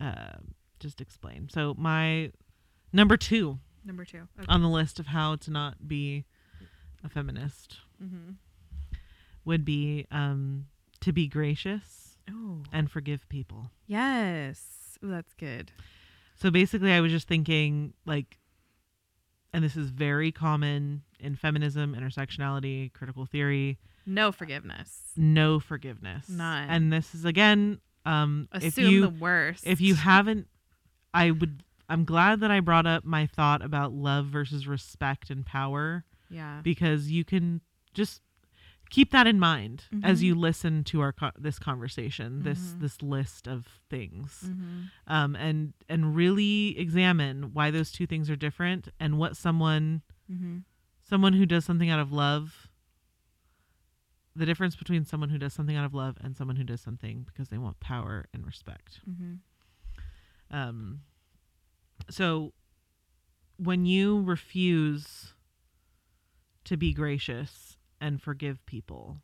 uh, 0.00 0.32
just 0.80 1.00
explain. 1.00 1.48
So 1.52 1.74
my 1.78 2.32
number 2.92 3.16
two 3.16 3.58
Number 3.84 4.04
two. 4.04 4.28
Okay. 4.38 4.46
on 4.48 4.62
the 4.62 4.68
list 4.68 4.98
of 4.98 5.06
how 5.06 5.36
to 5.36 5.50
not 5.50 5.86
be 5.88 6.24
a 7.04 7.08
feminist 7.08 7.78
mm-hmm. 8.02 8.32
would 9.44 9.64
be 9.64 10.06
um, 10.10 10.66
to 11.00 11.12
be 11.12 11.26
gracious 11.28 12.16
Oh. 12.30 12.62
and 12.72 12.90
forgive 12.90 13.28
people. 13.28 13.70
Yes. 13.86 14.98
Ooh, 15.04 15.08
that's 15.10 15.32
good. 15.34 15.70
So 16.34 16.50
basically, 16.50 16.92
I 16.92 17.00
was 17.00 17.10
just 17.12 17.26
thinking 17.28 17.94
like, 18.06 18.38
and 19.52 19.64
this 19.64 19.76
is 19.76 19.90
very 19.90 20.30
common 20.30 21.02
in 21.18 21.34
feminism, 21.36 21.94
intersectionality, 21.98 22.92
critical 22.92 23.26
theory. 23.26 23.78
No 24.06 24.30
forgiveness. 24.32 25.02
No 25.16 25.58
forgiveness. 25.58 26.28
None. 26.28 26.68
And 26.68 26.92
this 26.92 27.14
is 27.14 27.24
again, 27.24 27.80
um, 28.04 28.48
if 28.54 28.64
Assume 28.78 28.90
you 28.90 29.00
the 29.02 29.08
worst. 29.10 29.66
if 29.66 29.80
you 29.80 29.94
haven't 29.94 30.46
i 31.14 31.30
would 31.30 31.62
i'm 31.88 32.04
glad 32.04 32.40
that 32.40 32.50
i 32.50 32.60
brought 32.60 32.86
up 32.86 33.02
my 33.04 33.26
thought 33.26 33.62
about 33.64 33.92
love 33.92 34.26
versus 34.26 34.66
respect 34.66 35.30
and 35.30 35.44
power 35.46 36.04
yeah. 36.30 36.60
because 36.62 37.10
you 37.10 37.24
can 37.24 37.60
just 37.94 38.20
keep 38.90 39.10
that 39.10 39.26
in 39.26 39.38
mind 39.38 39.84
as 40.02 40.20
Mhm. 40.20 40.24
you 40.24 40.34
listen 40.34 40.82
to 40.84 41.00
our 41.00 41.12
co- 41.12 41.30
this 41.38 41.58
conversation 41.58 42.42
this 42.42 42.72
Mhm. 42.74 42.80
this 42.80 43.02
list 43.02 43.46
of 43.46 43.66
things 43.90 44.44
mm-hmm. 44.46 44.82
um 45.06 45.36
and 45.36 45.74
and 45.88 46.14
really 46.16 46.78
examine 46.78 47.52
why 47.52 47.70
those 47.70 47.92
two 47.92 48.06
things 48.06 48.28
are 48.30 48.36
different 48.36 48.88
and 48.98 49.18
what 49.18 49.36
someone 49.36 50.02
Mm-hmm. 50.30 50.58
someone 51.02 51.32
who 51.34 51.46
does 51.46 51.64
something 51.64 51.88
out 51.90 52.00
of 52.00 52.12
love 52.12 52.68
the 54.36 54.46
difference 54.46 54.76
between 54.76 55.04
someone 55.04 55.30
who 55.30 55.38
does 55.38 55.52
something 55.52 55.74
out 55.76 55.84
of 55.84 55.94
love 55.94 56.16
and 56.20 56.36
someone 56.36 56.56
who 56.56 56.64
does 56.64 56.80
something 56.80 57.22
because 57.24 57.48
they 57.48 57.58
want 57.58 57.80
power 57.80 58.26
and 58.32 58.46
respect 58.46 59.00
Mm-hmm. 59.08 59.34
Um, 60.50 61.02
so 62.08 62.54
when 63.56 63.84
you 63.84 64.22
refuse 64.22 65.34
to 66.64 66.76
be 66.76 66.92
gracious 66.92 67.77
and 68.00 68.20
forgive 68.20 68.64
people, 68.66 69.18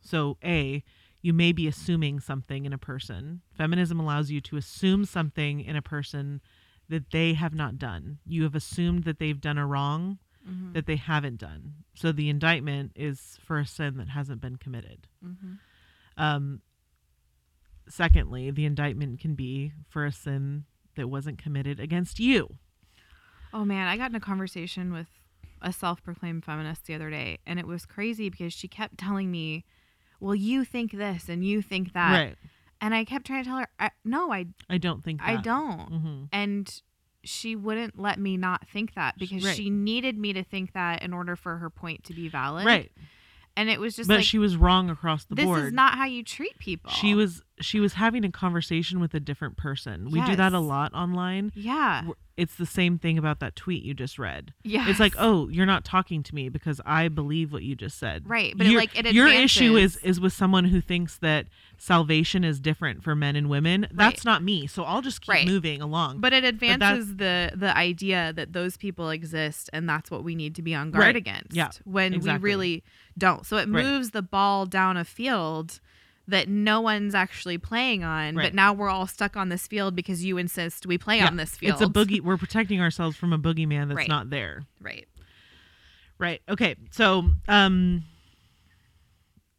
so 0.00 0.36
A, 0.44 0.82
you 1.22 1.32
may 1.32 1.52
be 1.52 1.66
assuming 1.68 2.20
something 2.20 2.64
in 2.64 2.72
a 2.72 2.78
person. 2.78 3.42
Feminism 3.56 4.00
allows 4.00 4.30
you 4.30 4.40
to 4.40 4.56
assume 4.56 5.04
something 5.04 5.60
in 5.60 5.76
a 5.76 5.82
person 5.82 6.40
that 6.88 7.10
they 7.10 7.34
have 7.34 7.54
not 7.54 7.78
done. 7.78 8.18
You 8.24 8.42
have 8.44 8.54
assumed 8.54 9.04
that 9.04 9.18
they've 9.18 9.40
done 9.40 9.58
a 9.58 9.66
wrong 9.66 10.18
Mm-hmm. 10.48 10.72
that 10.72 10.86
they 10.86 10.96
haven't 10.96 11.36
done. 11.36 11.74
So 11.94 12.12
the 12.12 12.30
indictment 12.30 12.92
is 12.96 13.38
for 13.44 13.58
a 13.58 13.66
sin 13.66 13.98
that 13.98 14.08
hasn't 14.08 14.40
been 14.40 14.56
committed. 14.56 15.06
Mm-hmm. 15.22 15.52
Um, 16.16 16.62
secondly, 17.86 18.50
the 18.50 18.64
indictment 18.64 19.20
can 19.20 19.34
be 19.34 19.72
for 19.90 20.06
a 20.06 20.12
sin 20.12 20.64
that 20.96 21.08
wasn't 21.08 21.36
committed 21.36 21.78
against 21.78 22.18
you. 22.18 22.56
Oh 23.52 23.66
man, 23.66 23.86
I 23.86 23.98
got 23.98 24.08
in 24.10 24.16
a 24.16 24.20
conversation 24.20 24.94
with 24.94 25.08
a 25.62 25.72
self-proclaimed 25.72 26.44
feminist 26.44 26.86
the 26.86 26.94
other 26.94 27.10
day, 27.10 27.38
and 27.46 27.58
it 27.58 27.66
was 27.66 27.86
crazy 27.86 28.28
because 28.30 28.52
she 28.52 28.68
kept 28.68 28.98
telling 28.98 29.30
me, 29.30 29.64
"Well, 30.20 30.34
you 30.34 30.64
think 30.64 30.92
this 30.92 31.28
and 31.28 31.44
you 31.44 31.62
think 31.62 31.92
that," 31.92 32.12
right. 32.12 32.36
And 32.82 32.94
I 32.94 33.04
kept 33.04 33.26
trying 33.26 33.44
to 33.44 33.48
tell 33.50 33.58
her, 33.58 33.68
I, 33.78 33.90
no, 34.04 34.32
I 34.32 34.46
I 34.70 34.78
don't 34.78 35.04
think 35.04 35.20
I 35.22 35.36
don't. 35.36 35.88
hmm 35.92 36.24
And 36.32 36.82
she 37.22 37.54
wouldn't 37.54 37.98
let 37.98 38.18
me 38.18 38.38
not 38.38 38.66
think 38.66 38.94
that 38.94 39.18
because 39.18 39.44
Right. 39.44 39.54
she 39.54 39.68
needed 39.68 40.16
me 40.16 40.32
to 40.32 40.42
think 40.42 40.72
that 40.72 41.02
in 41.02 41.12
order 41.12 41.36
for 41.36 41.58
her 41.58 41.68
point 41.68 42.04
to 42.04 42.14
be 42.14 42.28
valid. 42.28 42.64
Right. 42.64 42.90
And 43.56 43.68
it 43.68 43.78
was 43.78 43.96
just 43.96 44.08
but 44.08 44.18
like 44.18 44.24
she 44.24 44.38
was 44.38 44.56
wrong 44.56 44.88
across 44.88 45.26
the 45.26 45.34
this 45.34 45.44
board. 45.44 45.58
This 45.58 45.66
is 45.66 45.72
not 45.74 45.98
how 45.98 46.06
you 46.06 46.22
treat 46.24 46.58
people. 46.58 46.90
She 46.90 47.14
was 47.14 47.42
she 47.60 47.80
was 47.80 47.94
having 47.94 48.24
a 48.24 48.30
conversation 48.30 49.00
with 49.00 49.14
a 49.14 49.20
different 49.20 49.56
person. 49.56 50.10
We 50.10 50.20
do 50.22 50.36
that 50.36 50.52
a 50.52 50.60
lot 50.60 50.92
online. 50.94 51.52
Yeah. 51.54 52.02
It's 52.36 52.54
the 52.54 52.64
same 52.64 52.98
thing 52.98 53.18
about 53.18 53.40
that 53.40 53.54
tweet 53.54 53.82
you 53.84 53.92
just 53.92 54.18
read. 54.18 54.54
Yeah. 54.64 54.88
It's 54.88 54.98
like, 54.98 55.12
oh, 55.18 55.48
you're 55.48 55.66
not 55.66 55.84
talking 55.84 56.22
to 56.22 56.34
me 56.34 56.48
because 56.48 56.80
I 56.86 57.08
believe 57.08 57.52
what 57.52 57.62
you 57.62 57.74
just 57.74 57.98
said. 57.98 58.26
Right, 58.26 58.54
but 58.56 58.66
it, 58.66 58.70
Your- 58.70 58.80
like 58.80 58.98
it 58.98 59.12
your 59.12 59.28
issue 59.28 59.76
is 59.76 59.96
advances- 59.96 60.16
is 60.16 60.20
with 60.20 60.32
someone 60.32 60.64
who 60.64 60.80
thinks 60.80 61.18
that 61.18 61.46
salvation 61.76 62.44
is 62.44 62.58
different 62.60 63.02
for 63.02 63.14
men 63.14 63.36
and 63.36 63.48
women. 63.50 63.86
That's 63.92 64.24
not 64.24 64.42
me. 64.42 64.66
So 64.66 64.84
I'll 64.84 65.02
just 65.02 65.20
keep 65.20 65.28
Right. 65.34 65.46
moving 65.46 65.82
along. 65.82 66.20
But 66.20 66.32
it 66.32 66.42
that- 66.42 66.48
advances 66.54 67.16
the 67.16 67.52
the 67.54 67.76
idea 67.76 68.32
that 68.34 68.52
those 68.52 68.76
people 68.76 69.10
exist 69.10 69.68
and 69.72 69.88
that's 69.88 70.10
what 70.10 70.24
we 70.24 70.34
need 70.34 70.54
to 70.56 70.62
be 70.62 70.74
on 70.74 70.90
guard 70.90 71.04
Right. 71.04 71.16
against. 71.16 71.52
Yeah, 71.54 71.70
When 71.84 72.14
exactly. 72.14 72.42
we 72.42 72.50
really 72.50 72.84
don't. 73.18 73.44
So 73.44 73.56
it 73.56 73.68
Right. 73.68 73.84
moves 73.84 74.10
the 74.10 74.22
ball 74.22 74.66
down 74.66 74.96
a 74.96 75.04
field 75.04 75.80
that 76.28 76.48
no 76.48 76.80
one's 76.80 77.14
actually 77.14 77.58
playing 77.58 78.04
on, 78.04 78.36
Right. 78.36 78.44
but 78.46 78.54
now 78.54 78.72
we're 78.72 78.88
all 78.88 79.06
stuck 79.06 79.36
on 79.36 79.48
this 79.48 79.66
field 79.66 79.96
because 79.96 80.24
you 80.24 80.36
insist 80.38 80.86
we 80.86 80.96
play 80.98 81.18
Yeah, 81.18 81.26
on 81.26 81.36
this 81.36 81.56
field. 81.56 81.80
It's 81.80 81.82
a 81.82 81.92
boogie. 81.92 82.20
We're 82.20 82.36
protecting 82.36 82.80
ourselves 82.80 83.16
from 83.16 83.32
a 83.32 83.38
boogeyman 83.38 83.88
that's 83.88 83.96
Right. 83.96 84.08
not 84.08 84.30
there. 84.30 84.62
Right. 84.80 85.08
Right. 86.18 86.40
Okay. 86.48 86.76
So, 86.90 87.30
um, 87.48 88.04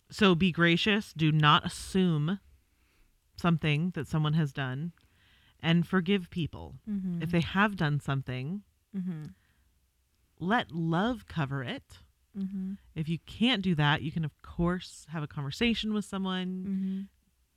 so 0.09 0.35
be 0.35 0.51
gracious. 0.51 1.13
Do 1.13 1.31
not 1.31 1.65
assume 1.65 2.39
something 3.37 3.91
that 3.95 4.07
someone 4.07 4.33
has 4.33 4.53
done, 4.53 4.91
and 5.59 5.87
forgive 5.87 6.29
people 6.29 6.75
Mm-hmm. 6.89 7.21
if 7.23 7.31
they 7.31 7.41
have 7.41 7.75
done 7.75 7.99
something. 7.99 8.61
Mm-hmm. 8.95 9.23
Let 10.39 10.71
love 10.71 11.25
cover 11.27 11.63
it. 11.63 11.83
Mm-hmm. 12.37 12.73
If 12.95 13.09
you 13.09 13.19
can't 13.25 13.61
do 13.61 13.75
that, 13.75 14.01
you 14.01 14.11
can 14.11 14.23
of 14.25 14.31
course 14.41 15.05
have 15.11 15.23
a 15.23 15.27
conversation 15.27 15.93
with 15.93 16.05
someone. 16.05 16.65
Mm-hmm. 16.67 17.01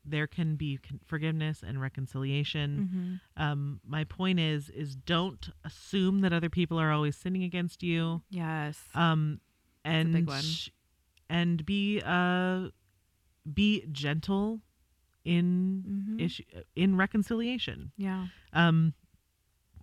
There 0.06 0.26
can 0.26 0.56
be 0.56 0.78
forgiveness 1.06 1.62
and 1.66 1.80
reconciliation. 1.80 3.20
Mm-hmm. 3.36 3.42
Um, 3.42 3.80
my 3.86 4.04
point 4.04 4.38
is, 4.38 4.68
is 4.68 4.94
don't 4.96 5.48
assume 5.64 6.20
that 6.20 6.32
other 6.32 6.50
people 6.50 6.78
are 6.78 6.90
always 6.92 7.16
sinning 7.16 7.42
against 7.42 7.82
you. 7.82 8.22
Yes. 8.30 8.80
um 8.94 9.40
and 9.86 10.28
and 11.30 11.64
be 11.66 12.00
uh 12.04 12.68
be 13.52 13.84
gentle 13.92 14.60
in 15.24 15.82
Mhm. 15.86 16.20
issue 16.20 16.42
in 16.76 16.96
reconciliation 16.96 17.92
yeah. 17.96 18.26
um 18.52 18.92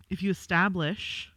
if 0.09 0.21
you 0.21 0.29
establish 0.29 1.31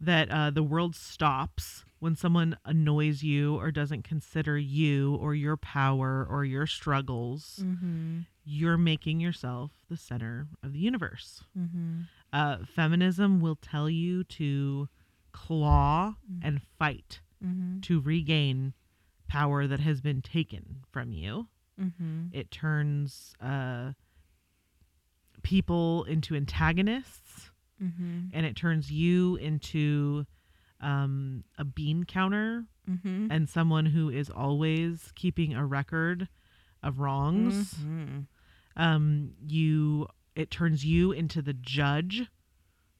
that 0.00 0.30
uh, 0.30 0.50
the 0.50 0.62
world 0.62 0.94
stops 0.94 1.84
when 1.98 2.14
someone 2.14 2.56
annoys 2.64 3.22
you 3.22 3.56
or 3.56 3.70
doesn't 3.70 4.02
consider 4.04 4.58
you 4.58 5.14
or 5.16 5.34
your 5.34 5.56
power 5.56 6.26
or 6.28 6.44
your 6.44 6.66
struggles 6.66 7.60
Mm-hmm. 7.62 8.20
you're 8.44 8.76
making 8.78 9.20
yourself 9.20 9.70
the 9.88 9.96
center 9.96 10.46
of 10.62 10.72
the 10.72 10.78
universe 10.78 11.42
Mm-hmm. 11.58 12.00
uh, 12.32 12.58
feminism 12.74 13.40
will 13.40 13.56
tell 13.56 13.88
you 13.90 14.24
to 14.24 14.88
claw 15.32 16.14
and 16.42 16.60
fight 16.78 17.20
Mm-hmm. 17.44 17.80
to 17.80 18.00
regain 18.00 18.72
power 19.28 19.66
that 19.66 19.80
has 19.80 20.00
been 20.00 20.22
taken 20.22 20.84
from 20.90 21.12
you. 21.12 21.48
Mm-hmm. 21.80 22.28
It 22.32 22.50
turns 22.50 23.34
uh, 23.42 23.92
people 25.42 26.04
into 26.04 26.34
antagonists, 26.34 27.50
Mm-hmm. 27.82 28.28
and 28.32 28.46
it 28.46 28.56
turns 28.56 28.90
you 28.90 29.36
into 29.36 30.24
um, 30.80 31.44
a 31.58 31.64
bean 31.64 32.04
counter 32.04 32.64
Mm-hmm. 32.88 33.32
and 33.32 33.48
someone 33.48 33.86
who 33.86 34.10
is 34.10 34.30
always 34.30 35.10
keeping 35.16 35.54
a 35.54 35.66
record 35.66 36.28
of 36.84 37.00
wrongs. 37.00 37.74
Mm-hmm. 37.74 38.20
Um, 38.76 39.32
you 39.44 40.06
it 40.36 40.52
turns 40.52 40.84
you 40.84 41.10
into 41.10 41.42
the 41.42 41.52
judge 41.52 42.22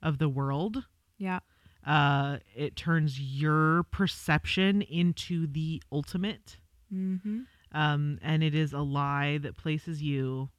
of 0.02 0.18
the 0.18 0.28
world. 0.28 0.86
Yeah. 1.18 1.38
Uh, 1.86 2.38
it 2.56 2.74
turns 2.74 3.20
your 3.20 3.84
perception 3.84 4.82
into 4.82 5.46
the 5.46 5.80
ultimate. 5.92 6.56
Mm-hmm. 6.92 7.42
um, 7.70 8.18
and 8.22 8.42
it 8.42 8.56
is 8.56 8.72
a 8.72 8.80
lie 8.80 9.38
that 9.38 9.56
places 9.56 10.02
you 10.02 10.50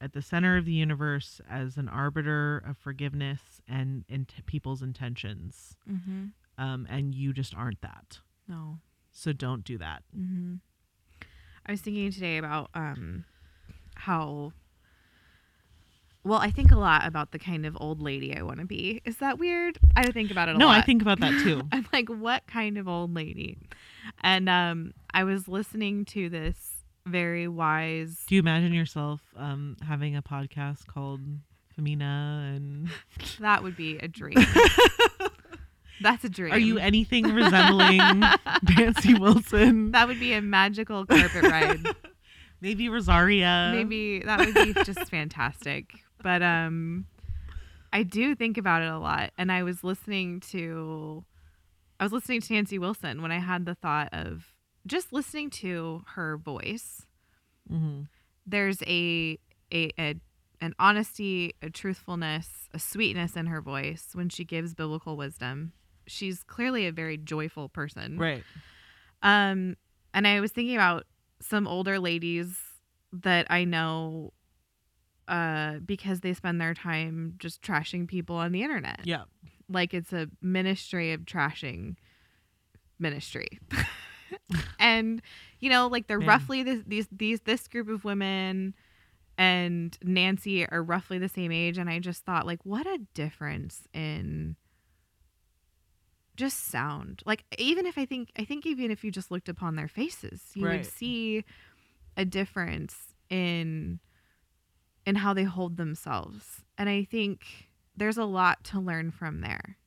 at 0.00 0.12
the 0.12 0.22
center 0.22 0.56
of 0.56 0.66
the 0.66 0.72
universe 0.72 1.40
as 1.50 1.76
an 1.76 1.88
arbiter 1.88 2.62
of 2.64 2.78
forgiveness 2.78 3.40
and 3.68 4.04
int- 4.08 4.44
people's 4.46 4.82
intentions 4.82 5.76
Mm-hmm. 5.90 6.26
um, 6.58 6.86
and 6.90 7.14
you 7.14 7.32
just 7.32 7.54
aren't 7.54 7.80
that 7.82 8.20
No. 8.48 8.78
so 9.12 9.32
don't 9.32 9.64
do 9.64 9.78
that 9.78 10.02
Mm-hmm. 10.16 10.54
I 11.66 11.72
was 11.72 11.80
thinking 11.80 12.10
today 12.10 12.38
about 12.38 12.70
um 12.74 13.24
how 13.94 14.52
well, 16.22 16.38
I 16.38 16.50
think 16.50 16.70
a 16.70 16.76
lot 16.76 17.06
about 17.06 17.32
the 17.32 17.38
kind 17.38 17.64
of 17.64 17.78
old 17.80 18.02
lady 18.02 18.36
I 18.36 18.42
want 18.42 18.60
to 18.60 18.66
be. 18.66 19.00
Is 19.06 19.16
that 19.18 19.38
weird? 19.38 19.78
I 19.96 20.10
think 20.10 20.30
about 20.30 20.50
it 20.50 20.56
a 20.56 20.58
no 20.58 20.66
lot. 20.66 20.76
i 20.76 20.82
think 20.82 21.00
about 21.00 21.18
that 21.20 21.32
too 21.42 21.62
I'm 21.72 21.86
like, 21.94 22.08
what 22.10 22.46
kind 22.46 22.76
of 22.76 22.86
old 22.88 23.14
lady? 23.14 23.56
And 24.22 24.48
um 24.48 24.92
I 25.14 25.24
was 25.24 25.48
listening 25.48 26.04
to 26.06 26.28
this 26.28 26.84
very 27.06 27.48
wise 27.48 28.24
do 28.28 28.34
you 28.34 28.40
imagine 28.40 28.74
yourself 28.74 29.22
um, 29.36 29.76
having 29.86 30.14
a 30.14 30.22
podcast 30.22 30.86
called 30.86 31.20
femina 31.74 32.52
and 32.56 32.88
that 33.40 33.62
would 33.62 33.76
be 33.76 33.98
a 33.98 34.08
dream. 34.08 34.36
That's 36.02 36.24
a 36.24 36.30
dream. 36.30 36.52
are 36.52 36.58
you 36.58 36.78
anything 36.78 37.24
resembling 37.34 37.98
nancy 38.76 39.12
wilson 39.18 39.90
that 39.92 40.08
would 40.08 40.18
be 40.18 40.32
a 40.32 40.40
magical 40.40 41.04
carpet 41.04 41.42
ride. 41.44 41.94
maybe 42.62 42.88
rosaria 42.88 43.70
maybe 43.74 44.20
that 44.20 44.38
would 44.38 44.54
be 44.54 44.72
just 44.84 45.10
fantastic 45.10 45.90
but 46.22 46.42
um 46.42 47.04
i 47.92 48.02
do 48.02 48.34
think 48.34 48.56
about 48.56 48.80
it 48.80 48.88
a 48.90 48.98
lot 48.98 49.30
and 49.36 49.52
i 49.52 49.62
was 49.62 49.84
listening 49.84 50.40
to 50.40 51.22
i 51.98 52.04
was 52.04 52.12
listening 52.12 52.40
to 52.40 52.54
nancy 52.54 52.78
wilson 52.78 53.20
when 53.20 53.30
i 53.30 53.38
had 53.38 53.66
the 53.66 53.74
thought 53.74 54.08
of 54.12 54.46
just 54.86 55.12
listening 55.12 55.50
to 55.50 56.02
her 56.14 56.38
voice 56.38 57.04
hmm 57.68 58.02
there's 58.46 58.82
a 58.86 59.38
a, 59.72 59.90
a 59.98 60.14
an 60.60 60.74
honesty 60.78 61.54
a 61.62 61.70
truthfulness 61.70 62.68
a 62.72 62.78
sweetness 62.78 63.36
in 63.36 63.46
her 63.46 63.60
voice 63.60 64.08
when 64.12 64.28
she 64.28 64.44
gives 64.44 64.74
biblical 64.74 65.16
wisdom 65.16 65.72
she's 66.06 66.42
clearly 66.42 66.86
a 66.86 66.92
very 66.92 67.16
joyful 67.16 67.68
person 67.68 68.18
right 68.18 68.44
um, 69.22 69.76
and 70.14 70.26
I 70.26 70.40
was 70.40 70.50
thinking 70.50 70.76
about 70.76 71.06
some 71.40 71.66
older 71.66 71.98
ladies 71.98 72.58
that 73.12 73.46
I 73.50 73.64
know 73.64 74.32
uh 75.28 75.78
because 75.84 76.20
they 76.20 76.34
spend 76.34 76.60
their 76.60 76.74
time 76.74 77.34
just 77.38 77.62
trashing 77.62 78.08
people 78.08 78.36
on 78.36 78.52
the 78.52 78.62
internet. 78.62 79.00
yeah 79.04 79.24
Like 79.68 79.94
it's 79.94 80.12
a 80.12 80.28
ministry 80.42 81.12
of 81.12 81.22
trashing 81.22 81.96
ministry. 82.98 83.60
and 84.78 85.22
you 85.60 85.70
know, 85.70 85.86
like 85.86 86.06
they're 86.06 86.18
Man. 86.18 86.28
roughly 86.28 86.62
this 86.62 86.82
these 86.86 87.08
these 87.12 87.40
this 87.42 87.68
group 87.68 87.88
of 87.88 88.04
women 88.04 88.74
and 89.40 89.96
Nancy 90.02 90.68
are 90.68 90.82
roughly 90.82 91.16
the 91.18 91.26
same 91.28 91.50
age 91.50 91.78
and 91.78 91.88
I 91.88 91.98
just 91.98 92.26
thought 92.26 92.46
like 92.46 92.60
what 92.62 92.86
a 92.86 92.98
difference 93.14 93.88
in 93.94 94.54
just 96.36 96.66
sound. 96.66 97.22
Like 97.24 97.44
even 97.56 97.86
if 97.86 97.96
I 97.96 98.04
think 98.04 98.32
I 98.38 98.44
think 98.44 98.66
even 98.66 98.90
if 98.90 99.02
you 99.02 99.10
just 99.10 99.30
looked 99.30 99.48
upon 99.48 99.76
their 99.76 99.88
faces, 99.88 100.42
you 100.54 100.66
Right. 100.66 100.76
would 100.76 100.84
see 100.84 101.44
a 102.18 102.26
difference 102.26 103.14
in 103.30 103.98
in 105.06 105.14
how 105.16 105.32
they 105.32 105.44
hold 105.44 105.78
themselves. 105.78 106.62
And 106.76 106.90
I 106.90 107.04
think 107.04 107.70
there's 107.96 108.18
a 108.18 108.26
lot 108.26 108.62
to 108.64 108.78
learn 108.78 109.10
from 109.10 109.40
there. 109.40 109.78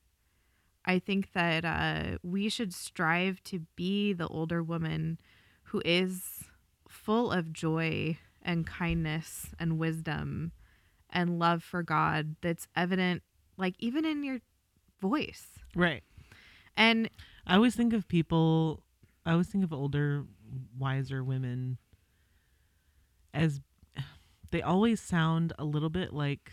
I 0.84 0.98
think 0.98 1.32
that 1.32 1.64
uh, 1.64 2.18
we 2.24 2.48
should 2.48 2.74
strive 2.74 3.40
to 3.44 3.60
be 3.76 4.12
the 4.12 4.26
older 4.26 4.64
woman 4.64 5.20
who 5.68 5.80
is 5.84 6.42
full 6.88 7.30
of 7.30 7.52
joy 7.52 8.18
and 8.44 8.66
kindness 8.66 9.48
and 9.58 9.78
wisdom 9.78 10.52
and 11.10 11.38
love 11.38 11.62
for 11.62 11.82
God 11.82 12.36
that's 12.42 12.66
evident, 12.76 13.22
like 13.56 13.74
even 13.78 14.04
in 14.04 14.24
your 14.24 14.40
voice. 15.00 15.46
right 15.74 16.02
And 16.76 17.08
I 17.46 17.54
always 17.56 17.74
think 17.74 17.92
of 17.92 18.08
people. 18.08 18.82
I 19.26 19.32
always 19.32 19.48
think 19.48 19.64
of 19.64 19.72
older, 19.72 20.24
wiser 20.78 21.22
women 21.24 21.78
as 23.32 23.60
they 24.50 24.62
always 24.62 25.00
sound 25.00 25.52
a 25.58 25.64
little 25.64 25.90
bit 25.90 26.12
like 26.12 26.52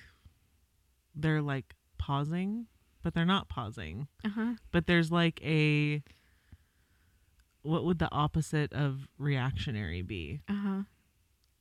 they're 1.15 1.41
like 1.41 1.75
pausing, 1.97 2.67
but 3.03 3.13
they're 3.13 3.25
not 3.25 3.47
pausing. 3.49 4.07
uh-huh. 4.25 4.53
But 4.71 4.87
there's 4.87 5.11
like 5.11 5.39
a 5.43 6.03
what 7.63 7.85
would 7.85 7.99
the 7.99 8.11
opposite 8.11 8.73
of 8.73 9.07
reactionary 9.17 10.01
be? 10.01 10.41
Uh-huh. 10.49 10.81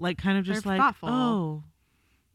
Like 0.00 0.18
kind 0.18 0.36
of 0.38 0.44
just 0.44 0.64
They're 0.64 0.72
like 0.72 0.80
thoughtful. 0.80 1.08
oh 1.08 1.64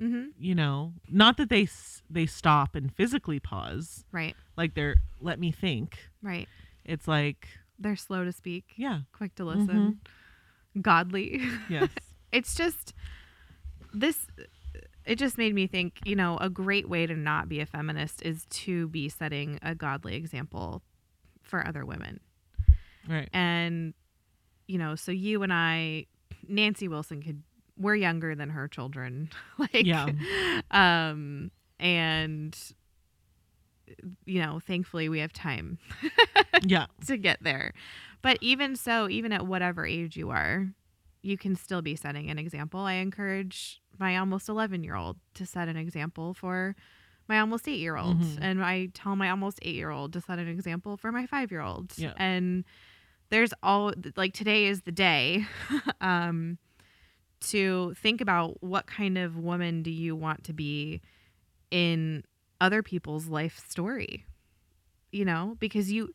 Mm-hmm. 0.01 0.25
you 0.37 0.53
know 0.55 0.91
not 1.09 1.37
that 1.37 1.47
they 1.49 1.67
they 2.09 2.25
stop 2.25 2.75
and 2.75 2.93
physically 2.93 3.39
pause 3.39 4.03
Right. 4.11 4.35
like 4.57 4.73
they're 4.73 4.95
let 5.21 5.39
me 5.39 5.51
think 5.53 5.97
Right. 6.21 6.49
it's 6.83 7.07
like 7.07 7.47
They're 7.79 7.95
slow 7.95 8.25
to 8.25 8.31
speak, 8.33 8.65
yeah 8.75 8.99
quick 9.13 9.35
to 9.35 9.45
listen, 9.45 9.99
godly. 10.81 11.41
yes 11.69 11.89
it's 12.33 12.55
just 12.55 12.93
this 13.93 14.27
it 15.05 15.17
just 15.17 15.37
made 15.37 15.55
me 15.55 15.65
think 15.65 15.99
you 16.03 16.17
know 16.17 16.35
a 16.41 16.49
great 16.49 16.89
way 16.89 17.05
to 17.05 17.15
not 17.15 17.47
be 17.47 17.61
a 17.61 17.65
feminist 17.65 18.21
is 18.23 18.45
to 18.49 18.89
be 18.89 19.07
setting 19.07 19.57
a 19.61 19.73
godly 19.73 20.15
example 20.15 20.81
for 21.41 21.65
other 21.65 21.85
women 21.85 22.19
right 23.07 23.29
and 23.31 23.93
you 24.67 24.77
know 24.77 24.95
so 24.95 25.13
you 25.13 25.41
and 25.43 25.53
i 25.53 26.05
nancy 26.49 26.89
wilson 26.89 27.21
could 27.21 27.41
we're 27.77 27.95
younger 27.95 28.35
than 28.35 28.49
her 28.51 28.67
children 28.67 29.29
like 29.57 29.85
Yeah. 29.85 30.09
um 30.71 31.51
and 31.79 32.57
you 34.25 34.39
know 34.41 34.59
thankfully 34.65 35.09
we 35.09 35.19
have 35.19 35.31
time 35.33 35.77
yeah 36.65 36.87
to 37.07 37.17
get 37.17 37.37
there. 37.41 37.73
But 38.21 38.39
even 38.41 38.75
so, 38.75 39.07
even 39.07 39.31
at 39.31 39.45
whatever 39.45 39.85
age 39.85 40.17
you 40.17 40.31
are, 40.31 40.67
you 41.21 41.37
can 41.37 41.55
still 41.55 41.83
be 41.83 41.95
setting 41.95 42.31
an 42.31 42.39
example. 42.39 42.79
I 42.79 42.93
encourage 42.93 43.79
my 43.99 44.17
almost 44.17 44.49
11 44.49 44.83
year 44.83 44.95
old 44.95 45.17
to 45.35 45.45
set 45.45 45.67
an 45.67 45.77
example 45.77 46.33
for 46.33 46.75
my 47.27 47.39
almost 47.39 47.67
eight 47.67 47.79
year 47.79 47.97
old. 47.97 48.19
Mhm. 48.21 48.37
And 48.41 48.63
I 48.63 48.87
tell 48.95 49.15
my 49.15 49.29
almost 49.29 49.59
eight 49.61 49.75
year 49.75 49.91
old 49.91 50.13
to 50.13 50.21
set 50.21 50.39
an 50.39 50.47
example 50.47 50.97
for 50.97 51.11
my 51.11 51.27
five 51.27 51.51
year 51.51 51.61
old. 51.61 51.93
Yeah. 51.97 52.13
And 52.17 52.63
there's 53.29 53.53
all 53.61 53.93
like 54.15 54.33
today 54.33 54.65
is 54.65 54.81
the 54.81 54.91
day 54.91 55.45
um, 56.01 56.57
to 57.41 57.93
think 57.95 58.21
about 58.21 58.61
what 58.63 58.87
kind 58.87 59.17
of 59.17 59.37
woman 59.37 59.83
do 59.83 59.91
you 59.91 60.15
want 60.15 60.43
to 60.45 60.53
be 60.53 61.01
in 61.71 62.23
other 62.59 62.81
people's 62.81 63.27
life 63.27 63.61
story 63.67 64.25
you 65.15 65.25
know? 65.25 65.55
Because 65.59 65.91
you 65.91 66.13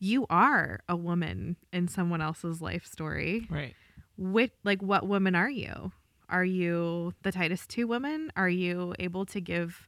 you 0.00 0.26
are 0.30 0.80
a 0.88 0.96
woman 0.96 1.56
in 1.72 1.88
someone 1.88 2.20
else's 2.20 2.60
life 2.60 2.86
story. 2.86 3.46
Right. 3.50 3.74
What 4.16 4.50
like 4.64 4.82
what 4.82 5.06
woman 5.06 5.34
are 5.34 5.50
you? 5.50 5.92
Are 6.28 6.44
you 6.44 7.14
the 7.22 7.32
titus 7.32 7.66
2 7.66 7.86
woman 7.86 8.30
are 8.36 8.50
you 8.50 8.94
able 8.98 9.24
to 9.26 9.40
give 9.40 9.86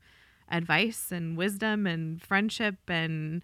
advice 0.50 1.12
and 1.12 1.36
wisdom 1.36 1.86
and 1.86 2.22
friendship 2.22 2.76
and 2.88 3.42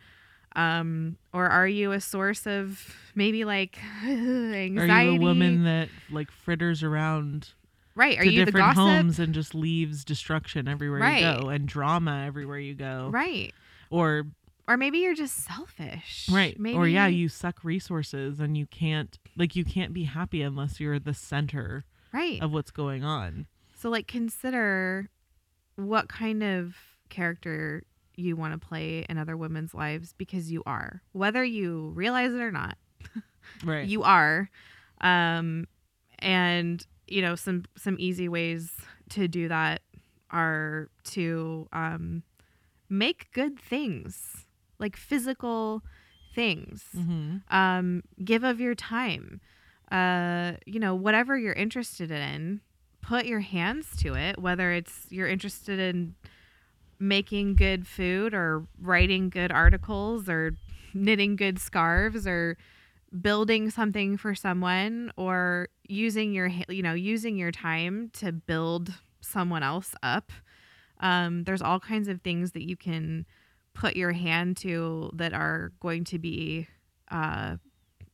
um 0.57 1.17
or 1.33 1.47
are 1.47 1.69
you 1.69 1.93
a 1.93 2.01
source 2.01 2.47
of 2.47 2.97
maybe 3.15 3.45
like 3.45 3.79
anxiety 4.05 4.91
are 4.91 5.03
you 5.03 5.19
a 5.19 5.21
woman 5.21 5.65
that 5.65 5.89
like 6.11 6.31
fritters 6.31 6.83
around 6.83 7.51
right 7.95 8.19
are 8.19 8.25
to 8.25 8.31
you 8.31 8.45
the 8.45 8.51
different 8.51 8.75
homes 8.75 9.19
and 9.19 9.35
just 9.35 9.55
leaves 9.55 10.05
destruction 10.05 10.67
everywhere 10.67 11.01
Right. 11.01 11.23
you 11.23 11.41
go 11.43 11.49
and 11.51 11.67
drama 11.69 12.25
everywhere 12.27 12.59
you 12.59 12.75
go? 12.75 13.11
Right. 13.13 13.55
Or 13.91 14.25
or 14.69 14.77
maybe 14.77 14.99
you're 14.99 15.15
just 15.15 15.45
selfish. 15.45 16.29
Right. 16.31 16.59
Maybe 16.59 16.77
or 16.77 16.89
yeah 16.89 17.07
you 17.07 17.29
suck 17.29 17.63
resources 17.63 18.41
and 18.41 18.57
you 18.57 18.67
can't 18.67 19.17
like 19.37 19.55
you 19.57 19.65
can't 19.65 19.93
be 19.93 20.05
happy 20.05 20.43
unless 20.43 20.81
you're 20.81 20.99
the 20.99 21.15
center 21.15 21.85
right. 22.13 22.43
of 22.43 22.53
what's 22.53 22.71
going 22.71 23.05
on. 23.05 23.47
So 23.77 23.91
like 23.91 24.07
consider 24.09 25.09
what 25.77 26.09
kind 26.09 26.43
of 26.43 26.75
character 27.11 27.85
you 28.17 28.37
want 28.37 28.61
to 28.61 28.67
play 28.67 29.05
in 29.09 29.19
other 29.19 29.37
women's 29.37 29.75
lives 29.75 30.15
because 30.17 30.51
you 30.51 30.63
are. 30.67 31.03
Whether 31.13 31.45
you 31.45 31.93
realize 31.95 32.33
it 32.33 32.41
or 32.41 32.51
not, 32.51 32.77
right 33.65 33.87
you 33.87 34.03
are. 34.03 34.51
Um 35.01 35.67
and 36.19 36.85
you 37.07 37.23
know 37.23 37.35
some 37.37 37.65
some 37.77 37.97
easy 37.99 38.29
ways 38.29 38.73
to 39.11 39.29
do 39.29 39.49
that 39.49 39.83
are 40.31 40.89
to 41.05 41.69
um 41.73 42.23
make 42.89 43.31
good 43.33 43.59
things, 43.61 44.47
like 44.79 44.97
physical 44.97 45.83
things 46.35 46.85
hmm 46.93 47.37
um, 47.51 48.03
give 48.23 48.45
of 48.45 48.61
your 48.61 48.75
time 48.75 49.41
uh, 49.91 50.53
you 50.67 50.79
know 50.79 50.95
whatever 50.95 51.39
you're 51.39 51.55
interested 51.55 52.11
in 52.11 52.61
put 53.01 53.25
your 53.25 53.41
hands 53.41 53.97
to 53.97 54.15
it 54.15 54.39
whether 54.39 54.73
it's 54.73 55.07
you're 55.11 55.29
interested 55.29 55.79
in 55.79 56.15
making 56.99 57.55
good 57.57 57.87
food 57.87 58.35
or 58.35 58.65
writing 58.81 59.29
good 59.29 59.53
articles 59.53 60.29
or 60.29 60.53
knitting 60.95 61.37
good 61.37 61.59
scarves 61.59 62.27
or 62.27 62.57
building 63.21 63.71
something 63.71 64.17
for 64.17 64.35
someone 64.35 65.13
or 65.17 65.69
using 65.89 66.33
your 66.33 66.49
you 66.69 66.83
know 66.83 66.95
using 66.95 67.37
your 67.37 67.53
time 67.53 68.11
to 68.13 68.33
build 68.33 68.93
someone 69.21 69.63
else 69.63 69.95
up 70.03 70.33
um, 71.01 71.45
there's 71.45 71.63
all 71.63 71.79
kinds 71.79 72.09
of 72.09 72.23
things 72.23 72.53
that 72.53 72.63
you 72.69 72.77
can 72.77 73.27
put 73.75 73.97
your 73.97 74.13
hand 74.13 74.57
to 74.57 75.11
that 75.15 75.35
are 75.35 75.73
going 75.81 76.05
to 76.05 76.19
be 76.19 76.67
uh, 77.11 77.57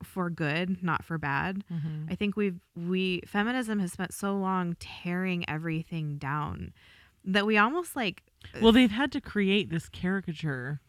for 0.03 0.28
good, 0.28 0.83
not 0.83 1.05
for 1.05 1.16
bad. 1.18 1.64
hmm 1.68 2.07
I 2.11 2.16
think 2.16 2.37
we've 2.37 2.59
we 2.76 3.22
feminism 3.26 3.78
has 3.78 3.93
spent 3.93 4.12
so 4.12 4.35
long 4.37 4.76
tearing 4.80 5.49
everything 5.49 6.18
down 6.18 6.72
that 7.24 7.47
we 7.47 7.57
almost 7.57 7.95
like 7.95 8.22
well 8.61 8.72
they've 8.72 8.90
had 8.90 9.11
to 9.12 9.20
create 9.20 9.70
this 9.70 9.88
caricature 9.88 10.80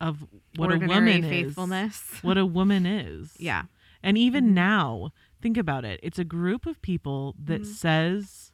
of 0.00 0.26
what 0.56 0.70
a 0.70 0.78
woman 0.78 1.22
faithfulness. 1.22 2.12
is 2.14 2.18
what 2.22 2.38
a 2.38 2.46
woman 2.46 2.86
is 2.86 3.34
yeah, 3.38 3.64
and 4.02 4.16
even 4.16 4.50
Mhm. 4.50 4.54
now 4.54 5.10
think 5.40 5.56
about 5.56 5.84
it 5.84 5.98
it's 6.02 6.18
a 6.18 6.24
group 6.24 6.66
of 6.66 6.80
people 6.82 7.34
that 7.42 7.62
Mhm. 7.62 7.66
says 7.66 8.52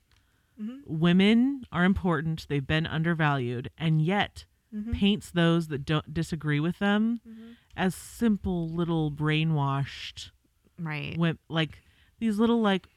Mhm. 0.61 0.83
women 0.87 1.65
are 1.73 1.85
important 1.85 2.47
they've 2.49 2.67
been 2.67 2.87
undervalued 2.87 3.71
and 3.77 4.01
yet 4.01 4.45
Mhm. 4.75 4.93
paints 4.95 5.31
those 5.31 5.69
that 5.69 5.85
don't 5.85 6.13
disagree 6.15 6.61
with 6.61 6.79
them 6.79 7.21
Mhm. 7.27 7.57
as 7.77 7.95
simple 7.95 8.69
little 8.69 9.11
brainwashed 9.11 10.31
right. 10.79 11.17
wimp 11.19 11.41
like 11.49 11.83
these 12.21 12.39
little 12.39 12.61
like 12.63 12.89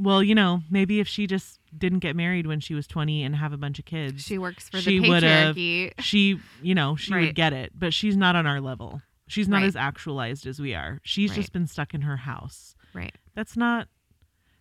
well 0.00 0.22
you 0.22 0.34
know 0.34 0.60
maybe 0.70 1.00
if 1.00 1.08
she 1.08 1.26
just 1.26 1.58
didn't 1.76 1.98
get 1.98 2.14
married 2.16 2.46
when 2.46 2.60
she 2.60 2.74
was 2.74 2.86
20 2.86 3.22
and 3.22 3.36
have 3.36 3.52
a 3.52 3.56
bunch 3.56 3.78
of 3.78 3.84
kids 3.84 4.22
She 4.22 4.38
works 4.38 4.68
for 4.68 4.78
she 4.78 4.98
the 4.98 5.06
patriarchy. 5.06 5.92
she 6.00 6.40
you 6.60 6.74
know 6.74 6.96
she 6.96 7.12
Right. 7.12 7.26
would 7.26 7.34
get 7.34 7.52
it 7.52 7.72
but 7.74 7.92
she's 7.92 8.16
not 8.16 8.36
on 8.36 8.46
our 8.46 8.60
level 8.60 9.02
she's 9.26 9.48
not 9.48 9.58
Right. 9.62 9.66
as 9.66 9.76
actualized 9.76 10.46
as 10.46 10.60
we 10.60 10.74
are 10.74 11.00
she's 11.02 11.30
Right. 11.30 11.36
just 11.36 11.52
been 11.52 11.66
stuck 11.66 11.94
in 11.94 12.02
her 12.02 12.18
house 12.18 12.74
Right. 12.94 13.14
that's 13.34 13.56
not 13.56 13.88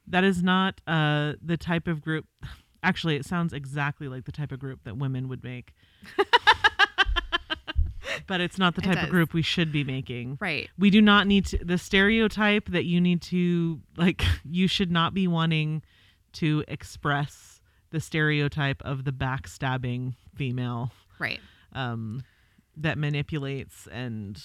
that 0.07 0.23
is 0.23 0.41
not 0.41 0.81
uh 0.87 1.33
the 1.41 1.57
type 1.57 1.87
of 1.87 2.01
group 2.01 2.25
actually 2.83 3.15
it 3.15 3.25
sounds 3.25 3.53
exactly 3.53 4.07
like 4.07 4.25
the 4.25 4.31
type 4.31 4.51
of 4.51 4.59
group 4.59 4.79
that 4.85 4.97
women 4.97 5.27
would 5.27 5.43
make 5.43 5.73
but 8.27 8.41
it's 8.41 8.57
not 8.57 8.75
the 8.75 8.81
type 8.81 9.01
of 9.03 9.09
group 9.09 9.33
we 9.33 9.41
should 9.41 9.71
be 9.71 9.83
making 9.83 10.37
Right. 10.39 10.69
we 10.77 10.89
do 10.89 11.01
not 11.01 11.27
need 11.27 11.45
to 11.47 11.57
the 11.63 11.77
stereotype 11.77 12.69
that 12.69 12.85
you 12.85 12.99
need 13.01 13.21
to 13.23 13.81
like 13.95 14.23
you 14.49 14.67
should 14.67 14.91
not 14.91 15.13
be 15.13 15.27
wanting 15.27 15.81
to 16.33 16.63
express 16.67 17.61
the 17.89 17.99
stereotype 17.99 18.81
of 18.83 19.03
the 19.05 19.11
backstabbing 19.11 20.15
female 20.35 20.91
Right. 21.19 21.39
um 21.73 22.23
that 22.75 22.97
manipulates 22.97 23.87
and 23.91 24.41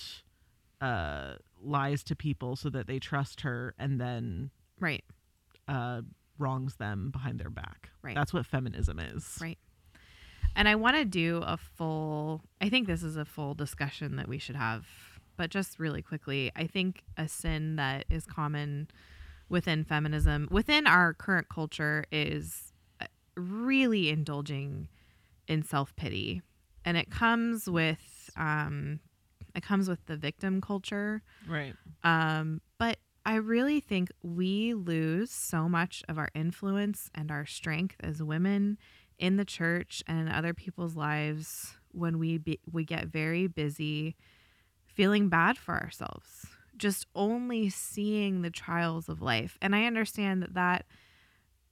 uh 0.80 1.34
lies 1.60 2.02
to 2.04 2.16
people 2.16 2.56
so 2.56 2.70
that 2.70 2.86
they 2.86 2.98
trust 2.98 3.42
her 3.42 3.74
and 3.78 4.00
then 4.00 4.50
Right. 4.80 5.04
uh 5.68 6.02
wrongs 6.38 6.76
them 6.76 7.10
behind 7.10 7.38
their 7.38 7.50
back 7.50 7.90
Right. 8.02 8.14
that's 8.16 8.32
what 8.32 8.46
feminism 8.46 8.98
is 8.98 9.38
Right. 9.40 9.58
And 10.54 10.68
I 10.68 10.74
want 10.74 10.96
to 10.96 11.04
do 11.04 11.42
a 11.44 11.56
full, 11.56 12.42
I 12.60 12.68
think 12.68 12.86
this 12.86 13.02
is 13.02 13.16
a 13.16 13.24
full 13.24 13.54
discussion 13.54 14.16
that 14.16 14.28
we 14.28 14.38
should 14.38 14.56
have. 14.56 14.86
But 15.36 15.50
just 15.50 15.78
really 15.78 16.02
quickly, 16.02 16.52
I 16.54 16.66
think 16.66 17.02
a 17.16 17.26
sin 17.26 17.76
that 17.76 18.04
is 18.10 18.26
common 18.26 18.88
within 19.48 19.84
feminism, 19.84 20.48
within 20.50 20.86
our 20.86 21.14
current 21.14 21.48
culture, 21.48 22.04
is 22.12 22.72
uh, 23.00 23.06
really 23.34 24.10
indulging 24.10 24.88
in 25.48 25.62
self 25.62 25.96
pity. 25.96 26.42
And 26.84 26.96
it 26.96 27.10
comes 27.10 27.68
with, 27.68 28.30
um, 28.36 29.00
it 29.54 29.62
comes 29.62 29.88
with 29.88 30.04
the 30.06 30.16
victim 30.16 30.60
culture. 30.60 31.22
right 31.48 31.74
Um, 32.04 32.60
but 32.78 32.98
I 33.24 33.36
really 33.36 33.80
think 33.80 34.10
we 34.22 34.74
lose 34.74 35.30
so 35.30 35.68
much 35.68 36.02
of 36.08 36.18
our 36.18 36.28
influence 36.34 37.10
and 37.14 37.30
our 37.30 37.46
strength 37.46 37.96
as 38.00 38.22
women 38.22 38.78
in 39.22 39.36
the 39.36 39.44
church 39.44 40.02
and 40.08 40.18
in 40.18 40.28
other 40.28 40.52
people's 40.52 40.96
lives 40.96 41.76
when 41.92 42.18
we 42.18 42.38
be, 42.38 42.58
we 42.70 42.84
get 42.84 43.06
very 43.06 43.46
busy 43.46 44.16
feeling 44.84 45.28
bad 45.28 45.56
for 45.56 45.74
ourselves 45.80 46.46
just 46.76 47.06
only 47.14 47.68
seeing 47.70 48.42
the 48.42 48.50
trials 48.50 49.08
of 49.08 49.22
life 49.22 49.56
and 49.62 49.74
i 49.76 49.84
understand 49.84 50.42
that 50.42 50.54
that 50.54 50.84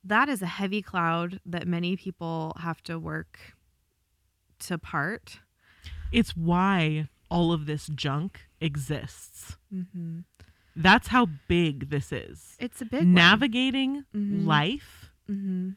that 0.04 0.28
is 0.28 0.40
a 0.40 0.46
heavy 0.46 0.80
cloud 0.80 1.40
that 1.44 1.66
many 1.66 1.96
people 1.96 2.56
have 2.60 2.80
to 2.82 2.98
work 2.98 3.38
to 4.60 4.78
part 4.78 5.40
it's 6.12 6.36
why 6.36 7.08
all 7.30 7.52
of 7.52 7.66
this 7.66 7.88
junk 7.88 8.40
exists 8.60 9.56
mm-hmm. 9.74 10.20
That's 10.76 11.08
how 11.08 11.26
big 11.48 11.90
this 11.90 12.12
is. 12.12 12.56
It's 12.60 12.80
a 12.80 12.84
big 12.84 13.00
one. 13.00 13.12
Navigating 13.12 14.04
Mhm. 14.14 14.46
life 14.46 15.10
Mhm. 15.28 15.76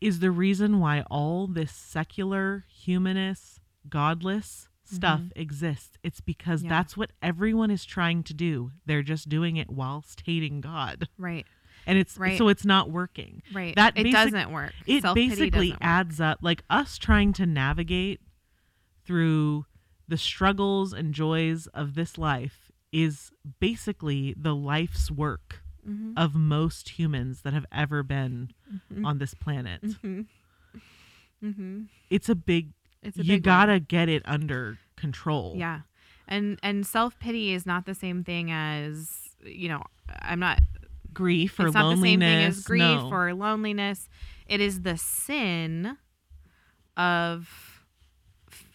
Is 0.00 0.20
the 0.20 0.30
reason 0.30 0.78
why 0.80 1.02
all 1.10 1.46
this 1.46 1.72
secular, 1.72 2.64
humanist, 2.68 3.60
godless 3.88 4.68
stuff 4.84 5.20
mm-hmm. 5.20 5.40
exists. 5.40 5.98
It's 6.02 6.20
because 6.20 6.62
Yeah. 6.62 6.70
that's 6.70 6.96
what 6.96 7.10
everyone 7.20 7.70
is 7.70 7.84
trying 7.84 8.22
to 8.24 8.34
do. 8.34 8.72
They're 8.86 9.02
just 9.02 9.28
doing 9.28 9.56
it 9.56 9.68
whilst 9.70 10.22
hating 10.24 10.60
God. 10.60 11.08
Right. 11.18 11.46
And 11.86 11.98
it's 11.98 12.16
Right. 12.18 12.38
so 12.38 12.48
it's 12.48 12.64
not 12.64 12.90
working. 12.90 13.42
Right. 13.52 13.74
That 13.76 13.94
it 13.98 14.04
basic- 14.04 14.12
doesn't 14.32 14.50
work. 14.52 14.72
It 14.86 15.02
Self-pity 15.02 15.28
basically 15.28 15.70
work. 15.72 15.78
adds 15.80 16.20
up 16.20 16.38
like 16.42 16.62
us 16.70 16.96
trying 16.98 17.32
to 17.34 17.46
navigate 17.46 18.20
through 19.04 19.66
the 20.06 20.18
struggles 20.18 20.92
and 20.92 21.12
joys 21.14 21.66
of 21.68 21.94
this 21.94 22.16
life 22.18 22.70
is 22.92 23.30
basically 23.60 24.34
the 24.38 24.54
life's 24.54 25.10
work 25.10 25.62
Mhm. 25.88 26.12
of 26.16 26.34
most 26.34 26.90
humans 26.98 27.42
that 27.42 27.52
have 27.54 27.66
ever 27.72 28.02
been 28.02 28.50
Mhm. 28.92 29.06
on 29.06 29.18
this 29.18 29.34
planet. 29.34 29.82
Mhm. 29.82 30.26
Mhm. 31.42 31.86
It's 32.10 32.28
a 32.28 32.34
big 32.34 32.72
It's 33.02 33.18
a 33.18 33.24
you 33.24 33.34
big 33.36 33.42
gotta 33.44 33.80
get 33.80 34.08
it 34.08 34.22
under 34.26 34.78
control. 34.96 35.54
Yeah. 35.56 35.80
And 36.26 36.58
and 36.62 36.86
self-pity 36.86 37.52
is 37.52 37.64
not 37.64 37.86
the 37.86 37.94
same 37.94 38.22
thing 38.24 38.50
as, 38.50 39.34
you 39.44 39.68
know, 39.68 39.82
I'm 40.20 40.40
not 40.40 40.60
Grief 41.12 41.58
or 41.58 41.66
it's 41.66 41.74
not 41.74 41.90
the 41.94 42.00
same 42.02 42.20
thing 42.20 42.44
as 42.44 42.62
grief 42.62 42.80
no. 42.80 43.10
or 43.10 43.32
loneliness. 43.34 44.08
It 44.46 44.60
is 44.60 44.82
the 44.82 44.96
sin 44.96 45.96
of 46.96 47.84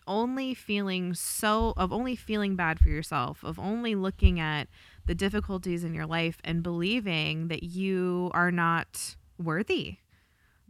only 0.08 0.54
feeling 0.54 1.14
so 1.14 1.74
of 1.78 1.94
only 1.94 2.16
feeling 2.16 2.56
bad 2.56 2.80
for 2.80 2.90
yourself, 2.90 3.44
of 3.44 3.60
only 3.60 3.96
looking 3.96 4.40
at 4.40 4.68
the 5.06 5.16
difficulties 5.16 5.84
in 5.84 5.94
your 5.94 6.06
life 6.06 6.38
and 6.44 6.64
believing 6.64 7.48
that 7.50 7.64
you 7.64 8.32
are 8.34 8.52
not 8.52 9.16
worthy 9.38 9.98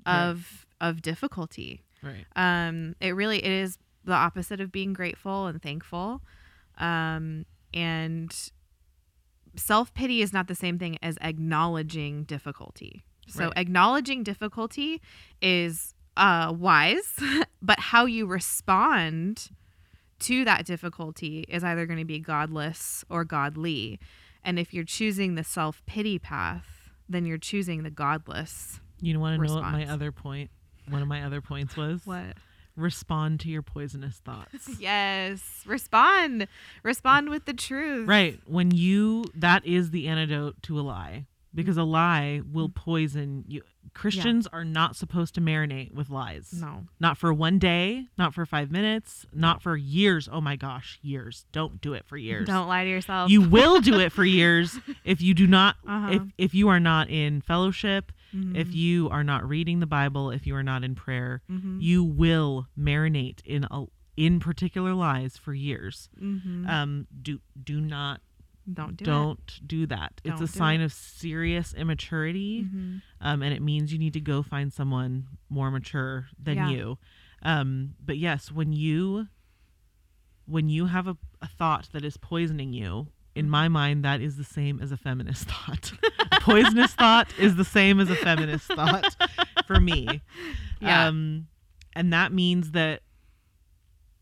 Right. 0.06 0.26
of 0.30 0.66
of 0.82 1.02
difficulty. 1.02 1.82
right. 2.02 2.26
Um, 2.36 2.96
it 3.00 3.12
really 3.12 3.38
it 3.44 3.52
is 3.52 3.78
the 4.04 4.14
opposite 4.14 4.60
of 4.60 4.72
being 4.72 4.92
grateful 4.94 5.48
and 5.48 5.62
thankful. 5.62 6.22
Um, 6.78 7.46
and 7.74 8.36
self 9.56 9.94
pity 9.94 10.22
is 10.22 10.34
not 10.34 10.48
the 10.48 10.56
same 10.56 10.78
thing 10.80 10.98
as 11.02 11.18
acknowledging 11.22 12.24
difficulty. 12.24 13.04
So 13.28 13.46
Right. 13.46 13.54
acknowledging 13.58 14.24
difficulty 14.24 15.02
is 15.42 15.94
uh, 16.18 16.54
wise, 16.56 17.18
but 17.62 17.80
how 17.80 18.06
you 18.06 18.26
respond 18.26 19.50
to 20.20 20.46
that 20.46 20.66
difficulty 20.66 21.46
is 21.48 21.64
either 21.64 21.86
going 21.86 22.00
to 22.00 22.06
be 22.06 22.20
godless 22.20 23.04
or 23.10 23.24
godly. 23.24 24.00
And 24.44 24.60
if 24.60 24.74
you're 24.74 24.84
choosing 24.84 25.36
the 25.36 25.44
self 25.44 25.82
pity 25.86 26.20
path, 26.20 26.66
then 27.08 27.26
you're 27.26 27.38
choosing 27.38 27.84
the 27.84 27.90
godless. 27.90 28.80
You 29.02 29.20
want 29.20 29.40
to 29.42 29.48
know 29.48 29.56
what 29.56 29.64
my 29.64 29.88
other 29.88 30.12
point? 30.12 30.50
One 30.90 31.02
of 31.02 31.08
my 31.08 31.24
other 31.24 31.42
points 31.42 31.76
was 31.78 32.02
What? 32.06 32.36
respond 32.76 33.40
to 33.42 33.50
your 33.50 33.62
poisonous 33.62 34.18
thoughts. 34.18 34.70
Yes. 34.80 35.42
Respond. 35.66 36.48
Respond 36.84 37.30
with 37.30 37.46
the 37.46 37.54
truth. 37.54 38.08
Right. 38.08 38.40
When 38.46 38.72
you, 38.72 39.26
that 39.36 39.66
is 39.66 39.92
the 39.92 40.08
antidote 40.08 40.62
to 40.64 40.80
a 40.80 40.82
lie 40.82 41.26
because 41.54 41.78
a 41.78 41.84
lie 41.84 42.42
will 42.52 42.70
Mm. 42.70 42.76
poison 42.76 43.44
you. 43.48 43.62
Christians 43.94 44.48
are 44.48 44.66
not 44.66 44.96
supposed 44.96 45.36
to 45.36 45.42
marinate 45.42 45.94
with 45.94 46.10
lies. 46.10 46.52
No. 46.60 46.86
Not 47.00 47.16
for 47.18 47.32
one 47.32 47.60
day, 47.60 48.08
not 48.18 48.34
for 48.34 48.44
five 48.46 48.72
minutes, 48.72 49.26
not 49.34 49.62
for 49.62 49.78
years. 49.78 50.28
Oh 50.32 50.42
my 50.42 50.56
gosh, 50.56 50.98
years. 51.04 51.46
Don't 51.52 51.80
do 51.80 51.94
it 51.94 52.06
for 52.08 52.18
years. 52.18 52.48
Don't 52.48 52.68
lie 52.68 52.84
to 52.86 52.90
yourself. 52.90 53.30
You 53.30 53.42
will 53.50 53.82
do 53.82 54.00
it 54.00 54.12
for 54.12 54.26
years 54.26 54.80
if 55.04 55.22
you 55.22 55.34
do 55.36 55.46
not, 55.46 55.76
Uh-huh. 55.86 56.10
if, 56.12 56.22
if 56.40 56.54
you 56.56 56.70
are 56.70 56.80
not 56.80 57.10
in 57.10 57.42
fellowship, 57.42 58.12
Mhm. 58.34 58.56
if 58.58 58.74
you 58.74 59.10
are 59.10 59.24
not 59.24 59.48
reading 59.48 59.80
the 59.80 59.86
Bible, 59.86 60.32
if 60.32 60.48
you 60.48 60.56
are 60.56 60.64
not 60.64 60.84
in 60.84 60.96
prayer, 60.96 61.44
Mhm. 61.52 61.80
you 61.80 62.04
will 62.04 62.68
marinate 62.76 63.42
in 63.46 63.66
a, 63.70 63.86
in 64.18 64.40
particular 64.40 64.94
lies 64.96 65.38
for 65.38 65.54
years. 65.54 66.10
Mhm. 66.20 66.68
Um, 66.68 67.08
do 67.22 67.42
do 67.64 67.80
not 67.80 68.22
don't 68.72 68.96
do 68.98 69.06
don't 69.06 69.60
do 69.68 69.86
that. 69.88 70.22
it's 70.24 70.36
Don't 70.40 70.44
a 70.44 70.48
sign 70.48 70.82
it. 70.82 70.86
of 70.86 70.94
serious 70.94 71.74
immaturity, 71.74 72.60
it. 72.60 72.74
Mhm. 72.76 73.02
um, 73.22 73.42
and 73.42 73.54
it 73.54 73.62
means 73.62 73.92
you 73.92 74.00
need 74.00 74.14
to 74.14 74.22
go 74.22 74.42
find 74.44 74.72
someone 74.72 75.28
more 75.50 75.70
mature 75.72 76.28
than 76.42 76.56
Yeah. 76.58 76.70
you. 76.70 76.98
Um, 77.42 77.96
but 78.04 78.18
yes, 78.18 78.52
when 78.52 78.72
you 78.74 79.28
when 80.46 80.68
you 80.70 80.86
have 80.88 81.08
a, 81.08 81.18
a 81.42 81.48
thought 81.48 81.88
that 81.94 82.04
is 82.04 82.18
poisoning 82.18 82.74
you, 82.74 83.08
in 83.36 83.46
Mm-hmm. 83.46 83.52
my 83.52 83.68
mind, 83.70 84.06
that 84.06 84.22
is 84.22 84.36
the 84.38 84.44
same 84.44 84.80
as 84.82 84.92
a 84.92 84.98
feminist 84.98 85.46
thought. 85.50 85.92
a 86.32 86.40
poisonous 86.42 86.94
thought 86.94 87.28
is 87.40 87.56
the 87.56 87.64
same 87.66 88.00
as 88.00 88.10
a 88.10 88.16
feminist 88.16 88.68
thought 88.76 89.16
for 89.66 89.80
me. 89.80 90.22
Yeah. 90.82 91.08
Um, 91.08 91.48
and 91.96 92.12
that 92.14 92.32
means 92.34 92.72
that 92.72 93.02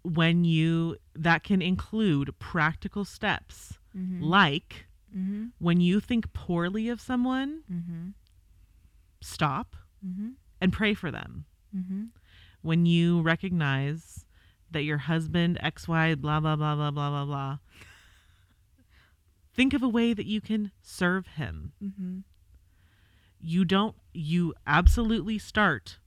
when 0.04 0.44
you 0.44 0.98
that 1.16 1.44
can 1.44 1.62
include 1.62 2.38
practical 2.40 3.06
steps 3.06 3.78
Mhm. 3.96 4.22
like 4.22 4.88
Mhm. 5.16 5.52
when 5.60 5.82
you 5.82 6.00
think 6.00 6.32
poorly 6.34 6.88
of 6.90 7.02
someone, 7.02 7.64
Mhm. 7.70 8.14
stop 9.22 9.76
Mhm. 10.06 10.36
and 10.60 10.72
pray 10.74 10.94
for 10.94 11.12
them. 11.12 11.46
Mhm. 11.76 12.10
When 12.62 12.86
you 12.86 13.22
recognize 13.22 14.26
that 14.72 14.84
your 14.84 15.00
husband, 15.00 15.58
XY, 15.62 16.16
blah, 16.16 16.40
blah, 16.40 16.56
blah, 16.56 16.76
blah, 16.76 16.92
blah, 16.92 17.10
blah, 17.10 17.26
blah, 17.26 17.58
think 19.54 19.74
of 19.74 19.84
a 19.84 19.90
way 19.90 20.14
that 20.14 20.26
you 20.26 20.40
can 20.42 20.72
serve 20.82 21.28
him. 21.28 21.74
Mhm. 21.82 22.24
You 23.40 23.66
don't, 23.66 23.96
you 24.14 24.54
absolutely 24.68 25.38
start 25.40 26.00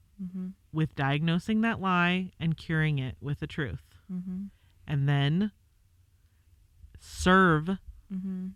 with 0.71 0.95
diagnosing 0.95 1.61
that 1.61 1.79
lie 1.81 2.31
and 2.39 2.55
curing 2.57 2.97
it 2.99 3.17
with 3.21 3.39
the 3.39 3.47
truth. 3.47 3.83
And 4.87 5.09
then 5.09 5.51
serve 7.03 7.77
Mhm. 8.11 8.51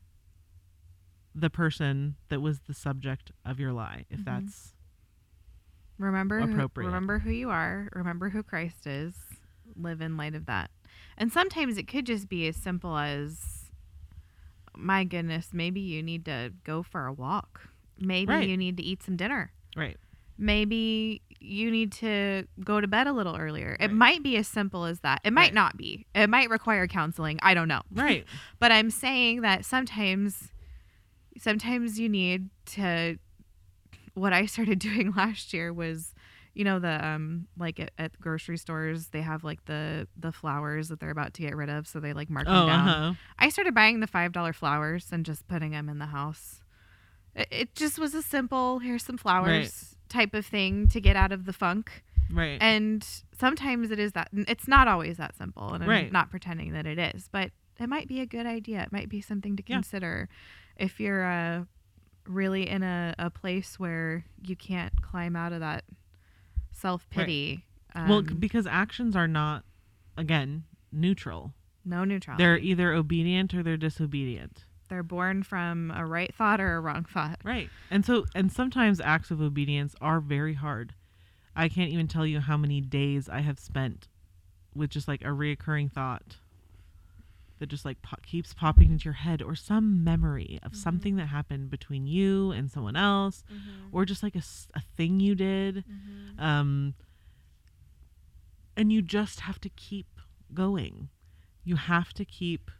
the 1.35 1.49
person 1.49 2.15
that 2.29 2.41
was 2.41 2.61
the 2.61 2.73
subject 2.73 3.31
of 3.45 3.59
your 3.59 3.71
lie, 3.73 4.05
if 4.09 4.19
Mhm. 4.21 4.25
that's 4.25 4.73
Remember 5.97 6.39
who, 6.39 6.51
Appropriate. 6.53 6.87
remember 6.87 7.19
who 7.19 7.29
you 7.29 7.49
are. 7.49 7.89
Remember 7.93 8.29
who 8.29 8.41
Christ 8.41 8.87
is. 8.87 9.13
Live 9.75 9.99
in 10.01 10.15
light 10.15 10.33
of 10.33 10.45
that. 10.45 10.71
And 11.17 11.29
sometimes 11.31 11.77
it 11.77 11.87
could 11.89 12.05
just 12.05 12.29
be 12.29 12.47
as 12.47 12.55
simple 12.55 12.97
as 12.97 13.69
my 14.77 15.03
goodness, 15.03 15.53
maybe 15.53 15.81
you 15.81 16.01
need 16.01 16.23
to 16.25 16.53
go 16.63 16.83
for 16.83 17.05
a 17.05 17.11
walk. 17.11 17.69
Maybe 17.97 18.31
Right. 18.31 18.47
you 18.47 18.55
need 18.55 18.77
to 18.77 18.83
eat 18.83 19.03
some 19.03 19.17
dinner. 19.17 19.51
right. 19.75 19.97
Maybe 20.39 21.21
you 21.41 21.69
need 21.71 21.91
to 21.91 22.45
go 22.63 22.81
to 22.81 22.87
bed 22.87 23.07
a 23.07 23.13
little 23.13 23.35
earlier. 23.35 23.77
It 23.79 23.91
might 23.91 24.23
be 24.23 24.35
as 24.37 24.47
simple 24.47 24.85
as 24.85 24.99
that. 25.01 25.21
It 25.23 25.31
might 25.31 25.43
Right. 25.47 25.53
not 25.53 25.77
be. 25.77 26.05
It 26.15 26.29
might 26.29 26.49
require 26.49 26.87
counseling. 26.87 27.39
I 27.41 27.53
don't 27.53 27.67
know. 27.67 27.81
Right. 27.93 28.25
But 28.59 28.71
I'm 28.71 28.89
saying 28.89 29.41
that 29.41 29.63
sometimes 29.65 30.51
sometimes 31.37 31.99
you 31.99 32.09
need 32.09 32.49
to 32.65 33.17
what 34.13 34.33
I 34.33 34.45
started 34.47 34.79
doing 34.89 35.13
last 35.15 35.53
year 35.53 35.71
was 35.71 36.13
you 36.53 36.63
know 36.65 36.79
the 36.79 37.05
um 37.05 37.47
like 37.57 37.79
at, 37.79 37.91
at 37.97 38.19
grocery 38.19 38.57
stores 38.57 39.07
they 39.09 39.21
have 39.21 39.43
like 39.43 39.63
the 39.65 40.07
the 40.17 40.31
flowers 40.31 40.89
that 40.89 40.99
they're 40.99 41.11
about 41.11 41.33
to 41.35 41.41
get 41.41 41.55
rid 41.55 41.69
of 41.69 41.87
so 41.87 41.99
they 41.99 42.11
like 42.11 42.29
mark 42.29 42.45
them 42.47 42.55
Oh, 42.55 42.65
down. 42.67 42.87
uh-huh. 42.89 43.13
I 43.37 43.49
started 43.49 43.73
buying 43.73 43.99
the 44.01 44.07
five 44.07 44.31
dollar 44.33 44.51
flowers 44.51 45.07
and 45.11 45.25
just 45.25 45.47
putting 45.47 45.71
them 45.71 45.87
in 45.89 45.99
the 45.99 46.07
house. 46.07 46.61
It, 47.35 47.47
it 47.51 47.75
just 47.75 47.97
was 47.99 48.13
a 48.13 48.21
simple 48.21 48.79
here's 48.79 49.03
some 49.05 49.17
flowers 49.17 49.95
type 50.10 50.34
of 50.34 50.45
thing 50.45 50.88
to 50.89 50.99
get 50.99 51.16
out 51.16 51.32
of 51.32 51.45
the 51.45 51.53
funk. 51.53 52.03
Right. 52.32 52.57
And 52.62 53.05
sometimes 53.39 53.89
it 53.91 53.99
is 53.99 54.12
that. 54.14 54.30
It's 54.34 54.68
not 54.68 54.88
always 54.88 55.18
that 55.18 55.36
simple, 55.36 55.74
and 55.74 55.84
I'm 55.84 55.89
Right. 55.89 56.12
not 56.12 56.30
pretending 56.30 56.74
that 56.74 56.86
it 56.86 56.99
is, 56.99 57.28
but 57.32 57.51
it 57.80 57.88
might 57.89 58.07
be 58.07 58.20
a 58.20 58.26
good 58.26 58.45
idea. 58.45 58.82
It 58.84 58.91
might 58.91 59.10
be 59.10 59.22
something 59.22 59.55
to 59.55 59.64
Yeah. 59.66 59.78
consider 59.78 60.30
if 60.76 60.99
you're 60.99 61.26
uh, 61.26 61.64
really 62.28 62.70
in 62.70 62.84
a, 62.84 63.16
a 63.18 63.30
place 63.30 63.80
where 63.80 64.26
you 64.41 64.55
can't 64.55 65.01
climb 65.01 65.36
out 65.36 65.53
of 65.53 65.60
that 65.62 65.86
self 66.72 67.10
pity. 67.10 67.66
well, 67.95 68.24
c- 68.26 68.34
because 68.36 68.68
actions 68.68 69.16
are 69.16 69.28
not, 69.28 69.64
again, 70.18 70.64
neutral. 70.91 71.53
no 71.84 72.03
neutral. 72.03 72.38
They're 72.38 72.57
either 72.60 72.93
obedient 72.93 73.53
or 73.53 73.64
they're 73.64 73.78
disobedient. 73.78 74.66
They're 74.89 75.03
born 75.03 75.43
from 75.43 75.91
a 75.95 76.05
right 76.05 76.33
thought 76.33 76.59
or 76.59 76.75
a 76.75 76.79
wrong 76.79 77.05
thought. 77.05 77.39
Right. 77.43 77.69
And 77.89 78.05
so, 78.05 78.25
and 78.35 78.51
sometimes 78.51 78.99
acts 78.99 79.31
of 79.31 79.41
obedience 79.41 79.95
are 80.01 80.19
very 80.19 80.55
hard. 80.55 80.93
I 81.55 81.69
can't 81.69 81.91
even 81.91 82.07
tell 82.07 82.25
you 82.25 82.39
how 82.39 82.57
many 82.57 82.81
days 82.81 83.29
I 83.29 83.41
have 83.41 83.59
spent 83.59 84.07
with 84.75 84.89
just 84.89 85.07
like 85.07 85.21
a 85.21 85.27
reoccurring 85.27 85.91
thought 85.91 86.37
that 87.59 87.67
just 87.67 87.85
like 87.85 88.01
po- 88.01 88.17
keeps 88.25 88.53
popping 88.53 88.91
into 88.91 89.05
your 89.05 89.13
head 89.13 89.41
or 89.41 89.55
some 89.55 90.03
memory 90.03 90.59
of 90.63 90.71
mm-hmm. 90.71 90.81
something 90.81 91.15
that 91.17 91.27
happened 91.27 91.69
between 91.69 92.07
you 92.07 92.51
and 92.51 92.71
someone 92.71 92.95
else 92.95 93.43
mm-hmm. 93.51 93.95
or 93.95 94.05
just 94.05 94.23
like 94.23 94.35
a, 94.35 94.43
a 94.75 94.81
thing 94.95 95.19
you 95.19 95.35
did. 95.35 95.77
Mm-hmm. 95.77 96.43
Um, 96.43 96.93
and 98.77 98.93
you 98.93 99.01
just 99.01 99.41
have 99.41 99.59
to 99.61 99.69
keep 99.69 100.07
going. 100.53 101.09
You 101.65 101.75
have 101.75 102.13
to 102.13 102.23
keep 102.23 102.71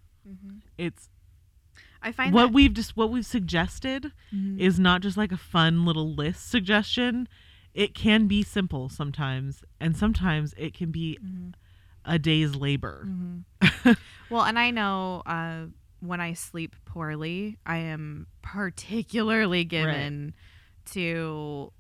it's 0.78 1.10
I 2.02 2.12
find 2.12 2.34
what 2.34 2.48
that, 2.48 2.54
we've 2.54 2.74
just 2.74 2.96
what 2.98 3.10
we've 3.12 3.26
suggested 3.26 4.12
Mhm. 4.34 4.60
is 4.60 4.80
not 4.80 5.02
just 5.02 5.18
like 5.18 5.32
a 5.32 5.38
fun 5.38 5.86
little 5.86 6.14
list 6.14 6.50
suggestion. 6.50 7.28
It 7.74 7.94
can 7.94 8.28
be 8.28 8.42
simple 8.44 8.90
sometimes, 8.90 9.64
and 9.80 9.96
sometimes 9.96 10.54
it 10.58 10.74
can 10.74 10.92
be 10.92 11.18
Mhm. 11.24 11.54
a 12.06 12.18
day's 12.18 12.56
labor. 12.56 13.08
Mhm. 13.08 13.44
well, 14.30 14.44
and 14.44 14.58
I 14.58 14.72
know 14.72 15.22
uh, 15.26 15.66
when 16.00 16.22
I 16.22 16.34
sleep 16.34 16.76
poorly, 16.86 17.58
I 17.66 17.78
am 17.78 18.28
particularly 18.42 19.64
given 19.66 20.34
to 20.92 21.72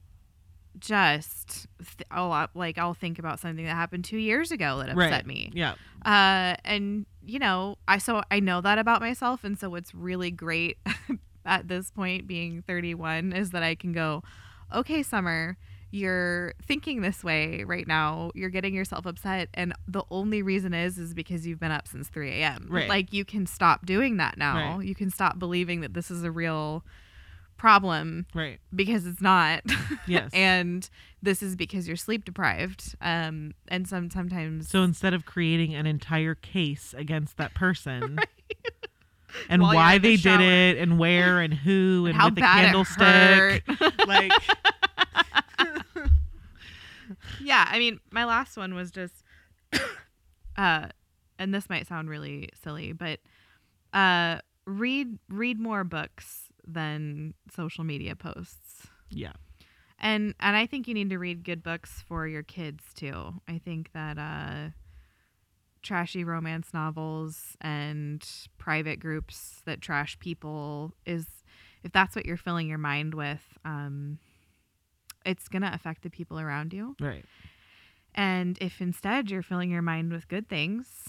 just 0.79 1.67
th- 1.79 2.07
a 2.11 2.23
lot. 2.23 2.51
Like 2.55 2.77
I'll 2.77 2.93
think 2.93 3.19
about 3.19 3.39
something 3.39 3.65
that 3.65 3.75
happened 3.75 4.05
two 4.05 4.17
years 4.17 4.51
ago 4.51 4.77
that 4.79 4.89
upset 4.89 4.97
Right. 5.11 5.25
me. 5.25 5.51
Yeah. 5.53 5.73
Uh, 6.05 6.55
and 6.63 7.05
you 7.29 7.39
know, 7.39 7.77
I 7.87 7.99
so 7.99 8.23
I 8.31 8.39
know 8.39 8.61
that 8.61 8.77
about 8.77 9.01
myself, 9.01 9.43
and 9.43 9.57
so 9.57 9.69
what's 9.69 9.93
really 9.93 10.31
great 10.31 10.77
at 11.45 11.67
this 11.67 11.91
point, 11.91 12.27
being 12.27 12.63
31, 12.63 13.33
is 13.33 13.51
that 13.51 13.63
I 13.63 13.75
can 13.75 13.91
go, 13.91 14.23
okay, 14.73 15.03
Summer, 15.03 15.57
you're 15.91 16.53
thinking 16.61 17.01
this 17.01 17.23
way 17.23 17.63
right 17.63 17.87
now. 17.87 18.31
You're 18.33 18.49
getting 18.49 18.73
yourself 18.73 19.05
upset, 19.05 19.49
and 19.53 19.73
the 19.87 20.03
only 20.09 20.41
reason 20.41 20.73
is 20.73 20.97
is 20.97 21.13
because 21.13 21.45
you've 21.45 21.59
been 21.59 21.71
up 21.71 21.87
since 21.87 22.07
3 22.09 22.41
a.m. 22.41 22.67
Right. 22.69 22.89
Like 22.89 23.13
you 23.13 23.25
can 23.25 23.45
stop 23.45 23.85
doing 23.85 24.17
that 24.17 24.37
now. 24.37 24.77
Right. 24.77 24.87
You 24.87 24.95
can 24.95 25.11
stop 25.11 25.37
believing 25.37 25.81
that 25.81 25.93
this 25.93 26.09
is 26.09 26.23
a 26.23 26.31
real 26.31 26.83
problem 27.59 28.25
Right. 28.33 28.59
because 28.73 29.05
it's 29.05 29.21
not. 29.21 29.61
Yes. 30.07 30.31
and 30.33 30.89
this 31.21 31.43
is 31.43 31.55
because 31.55 31.87
you're 31.87 31.97
sleep 31.97 32.25
deprived. 32.25 32.95
Um, 33.01 33.53
and 33.67 33.87
some 33.87 34.09
sometimes 34.09 34.67
So 34.69 34.81
instead 34.81 35.13
of 35.13 35.25
creating 35.25 35.75
an 35.75 35.85
entire 35.85 36.33
case 36.33 36.95
against 36.97 37.37
that 37.37 37.53
person 37.53 38.17
and 39.49 39.61
While 39.61 39.75
why 39.75 39.93
in 39.95 40.01
the 40.01 40.15
they 40.15 40.21
did 40.21 40.41
it 40.41 40.77
and 40.79 40.97
where 40.97 41.39
and 41.41 41.53
who 41.53 42.05
and, 42.07 42.15
how 42.15 42.25
with 42.25 42.35
the 42.35 42.41
candlestick, 42.41 43.63
like 44.07 44.31
yeah, 47.41 47.67
I 47.69 47.79
mean, 47.79 47.99
my 48.11 48.25
last 48.25 48.57
one 48.57 48.73
was 48.73 48.91
just, 48.91 49.23
uh, 50.57 50.87
and 51.37 51.53
this 51.53 51.69
might 51.69 51.87
sound 51.87 52.09
really 52.09 52.49
silly, 52.63 52.91
but 52.93 53.19
uh, 53.93 54.39
read 54.65 55.17
read 55.29 55.59
more 55.59 55.83
books 55.83 56.43
than 56.73 57.33
social 57.53 57.83
media 57.83 58.15
posts. 58.15 58.87
yeah, 59.09 59.33
And 59.99 60.33
and 60.39 60.55
I 60.55 60.65
think 60.65 60.87
you 60.87 60.93
need 60.93 61.09
to 61.09 61.17
read 61.17 61.43
good 61.43 61.63
books 61.63 62.03
for 62.07 62.27
your 62.27 62.43
kids 62.43 62.83
too. 62.95 63.33
I 63.47 63.57
think 63.57 63.91
that 63.93 64.17
uh, 64.17 64.69
trashy 65.81 66.23
romance 66.23 66.73
novels 66.73 67.55
and 67.61 68.25
private 68.57 68.99
groups 68.99 69.61
that 69.65 69.81
trash 69.81 70.17
people 70.19 70.93
is 71.05 71.25
if 71.83 71.91
that's 71.91 72.15
what 72.15 72.25
you're 72.25 72.37
filling 72.37 72.67
your 72.67 72.77
mind 72.77 73.13
with, 73.13 73.57
um, 73.65 74.19
it's 75.25 75.47
gonna 75.47 75.71
affect 75.73 76.03
the 76.03 76.09
people 76.09 76.39
around 76.39 76.73
you. 76.73 76.95
right, 76.99 77.25
And 78.15 78.57
if 78.59 78.81
instead 78.81 79.29
you're 79.29 79.43
filling 79.43 79.69
your 79.71 79.81
mind 79.81 80.11
with 80.11 80.27
good 80.27 80.49
things, 80.49 81.07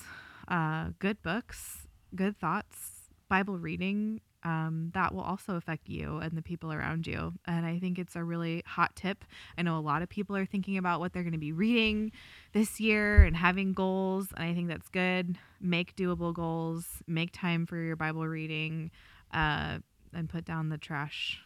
uh, 0.48 0.90
good 0.98 1.22
books, 1.22 1.86
good 2.14 2.38
thoughts, 2.38 3.08
Bible 3.28 3.58
reading, 3.58 4.20
um, 4.42 4.90
that 4.94 5.14
will 5.14 5.22
also 5.22 5.56
affect 5.56 5.88
you 5.88 6.18
and 6.18 6.32
the 6.32 6.42
people 6.42 6.72
around 6.72 7.06
you. 7.06 7.34
And 7.46 7.66
I 7.66 7.78
think 7.78 7.98
it's 7.98 8.16
a 8.16 8.24
really 8.24 8.62
hot 8.66 8.96
tip. 8.96 9.24
I 9.58 9.62
know 9.62 9.78
a 9.78 9.80
lot 9.80 10.02
of 10.02 10.08
people 10.08 10.36
are 10.36 10.46
thinking 10.46 10.78
about 10.78 11.00
what 11.00 11.12
they're 11.12 11.22
going 11.22 11.32
to 11.32 11.38
be 11.38 11.52
reading 11.52 12.12
this 12.52 12.80
year 12.80 13.22
and 13.24 13.36
having 13.36 13.72
goals. 13.72 14.28
And 14.36 14.44
I 14.44 14.54
think 14.54 14.68
that's 14.68 14.88
good. 14.88 15.36
Make 15.60 15.94
doable 15.96 16.32
goals, 16.32 16.86
make 17.06 17.32
time 17.32 17.66
for 17.66 17.76
your 17.76 17.96
Bible 17.96 18.26
reading, 18.26 18.90
uh, 19.32 19.78
and 20.14 20.28
put 20.28 20.44
down 20.44 20.70
the 20.70 20.78
trash, 20.78 21.40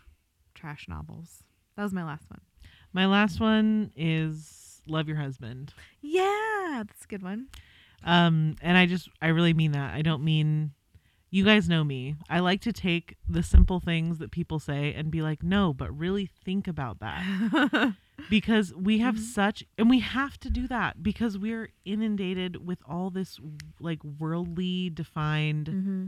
trash 0.55 0.87
novels. 0.89 1.43
That 1.77 1.83
was 1.83 1.93
my 1.93 2.05
last 2.05 2.31
one. 2.31 2.41
My 2.93 3.07
last 3.07 3.41
one 3.41 3.91
is 3.97 4.81
love 4.87 5.09
your 5.09 5.17
husband. 5.17 5.75
Yeah, 6.01 6.85
that's 6.87 7.05
a 7.05 7.09
good 7.09 7.23
one. 7.23 7.49
Um, 8.05 8.55
and 8.63 8.79
I 8.79 8.87
just, 8.87 9.09
I 9.21 9.29
really 9.29 9.55
mean 9.55 9.73
that. 9.73 9.95
I 9.95 10.03
don't 10.03 10.23
mean, 10.23 10.73
you 11.35 11.45
guys 11.45 11.69
know 11.69 11.83
me. 11.83 12.15
I 12.31 12.39
like 12.39 12.61
to 12.61 12.73
take 12.73 13.17
the 13.29 13.43
simple 13.43 13.81
things 13.81 14.19
that 14.19 14.31
people 14.31 14.61
say 14.61 14.95
and 14.95 15.11
be 15.11 15.21
like, 15.21 15.43
no, 15.43 15.75
but 15.75 15.91
really 15.91 16.31
think 16.45 16.69
about 16.69 17.01
that. 17.01 17.97
because 18.31 18.73
we 18.73 18.99
have 18.99 19.19
such, 19.19 19.65
and 19.77 19.91
we 19.91 19.99
have 19.99 20.39
to 20.39 20.49
do 20.49 20.69
that 20.69 21.03
because 21.03 21.37
we're 21.37 21.71
inundated 21.85 22.65
with 22.65 22.79
all 22.89 23.11
this 23.11 23.41
like 23.81 23.99
worldly 24.05 24.91
defined 24.91 25.67
mm-hmm. 25.67 26.07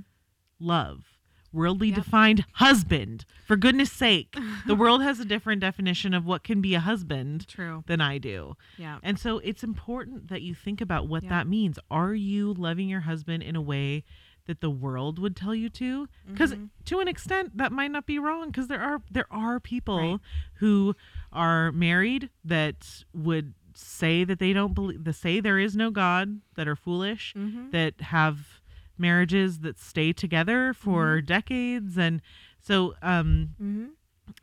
love. 0.60 1.18
Worldly 1.52 1.88
Yep. 1.88 1.96
defined 1.96 2.44
husband. 2.52 3.24
For 3.48 3.56
goodness 3.56 3.90
sake. 3.90 4.36
the 4.68 4.74
world 4.76 5.02
has 5.02 5.18
a 5.18 5.24
different 5.24 5.60
definition 5.60 6.14
of 6.14 6.24
what 6.24 6.44
can 6.44 6.60
be 6.60 6.74
a 6.76 6.80
husband 6.80 7.48
True. 7.48 7.82
than 7.88 8.00
I 8.00 8.18
do. 8.18 8.56
Yeah. 8.78 8.98
And 9.02 9.18
so 9.18 9.38
it's 9.38 9.64
important 9.64 10.28
that 10.28 10.42
you 10.42 10.54
think 10.54 10.80
about 10.80 11.08
what 11.08 11.24
Yeah. 11.24 11.30
that 11.30 11.48
means. 11.48 11.80
Are 11.90 12.14
you 12.14 12.54
loving 12.54 12.88
your 12.88 13.00
husband 13.00 13.42
in 13.42 13.56
a 13.56 13.60
way 13.62 14.04
that 14.46 14.60
the 14.60 14.70
world 14.70 15.18
would 15.18 15.36
tell 15.36 15.54
you 15.54 15.68
to? 15.70 16.08
Because 16.26 16.52
Mhm. 16.54 16.70
to 16.86 17.00
an 17.00 17.08
extent, 17.08 17.56
that 17.56 17.72
might 17.72 17.90
not 17.90 18.06
be 18.06 18.18
wrong. 18.18 18.46
Because 18.48 18.68
there 18.68 18.80
are 18.80 19.02
there 19.10 19.26
are 19.32 19.60
people 19.60 20.12
Right. 20.12 20.20
who 20.54 20.94
are 21.32 21.72
married 21.72 22.30
that 22.44 23.04
would 23.12 23.54
say 23.74 24.24
that 24.24 24.38
they 24.38 24.52
don't 24.52 24.74
believe, 24.74 25.04
that 25.04 25.12
say 25.12 25.38
there 25.40 25.58
is 25.58 25.76
no 25.76 25.90
God, 25.90 26.40
that 26.54 26.66
are 26.66 26.76
foolish, 26.76 27.34
Mm-hmm. 27.36 27.70
that 27.70 28.00
have 28.00 28.60
marriages 28.98 29.60
that 29.60 29.78
stay 29.78 30.12
together 30.12 30.72
for 30.72 31.20
decades, 31.20 31.98
and 31.98 32.22
so 32.58 32.94
um 33.02 33.50
Mm-hmm. 33.62 33.86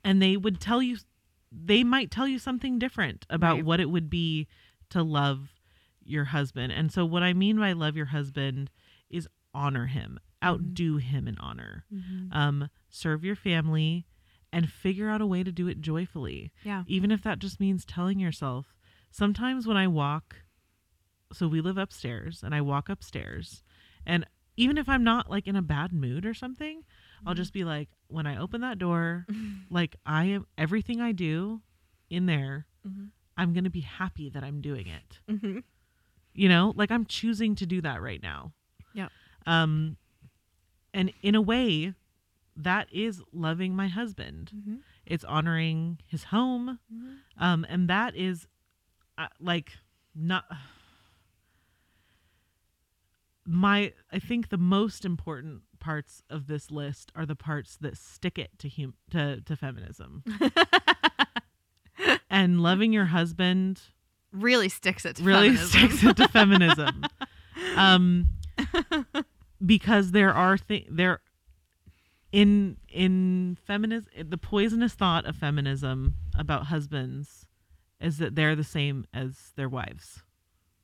and 0.04 0.22
they 0.22 0.38
would 0.38 0.60
tell 0.60 0.82
you 0.82 0.98
they 1.52 1.84
might 1.84 2.10
tell 2.12 2.28
you 2.28 2.40
something 2.40 2.78
different 2.80 3.26
about 3.30 3.56
Right. 3.58 3.66
what 3.66 3.80
it 3.80 3.90
would 3.90 4.10
be 4.10 4.48
to 4.90 5.02
love 5.04 5.60
your 6.06 6.26
husband 6.26 6.72
and 6.74 6.92
so 6.92 7.06
what 7.06 7.24
i 7.24 7.32
mean 7.34 7.58
by 7.58 7.72
love 7.74 7.96
your 7.96 8.08
husband 8.08 8.70
is 9.10 9.28
honor 9.54 9.86
him 9.88 10.20
outdo 10.44 10.98
him 10.98 11.28
in 11.28 11.38
honor 11.40 11.86
Mm-hmm. 11.94 12.34
um 12.38 12.70
serve 12.90 13.24
your 13.24 13.36
family 13.36 14.06
and 14.52 14.70
figure 14.70 15.10
out 15.10 15.22
a 15.22 15.26
way 15.26 15.44
to 15.44 15.52
do 15.52 15.68
it 15.68 15.82
joyfully 15.82 16.52
Yeah. 16.64 16.84
even 16.88 17.12
if 17.12 17.22
that 17.24 17.40
just 17.40 17.60
means 17.60 17.86
telling 17.86 18.20
yourself 18.20 18.74
sometimes 19.12 19.66
when 19.68 19.78
i 19.78 19.88
walk 19.88 20.36
so 21.32 21.48
we 21.48 21.62
live 21.62 21.78
upstairs 21.78 22.42
and 22.44 22.54
i 22.54 22.62
walk 22.62 22.90
upstairs 22.90 23.64
and 24.06 24.26
even 24.58 24.78
if 24.78 24.88
i'm 24.90 25.04
not 25.04 25.30
like 25.30 25.48
in 25.48 25.56
a 25.56 25.62
bad 25.62 25.92
mood 25.94 26.26
or 26.26 26.34
something 26.34 26.84
i'll 27.26 27.34
just 27.34 27.54
be 27.54 27.64
like 27.64 27.90
when 28.08 28.28
i 28.28 28.38
open 28.38 28.62
that 28.62 28.78
door 28.78 29.26
like 29.70 29.96
i 30.06 30.26
am 30.26 30.46
everything 30.58 31.00
i 31.02 31.12
do 31.12 31.62
in 32.10 32.26
there 32.26 32.66
Mhm. 32.88 33.10
i'm 33.38 33.54
going 33.54 33.64
to 33.64 33.70
be 33.70 33.82
happy 33.82 34.30
that 34.30 34.44
i'm 34.44 34.62
doing 34.62 34.88
it 34.88 35.20
Mm-hmm. 35.32 35.60
you 36.34 36.50
know 36.50 36.74
like 36.76 36.92
i'm 36.92 37.06
choosing 37.06 37.56
to 37.56 37.66
do 37.66 37.82
that 37.82 38.02
right 38.02 38.22
now. 38.22 38.52
Um 39.46 39.98
and 40.94 41.12
in 41.22 41.36
a 41.36 41.42
way 41.42 41.94
that 42.56 42.88
is 42.92 43.22
loving 43.32 43.76
my 43.76 43.88
husband. 43.88 44.52
Mm-hmm. 44.56 44.76
it's 45.06 45.24
honoring 45.24 45.98
his 46.08 46.26
home. 46.26 46.80
Um 47.38 47.66
and 47.70 47.90
that 47.90 48.16
is 48.16 48.48
uh, 49.18 49.28
like 49.40 49.72
not 50.16 50.46
my 53.46 53.92
i 54.12 54.20
think 54.20 54.50
the 54.50 54.58
most 54.58 55.04
important 55.04 55.62
parts 55.80 56.24
of 56.30 56.48
this 56.48 56.72
list 56.72 57.12
are 57.16 57.26
the 57.26 57.36
parts 57.36 57.78
that 57.82 57.98
stick 57.98 58.40
it 58.40 58.52
to 58.58 58.70
hum- 58.70 58.94
to 59.12 59.42
to 59.42 59.56
feminism. 59.56 60.24
And 62.30 62.62
loving 62.64 62.92
your 62.92 63.06
husband 63.06 63.80
Really 64.32 64.68
sticks 64.68 65.06
it 65.06 65.18
to 65.18 65.24
really 65.24 65.50
feminism. 65.56 65.70
sticks 65.90 66.04
it 66.04 66.18
to 66.18 66.28
feminism. 66.28 67.04
Um 67.76 68.28
because 69.66 70.12
there 70.12 70.34
are 70.34 70.58
th- 70.58 70.88
there 70.90 71.20
in 72.32 72.78
in 72.90 73.58
feminism 73.66 74.10
the 74.30 74.38
poisonous 74.38 74.94
thought 74.94 75.26
of 75.26 75.36
feminism 75.36 76.16
about 76.38 76.66
husbands 76.68 77.46
is 78.02 78.18
that 78.18 78.36
they're 78.36 78.56
the 78.56 78.64
same 78.64 79.06
as 79.14 79.54
their 79.56 79.70
wives 79.70 80.24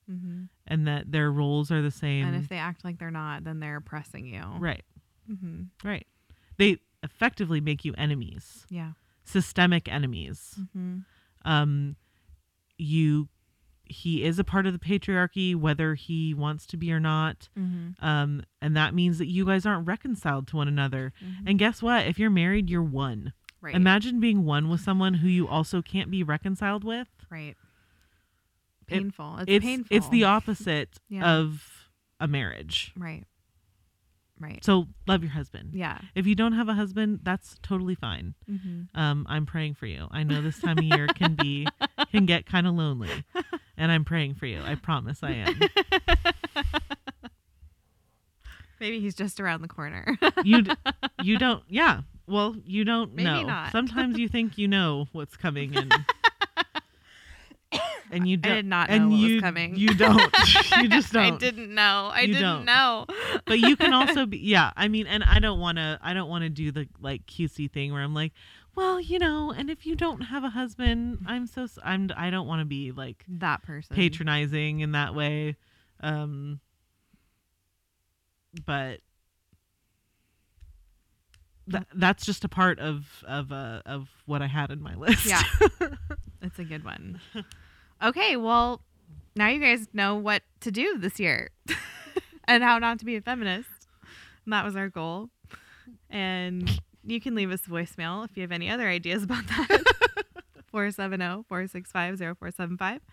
mm-hmm. 0.10 0.44
and 0.68 0.88
that 0.88 1.12
their 1.12 1.32
roles 1.32 1.72
are 1.72 1.82
the 1.82 1.92
same 1.92 2.26
And 2.28 2.36
if 2.36 2.48
they 2.50 2.58
act 2.58 2.86
like 2.86 3.00
they're 3.00 3.12
not, 3.12 3.44
then 3.44 3.60
they're 3.60 3.78
oppressing 3.78 4.26
you. 4.26 4.44
right 4.60 4.84
Mm-hmm. 5.30 5.88
right 5.88 6.08
they 6.58 6.78
effectively 7.04 7.62
make 7.62 7.86
you 7.86 7.94
enemies 7.98 8.66
Yeah. 8.70 8.92
systemic 9.24 9.88
enemies 9.88 10.56
Mm-hmm. 10.60 11.00
um 11.46 11.96
you 12.78 13.28
he 13.90 14.24
is 14.24 14.38
a 14.40 14.44
part 14.44 14.66
of 14.68 14.74
the 14.74 14.80
patriarchy 14.80 15.56
whether 15.56 15.96
he 15.96 16.34
wants 16.34 16.66
to 16.68 16.78
be 16.78 16.92
or 16.94 17.00
not 17.00 17.50
Mm-hmm. 17.58 18.06
um 18.06 18.44
and 18.62 18.78
that 18.78 18.94
means 18.94 19.18
that 19.18 19.28
you 19.28 19.46
guys 19.46 19.66
aren't 19.66 19.88
reconciled 19.88 20.48
to 20.50 20.56
one 20.58 20.68
another 20.68 21.12
Mhm. 21.24 21.36
and 21.48 21.60
guess 21.60 21.82
what 21.82 22.06
if 22.08 22.20
you're 22.20 22.30
married 22.30 22.70
you're 22.70 22.84
one 22.84 23.34
Right. 23.62 23.76
imagine 23.76 24.20
being 24.20 24.46
one 24.46 24.70
with 24.70 24.80
someone 24.82 25.16
who 25.16 25.28
you 25.28 25.48
also 25.48 25.82
can't 25.82 26.10
be 26.12 26.24
reconciled 26.24 26.84
with 26.84 27.08
right. 27.30 27.58
It- 28.88 28.94
Painful. 28.94 29.38
it's, 29.40 29.46
it's 29.52 29.66
painful. 29.66 29.98
it's 29.98 30.10
the 30.10 30.24
opposite 30.36 31.00
Yeah. 31.10 31.30
of 31.38 31.88
a 32.20 32.28
marriage 32.28 32.92
Right. 32.96 33.26
Right. 34.40 34.64
So 34.64 34.88
love 35.08 35.22
your 35.22 35.32
husband. 35.32 35.72
Yeah. 35.74 36.00
If 36.16 36.26
you 36.26 36.34
don't 36.36 36.54
have 36.54 36.70
a 36.70 36.74
husband, 36.74 37.20
that's 37.24 37.58
totally 37.62 37.96
fine. 37.96 38.36
Mm-hmm. 38.50 38.98
Um, 39.00 39.26
I'm 39.30 39.46
praying 39.46 39.74
for 39.76 39.86
you. 39.86 40.08
I 40.12 40.24
know 40.24 40.42
this 40.42 40.60
time 40.60 40.78
of 40.78 40.84
year 40.84 41.08
can 41.08 41.36
be 41.36 41.68
can 42.12 42.26
get 42.26 42.46
kind 42.46 42.66
of 42.66 42.74
lonely, 42.76 43.12
and 43.78 43.92
I'm 43.92 44.06
praying 44.06 44.36
for 44.36 44.46
you. 44.46 44.62
I 44.64 44.76
promise 44.76 45.20
I 45.24 45.32
am. 45.32 45.60
Maybe 48.80 49.00
he's 49.02 49.16
just 49.16 49.40
around 49.42 49.62
the 49.62 49.68
corner. 49.68 50.18
You 50.44 50.62
d- 50.62 50.72
you 51.24 51.38
don't. 51.38 51.64
Yeah. 51.68 52.02
Well, 52.28 52.56
you 52.64 52.86
don't 52.86 53.14
Maybe 53.14 53.26
know. 53.26 53.44
not. 53.44 53.72
Sometimes 53.72 54.18
you 54.18 54.30
think 54.30 54.58
you 54.58 54.68
know 54.68 55.08
what's 55.12 55.36
coming, 55.36 55.76
and 55.76 55.92
and 58.12 58.28
you 58.28 58.38
don't. 58.38 58.54
did 58.56 58.66
not 58.66 58.90
and 58.90 59.06
know 59.06 59.10
what 59.16 59.22
was 59.22 59.32
you, 59.32 59.42
coming. 59.42 59.76
You 59.76 59.94
don't. 59.94 60.22
you 60.82 60.88
just 60.90 61.14
don't. 61.14 61.34
I 61.36 61.38
didn't 61.38 61.74
know. 61.74 62.10
I 62.14 62.22
You 62.22 62.28
didn't 62.34 62.42
don't. 62.42 62.66
know. 62.66 63.06
but 63.46 63.60
you 63.60 63.76
can 63.76 63.94
also 64.00 64.26
be 64.26 64.38
yeah 64.40 64.72
i 64.76 64.88
mean 64.88 65.08
and 65.08 65.24
i 65.24 65.40
don't 65.40 65.60
want 65.60 65.78
to 65.78 66.00
i 66.02 66.14
don't 66.14 66.30
want 66.30 66.44
to 66.44 66.50
do 66.50 66.72
the 66.72 66.88
like 67.00 67.26
QC 67.26 67.72
thing 67.72 67.92
where 67.94 68.02
i'm 68.02 68.14
like 68.14 68.32
well 68.76 69.00
you 69.00 69.18
know 69.20 69.52
and 69.56 69.70
if 69.70 69.86
you 69.86 69.96
don't 69.96 70.22
have 70.22 70.44
a 70.44 70.50
husband 70.50 71.20
i'm 71.28 71.46
so 71.48 71.68
I'm 71.84 72.10
i 72.16 72.30
don't 72.30 72.48
want 72.48 72.62
to 72.62 72.66
be 72.66 72.92
like 72.92 73.24
that 73.28 73.64
person. 73.64 73.96
patronizing 73.96 74.80
in 74.82 74.92
that 74.94 75.14
way 75.16 75.56
um 76.02 76.60
but 78.66 79.00
th- 81.72 81.84
that's 81.96 82.26
just 82.26 82.44
a 82.44 82.50
part 82.50 82.80
of 82.80 83.24
of 83.28 83.52
uh 83.52 83.82
of 83.86 84.10
what 84.26 84.42
i 84.42 84.48
had 84.48 84.72
in 84.72 84.82
my 84.82 84.96
list 84.96 85.26
Yeah. 85.26 85.44
It's 86.42 86.58
a 86.58 86.64
good 86.64 86.86
one. 86.86 87.20
Okay, 88.04 88.38
well, 88.38 88.82
now 89.36 89.48
you 89.50 89.60
guys 89.60 89.88
know 89.94 90.16
what 90.16 90.44
to 90.62 90.72
do 90.72 90.98
this 90.98 91.20
year 91.20 91.50
and 92.48 92.64
how 92.64 92.78
not 92.80 93.00
to 93.00 93.06
be 93.06 93.16
a 93.16 93.22
feminist. 93.22 93.70
And 94.46 94.54
that 94.54 94.64
was 94.66 94.76
our 94.76 94.90
goal. 94.90 95.30
And 96.10 96.80
you 97.06 97.20
can 97.22 97.36
leave 97.36 97.52
us 97.52 97.66
a 97.66 97.70
voicemail 97.70 98.26
if 98.26 98.36
you 98.36 98.42
have 98.42 98.52
any 98.52 98.70
other 98.70 98.88
ideas 98.88 99.24
about 99.24 99.46
that. 99.48 99.84
470 100.72 101.44
465 101.48 102.18
0475. 102.20 103.02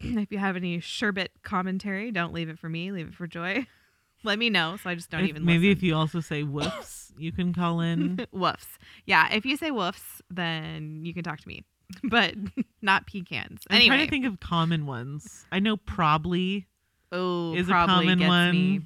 If 0.00 0.32
you 0.32 0.38
have 0.38 0.56
any 0.56 0.80
sherbet 0.80 1.30
commentary, 1.42 2.10
don't 2.10 2.32
leave 2.34 2.48
it 2.48 2.58
for 2.58 2.68
me, 2.68 2.90
leave 2.92 3.08
it 3.08 3.14
for 3.14 3.26
Joy. 3.26 3.66
Let 4.24 4.38
me 4.38 4.50
know 4.50 4.76
so 4.82 4.90
I 4.90 4.94
just 4.96 5.08
don't 5.08 5.22
If- 5.22 5.28
even 5.30 5.44
maybe 5.44 5.68
listen. 5.68 5.78
if 5.78 5.82
you 5.82 5.94
also 5.94 6.20
say 6.20 6.42
woofs 6.42 7.12
you 7.16 7.30
can 7.32 7.54
call 7.54 7.80
in 7.80 8.16
woofs. 8.34 8.66
Yeah, 9.06 9.32
if 9.32 9.46
you 9.46 9.56
say 9.56 9.70
woofs, 9.70 10.20
then 10.30 11.04
you 11.04 11.14
can 11.14 11.22
talk 11.22 11.38
to 11.40 11.48
me, 11.48 11.62
but 12.04 12.34
not 12.82 13.06
pecans. 13.06 13.62
Anyway. 13.70 13.84
i'm 13.84 13.88
trying 13.88 14.06
to 14.06 14.10
think 14.10 14.26
of 14.26 14.40
common 14.40 14.86
ones 14.86 15.46
i 15.52 15.58
know 15.58 15.76
probably 15.76 16.66
oh, 17.12 17.54
is 17.54 17.68
a 17.68 17.70
probably 17.70 17.94
common 17.94 18.18
gets 18.18 18.28
one. 18.28 18.50
me. 18.52 18.80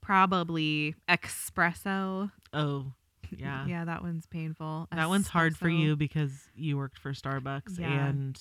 Probably 0.00 0.94
espresso. 1.08 2.30
oh 2.52 2.92
yeah 3.36 3.66
yeah, 3.68 3.84
that 3.84 4.02
one's 4.02 4.26
painful. 4.26 4.88
That 4.92 5.08
one's 5.08 5.28
hard 5.28 5.56
for 5.56 5.68
you 5.68 5.96
because 5.96 6.32
you 6.54 6.76
worked 6.76 6.98
for 6.98 7.12
Starbucks 7.12 7.78
Yeah. 7.78 8.08
and 8.08 8.40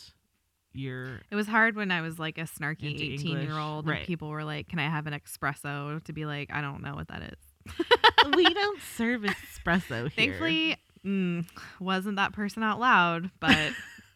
you're 0.74 1.22
It 1.30 1.36
was 1.36 1.48
hard 1.48 1.76
when 1.76 1.92
I 1.92 2.02
was 2.02 2.20
like 2.20 2.38
a 2.38 2.44
snarky 2.44 2.92
Into 2.92 3.04
18 3.04 3.42
year 3.42 3.58
old 3.58 3.90
and 3.90 4.06
people 4.06 4.30
were 4.30 4.44
like, 4.44 4.70
Can 4.70 4.80
I 4.80 4.90
have 4.90 5.08
an 5.08 5.14
espresso? 5.14 6.04
To 6.04 6.14
be 6.14 6.26
like, 6.26 6.52
I 6.54 6.62
don't 6.62 6.82
know 6.82 6.96
what 6.96 7.10
that 7.10 7.22
is. 7.24 7.76
we 8.36 8.46
don't 8.46 8.80
serve 8.96 9.22
espresso 9.24 10.02
here. 10.04 10.10
Thankfully, 10.10 10.78
mm, 11.06 11.46
wasn't 11.80 12.16
that 12.18 12.34
person 12.34 12.64
out 12.64 12.80
loud, 12.80 13.30
but 13.40 13.74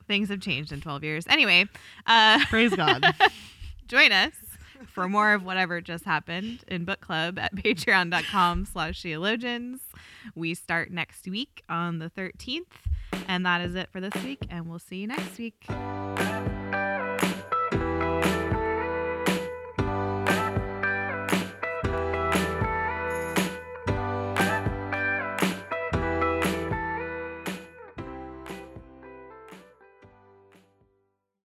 things 0.08 0.30
have 0.30 0.40
changed 0.40 0.72
in 0.72 0.82
12 0.82 1.04
years. 1.04 1.26
Anyway, 1.28 1.66
uh, 2.06 2.44
praise 2.50 2.74
God. 2.76 3.04
join 3.88 4.12
us 4.12 4.32
for 4.88 5.08
more 5.08 5.34
of 5.34 5.44
whatever 5.44 5.82
just 5.82 6.06
happened 6.06 6.64
in 6.68 6.86
book 6.86 7.02
club 7.02 7.38
at 7.38 7.54
patreon.com 7.58 8.66
slash 8.66 9.02
theologians 9.02 9.82
we 10.36 10.54
start 10.54 10.92
next 10.92 11.28
week 11.28 11.62
on 11.70 12.00
the 12.00 12.10
13th 12.10 12.64
and 13.28 13.46
that 13.46 13.62
is 13.62 13.76
it 13.76 13.90
for 13.92 14.00
this 14.00 14.14
week 14.24 14.40
and 14.50 14.68
we'll 14.70 14.80
see 14.80 14.98
you 14.98 15.08
next 15.08 15.38
week 15.38 15.66